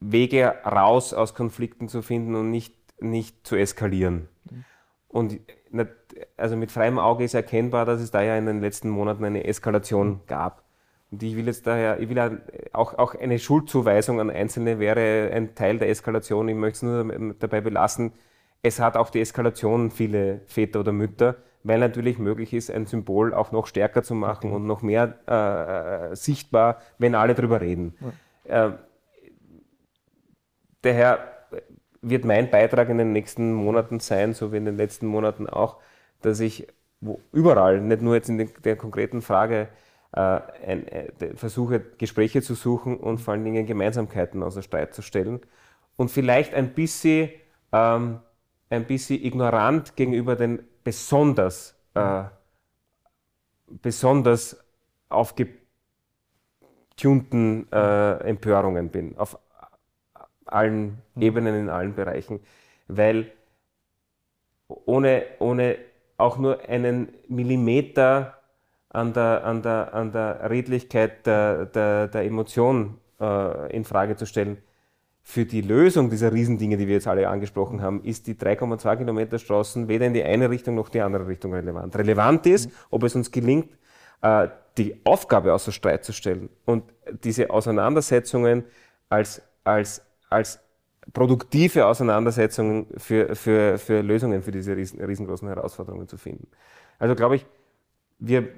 [0.00, 4.28] Wege raus aus Konflikten zu finden und nicht, nicht zu eskalieren.
[4.50, 4.64] Mhm.
[5.08, 5.40] Und
[6.36, 9.44] also mit freiem Auge ist erkennbar, dass es da ja in den letzten Monaten eine
[9.44, 10.65] Eskalation gab.
[11.10, 12.40] Und ich will jetzt daher, ich will
[12.72, 16.48] auch, auch eine Schuldzuweisung an Einzelne wäre ein Teil der Eskalation.
[16.48, 18.12] Ich möchte es nur dabei belassen,
[18.62, 23.32] es hat auch die Eskalation viele Väter oder Mütter, weil natürlich möglich ist, ein Symbol
[23.32, 27.94] auch noch stärker zu machen und noch mehr äh, äh sichtbar, wenn alle darüber reden.
[28.48, 28.66] Ja.
[28.66, 28.72] Äh,
[30.82, 31.18] daher
[32.02, 35.78] wird mein Beitrag in den nächsten Monaten sein, so wie in den letzten Monaten auch,
[36.22, 36.66] dass ich
[37.32, 39.68] überall, nicht nur jetzt in der, konkreten Frage,
[40.20, 45.40] ein, äh, versuche, Gespräche zu suchen und vor allen Dingen Gemeinsamkeiten außer Streit zu stellen
[45.96, 47.30] und vielleicht ein bisschen,
[47.72, 48.20] ähm,
[48.70, 52.24] ein bisschen ignorant gegenüber den besonders, äh,
[53.66, 54.64] besonders
[55.08, 55.56] aufgetunten
[57.72, 59.18] äh, Empörungen bin.
[59.18, 59.38] Auf
[60.46, 61.22] allen mhm.
[61.22, 62.40] Ebenen, in allen Bereichen,
[62.88, 63.32] weil
[64.68, 65.76] ohne, ohne
[66.16, 68.35] auch nur einen Millimeter
[68.96, 74.26] an der, an der, an der Redlichkeit der, der, der Emotion äh, in Frage zu
[74.26, 74.58] stellen,
[75.22, 79.38] für die Lösung dieser Riesendinge, die wir jetzt alle angesprochen haben, ist die 3,2 Kilometer
[79.38, 81.96] Straßen weder in die eine Richtung noch die andere Richtung relevant.
[81.96, 83.76] Relevant ist, ob es uns gelingt,
[84.22, 86.84] äh, die Aufgabe außer Streit zu stellen und
[87.24, 88.64] diese Auseinandersetzungen
[89.08, 90.60] als, als als
[91.12, 96.48] produktive Auseinandersetzungen für, für, für Lösungen für diese riesen, riesengroßen Herausforderungen zu finden.
[96.98, 97.46] Also glaube ich,
[98.18, 98.48] wir,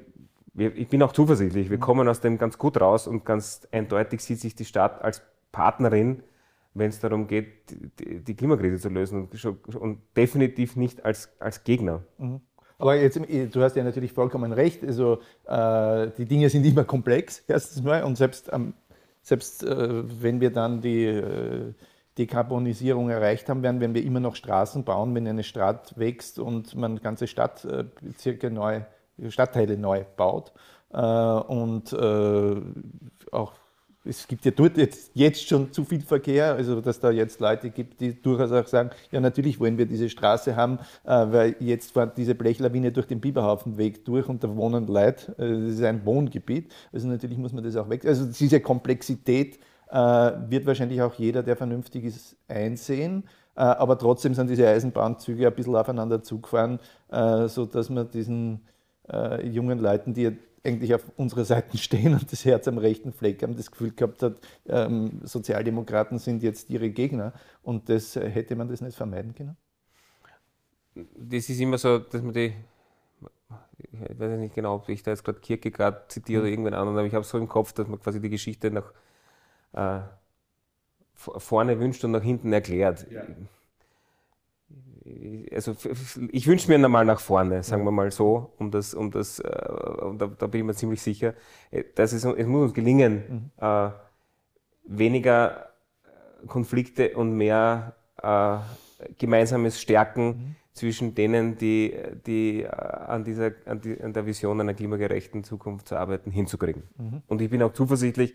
[0.59, 1.83] wir, ich bin auch zuversichtlich, wir mhm.
[1.83, 6.23] kommen aus dem ganz gut raus und ganz eindeutig sieht sich die Stadt als Partnerin,
[6.75, 11.65] wenn es darum geht, die, die Klimakrise zu lösen und, und, definitiv nicht als, als
[11.65, 12.03] Gegner.
[12.19, 12.41] Mhm.
[12.79, 14.85] Aber jetzt, du hast ja natürlich vollkommen recht.
[14.85, 18.75] Also äh, die Dinge sind immer komplex, erstens mal, und selbst am
[19.29, 21.75] selbst äh, wenn wir dann die äh,
[22.17, 26.75] Dekarbonisierung erreicht haben, werden, wenn wir immer noch Straßen bauen, wenn eine Stadt wächst und
[26.75, 28.81] man ganze Stadtbezirke neu,
[29.29, 30.53] Stadtteile neu baut.
[30.93, 31.95] Äh, und
[33.33, 33.53] auch
[34.09, 37.71] es gibt ja dort jetzt, jetzt schon zu viel Verkehr, also dass da jetzt Leute
[37.71, 41.93] gibt, die durchaus auch sagen, ja natürlich wollen wir diese Straße haben, äh, weil jetzt
[41.93, 46.05] fährt diese Blechlawine durch den Biberhaufenweg durch und da wohnen Leute, äh, das ist ein
[46.05, 48.05] Wohngebiet, also natürlich muss man das auch weg.
[48.07, 49.59] Also diese Komplexität
[49.91, 53.25] äh, wird wahrscheinlich auch jeder, der vernünftig ist, einsehen.
[53.57, 56.79] Äh, aber trotzdem sind diese Eisenbahnzüge ein bisschen aufeinander zugefahren,
[57.11, 58.61] äh, sodass man diesen
[59.11, 63.43] äh, jungen Leuten, die eigentlich auf unserer Seite stehen und das Herz am rechten Fleck
[63.43, 64.37] haben, das Gefühl gehabt hat,
[64.67, 67.33] ähm, Sozialdemokraten sind jetzt ihre Gegner
[67.63, 69.57] und das äh, hätte man das nicht vermeiden können?
[70.95, 72.55] Das ist immer so, dass man die,
[73.79, 76.45] ich weiß nicht genau, ob ich da jetzt gerade Kierkegaard zitiere mhm.
[76.45, 78.93] oder irgendwann anderen, aber ich habe so im Kopf, dass man quasi die Geschichte nach
[79.73, 80.01] äh,
[81.15, 83.07] vorne wünscht und nach hinten erklärt.
[83.11, 83.23] Ja
[85.53, 85.75] also
[86.31, 89.49] ich wünsche mir einmal nach vorne, sagen wir mal so, um das, um das, äh,
[89.49, 91.35] da, da, bin ich mir ziemlich sicher,
[91.71, 93.65] äh, dass es, es muss uns gelingen, mhm.
[93.65, 93.91] äh,
[94.85, 95.69] weniger
[96.47, 98.59] Konflikte und mehr äh,
[99.19, 100.57] gemeinsames Stärken mhm.
[100.73, 101.95] zwischen denen, die,
[102.27, 106.83] die, äh, an, dieser, an, die, an der Vision einer klimagerechten Zukunft zu arbeiten, hinzukriegen.
[106.97, 107.23] Mhm.
[107.27, 108.35] Und ich bin auch zuversichtlich,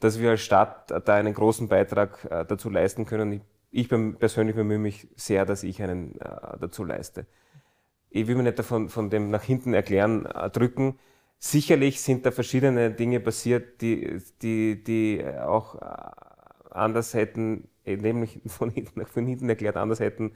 [0.00, 3.32] dass wir als Stadt da einen großen Beitrag äh, dazu leisten können.
[3.32, 3.40] Ich
[3.76, 7.26] ich persönlich bemühe mich sehr, dass ich einen äh, dazu leiste.
[8.08, 10.98] Ich will mir nicht davon von dem nach hinten erklären äh, drücken.
[11.38, 18.70] Sicherlich sind da verschiedene Dinge passiert, die, die, die auch äh, anders hätten, nämlich von
[18.70, 20.32] hinten, von hinten erklärt, anders hätten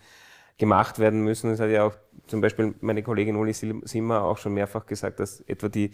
[0.59, 1.51] gemacht werden müssen.
[1.51, 1.95] Es hat ja auch
[2.27, 5.93] zum Beispiel meine Kollegin Uli Simmer auch schon mehrfach gesagt, dass etwa die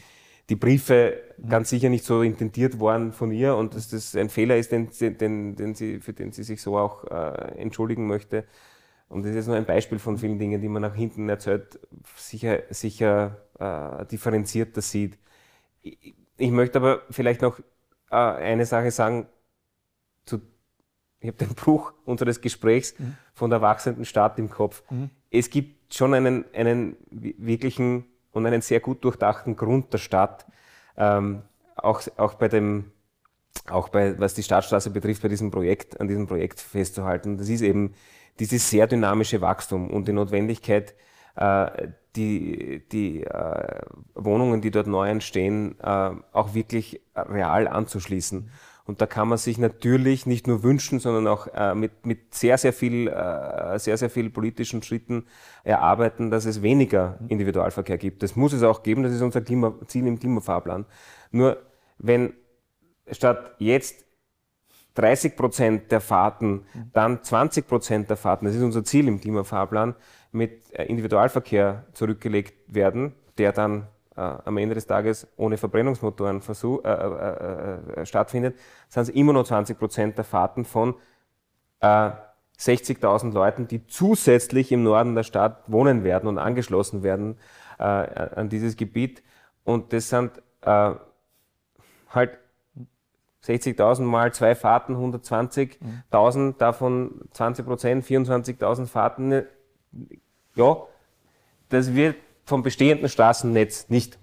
[0.49, 4.57] die Briefe ganz sicher nicht so intendiert waren von ihr und dass das ein Fehler
[4.57, 8.45] ist, den, den, den sie, für den sie sich so auch äh, entschuldigen möchte.
[9.09, 11.81] und das ist nur ein Beispiel von vielen Dingen, die man nach hinten erzählt,
[12.17, 15.19] sicher, sicher äh, differenzierter sieht.
[15.83, 17.59] Ich, ich, möchte aber vielleicht noch
[18.11, 19.27] äh, eine Sache sagen,
[20.25, 20.41] zu,
[21.21, 23.17] ich habe den Bruch unseres Gesprächs mhm.
[23.35, 24.83] von der wachsenden Stadt im Kopf.
[24.91, 25.11] Mhm.
[25.31, 28.05] Es gibt schon einen, einen wirklichen
[28.37, 30.47] und einen sehr gut durchdachten Grund der Stadt,
[30.97, 31.43] ähm,
[31.75, 32.93] auch, auch bei dem
[33.71, 37.39] auch bei, was die Stadtstraße betrifft, bei diesem Projekt, an diesem Projekt festzuhalten.
[37.39, 37.95] Das ist eben
[38.39, 40.95] dieses sehr dynamische Wachstum und die Notwendigkeit,
[41.37, 43.81] äh, die, die äh,
[44.15, 48.51] Wohnungen, die dort neu entstehen, äh, auch wirklich real anzuschließen.
[48.87, 52.57] Und da kann man sich natürlich nicht nur wünschen, sondern auch äh, mit, mit sehr,
[52.57, 55.27] sehr viel, äh, sehr, sehr viel politischen Schritten
[55.65, 58.23] erarbeiten, dass es weniger Individualverkehr gibt.
[58.23, 60.87] Das muss es auch geben, das ist unser Klima, Ziel im Klimafahrplan.
[61.33, 61.59] Nur
[61.99, 62.35] wenn
[63.11, 64.05] statt jetzt
[64.95, 69.95] 30 Prozent der Fahrten, dann 20 Prozent der Fahrten, das ist unser Ziel im Klimafahrplan,
[70.31, 76.89] mit äh, Individualverkehr zurückgelegt werden, der dann am Ende des Tages ohne Verbrennungsmotoren versuch, äh,
[76.89, 78.57] äh, äh stattfindet,
[78.89, 80.95] sind es immer nur 20 Prozent der Fahrten von
[81.83, 87.37] 60.000 Leuten, die zusätzlich im Norden der Stadt wohnen werden und angeschlossen werden
[87.77, 89.23] an dieses Gebiet.
[89.63, 92.39] Und das sind halt
[93.47, 96.59] 60.000 mal zwei Fahrten, 120.000, mhm.
[96.59, 99.45] davon 20 Prozent, 24.000 Fahrten.
[100.55, 100.77] Ja,
[101.69, 102.17] das wird
[102.47, 104.19] vom bestehenden Straßennetz nicht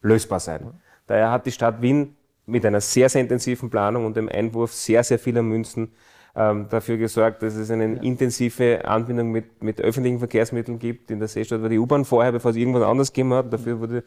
[0.00, 0.80] lösbar sein.
[1.06, 2.16] Daher hat die Stadt Wien
[2.46, 5.92] mit einer sehr, sehr intensiven Planung und dem Einwurf sehr, sehr vieler Münzen
[6.36, 8.02] ähm, dafür gesorgt, dass es eine ja.
[8.02, 11.10] intensive Anbindung mit, mit öffentlichen Verkehrsmitteln gibt.
[11.10, 13.52] In der Seestadt war die U-Bahn vorher, bevor es irgendwann anders gegeben hat.
[13.52, 14.04] Dafür wurde,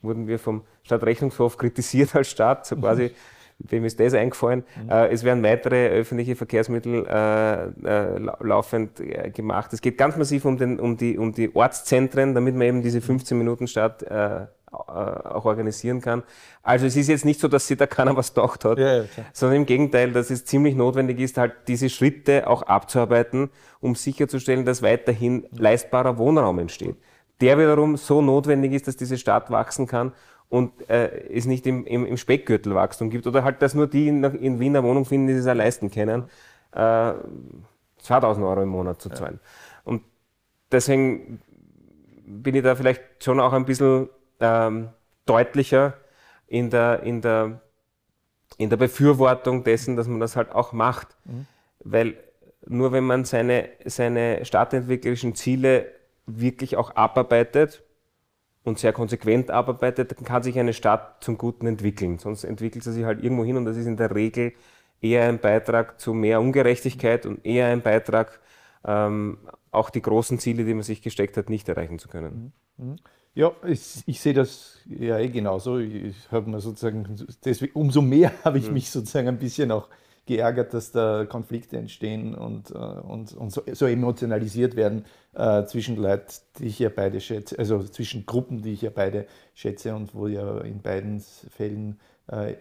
[0.00, 3.10] wurden wir vom Stadtrechnungshof kritisiert als Stadt, so quasi
[3.58, 4.64] Wem ist das eingefallen?
[4.82, 4.90] Mhm.
[4.90, 9.72] Äh, es werden weitere öffentliche Verkehrsmittel äh, äh, laufend äh, gemacht.
[9.72, 13.00] Es geht ganz massiv um, den, um, die, um die Ortszentren, damit man eben diese
[13.00, 16.22] 15 Minuten Stadt äh, auch organisieren kann.
[16.62, 19.04] Also es ist jetzt nicht so, dass sich da keiner was gedacht hat, ja, ja,
[19.32, 23.50] sondern im Gegenteil, dass es ziemlich notwendig ist, halt diese Schritte auch abzuarbeiten,
[23.80, 26.96] um sicherzustellen, dass weiterhin leistbarer Wohnraum entsteht.
[27.42, 30.12] Der wiederum so notwendig ist, dass diese Stadt wachsen kann
[30.52, 34.08] und äh, es nicht im, im, im Speckgürtel Wachstum gibt oder halt, dass nur die
[34.08, 36.24] in, in Wien eine Wohnung finden, die sich auch leisten können,
[36.72, 37.14] äh,
[38.02, 39.40] 2000 Euro im Monat zu zahlen.
[39.42, 39.48] Ja.
[39.84, 40.02] Und
[40.70, 41.40] deswegen
[42.26, 44.10] bin ich da vielleicht schon auch ein bisschen
[44.40, 44.90] ähm,
[45.24, 45.94] deutlicher
[46.48, 47.62] in der, in, der,
[48.58, 51.16] in der Befürwortung dessen, dass man das halt auch macht.
[51.24, 51.46] Mhm.
[51.82, 52.16] Weil
[52.66, 55.86] nur wenn man seine, seine stadtentwicklerischen Ziele
[56.26, 57.82] wirklich auch abarbeitet,
[58.64, 62.18] und sehr konsequent arbeitet, dann kann sich eine Stadt zum Guten entwickeln.
[62.18, 64.52] Sonst entwickelt sie sich halt irgendwo hin und das ist in der Regel
[65.00, 68.40] eher ein Beitrag zu mehr Ungerechtigkeit und eher ein Beitrag,
[68.84, 69.38] ähm,
[69.70, 72.52] auch die großen Ziele, die man sich gesteckt hat, nicht erreichen zu können.
[72.76, 72.86] Mhm.
[72.86, 72.96] Mhm.
[73.34, 75.78] Ja, ich, ich, sehe das ja eh genauso.
[75.78, 78.74] Ich habe mir sozusagen, deswegen, umso mehr habe ich mhm.
[78.74, 79.88] mich sozusagen ein bisschen auch
[80.26, 85.04] geärgert, dass da Konflikte entstehen und, äh, und, und so, so, emotionalisiert werden
[85.34, 89.26] äh, zwischen Leuten, die ich ja beide schätze, also zwischen Gruppen, die ich ja beide
[89.54, 92.54] schätze und wo ja in beiden Fällen äh,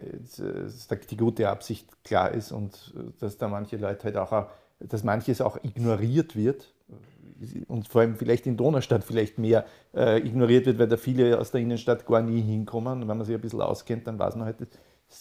[1.09, 4.47] die gute Absicht klar ist und dass da manche Leute halt auch,
[4.79, 6.73] dass manches auch ignoriert wird
[7.67, 9.65] und vor allem vielleicht in Donaustadt vielleicht mehr
[9.95, 13.01] äh, ignoriert wird, weil da viele aus der Innenstadt gar nie hinkommen.
[13.01, 14.57] Und wenn man sich ein bisschen auskennt, dann weiß man halt,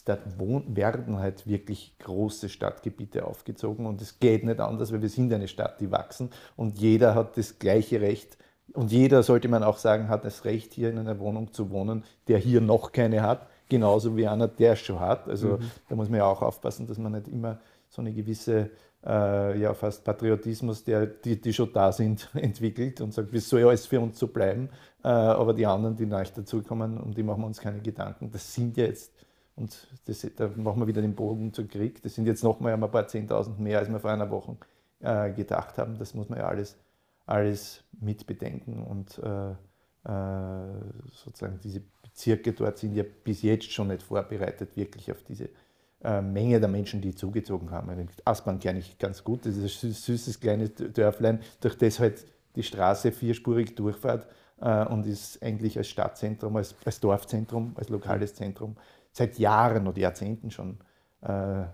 [0.05, 5.33] da werden halt wirklich große Stadtgebiete aufgezogen und es geht nicht anders, weil wir sind
[5.33, 8.39] eine Stadt, die wachsen und jeder hat das gleiche Recht
[8.73, 12.05] und jeder, sollte man auch sagen, hat das Recht, hier in einer Wohnung zu wohnen,
[12.29, 15.29] der hier noch keine hat, genauso wie einer, der es schon hat.
[15.29, 15.71] Also mhm.
[15.89, 17.59] da muss man ja auch aufpassen, dass man nicht immer
[17.89, 18.71] so eine gewisse
[19.05, 23.61] äh, ja fast Patriotismus, der, die, die schon da sind, entwickelt und sagt, es soll
[23.61, 24.69] ja alles für uns so bleiben.
[25.03, 28.31] Äh, aber die anderen, die neu dazukommen, um die machen wir uns keine Gedanken.
[28.31, 29.13] Das sind ja jetzt
[29.61, 32.03] und das, da machen wir wieder den Bogen zum Krieg.
[32.03, 34.57] Das sind jetzt nochmal ein paar Zehntausend mehr, als wir vor einer Woche
[35.01, 35.99] äh, gedacht haben.
[35.99, 36.79] Das muss man ja alles,
[37.27, 38.83] alles mitbedenken.
[38.83, 40.81] Und äh, äh,
[41.13, 45.51] sozusagen diese Bezirke dort sind ja bis jetzt schon nicht vorbereitet, wirklich auf diese
[46.03, 48.09] äh, Menge der Menschen, die zugezogen haben.
[48.25, 49.45] Aspern kenne ich ganz gut.
[49.45, 52.25] Das ist ein süßes kleines Dörflein, durch das halt
[52.57, 54.27] die Straße vierspurig durchfährt
[54.63, 58.77] äh, und ist eigentlich als Stadtzentrum, als, als Dorfzentrum, als lokales Zentrum
[59.13, 60.79] seit Jahren oder Jahrzehnten schon
[61.23, 61.65] äh,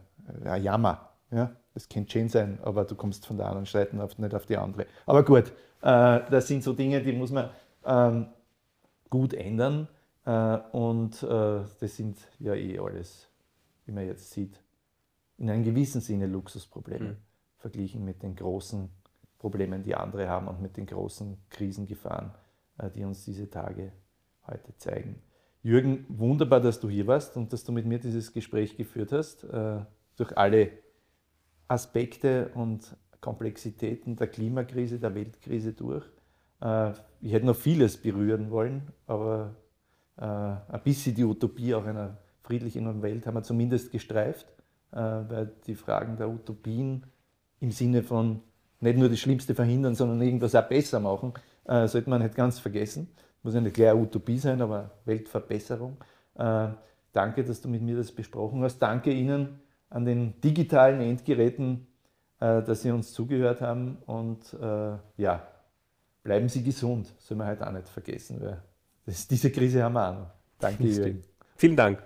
[0.45, 1.11] ein Jammer.
[1.31, 1.53] Ja?
[1.75, 4.57] Das könnte schön sein, aber du kommst von der anderen Seite auf, nicht auf die
[4.57, 4.87] andere.
[5.05, 5.53] Aber gut,
[5.83, 7.51] äh, das sind so Dinge, die muss man
[7.85, 8.29] ähm,
[9.11, 9.89] gut ändern.
[10.25, 13.29] Äh, und äh, das sind ja eh alles,
[13.85, 14.61] wie man jetzt sieht,
[15.39, 17.17] in einem gewissen Sinne Luxusprobleme, mhm.
[17.59, 18.89] verglichen mit den großen
[19.39, 22.33] Problemen, die andere haben und mit den großen Krisengefahren,
[22.79, 23.93] äh, die uns diese Tage
[24.47, 25.23] heute zeigen.
[25.67, 29.43] Jürgen, wunderbar, dass du hier warst und dass du mit mir dieses Gespräch geführt hast,
[29.43, 29.81] äh,
[30.17, 30.71] durch alle
[31.67, 36.05] Aspekte und Komplexitäten der Klimakrise, der Weltkrise durch.
[36.63, 39.57] Äh, ich hätte noch vieles berühren wollen, aber
[40.19, 44.47] ein bisschen die Utopie auch einer friedlichen Welt haben wir zumindest gestreift,
[44.91, 47.05] weil die Fragen der Utopien
[47.61, 48.41] im Sinne von
[48.81, 51.35] nicht nur das Schlimmste verhindern, sondern irgendwas auch besser machen,
[51.67, 53.11] sollte man nicht ganz vergessen
[53.47, 55.97] muss ja nicht gleich eine Utopie sein, aber Weltverbesserung.
[56.35, 56.69] Äh,
[57.13, 58.81] danke, dass du mit mir das besprochen hast.
[58.81, 61.87] Danke Ihnen an den digitalen Endgeräten,
[62.41, 63.99] äh, dass Sie uns zugehört haben.
[64.07, 65.47] Und äh, ja,
[66.25, 68.61] bleiben Sie gesund, soll man halt auch nicht vergessen, weil
[69.07, 70.31] das, diese Krise haben wir auch noch.
[70.59, 71.23] Danke, Jürgen.
[71.55, 72.03] Vielen Dank.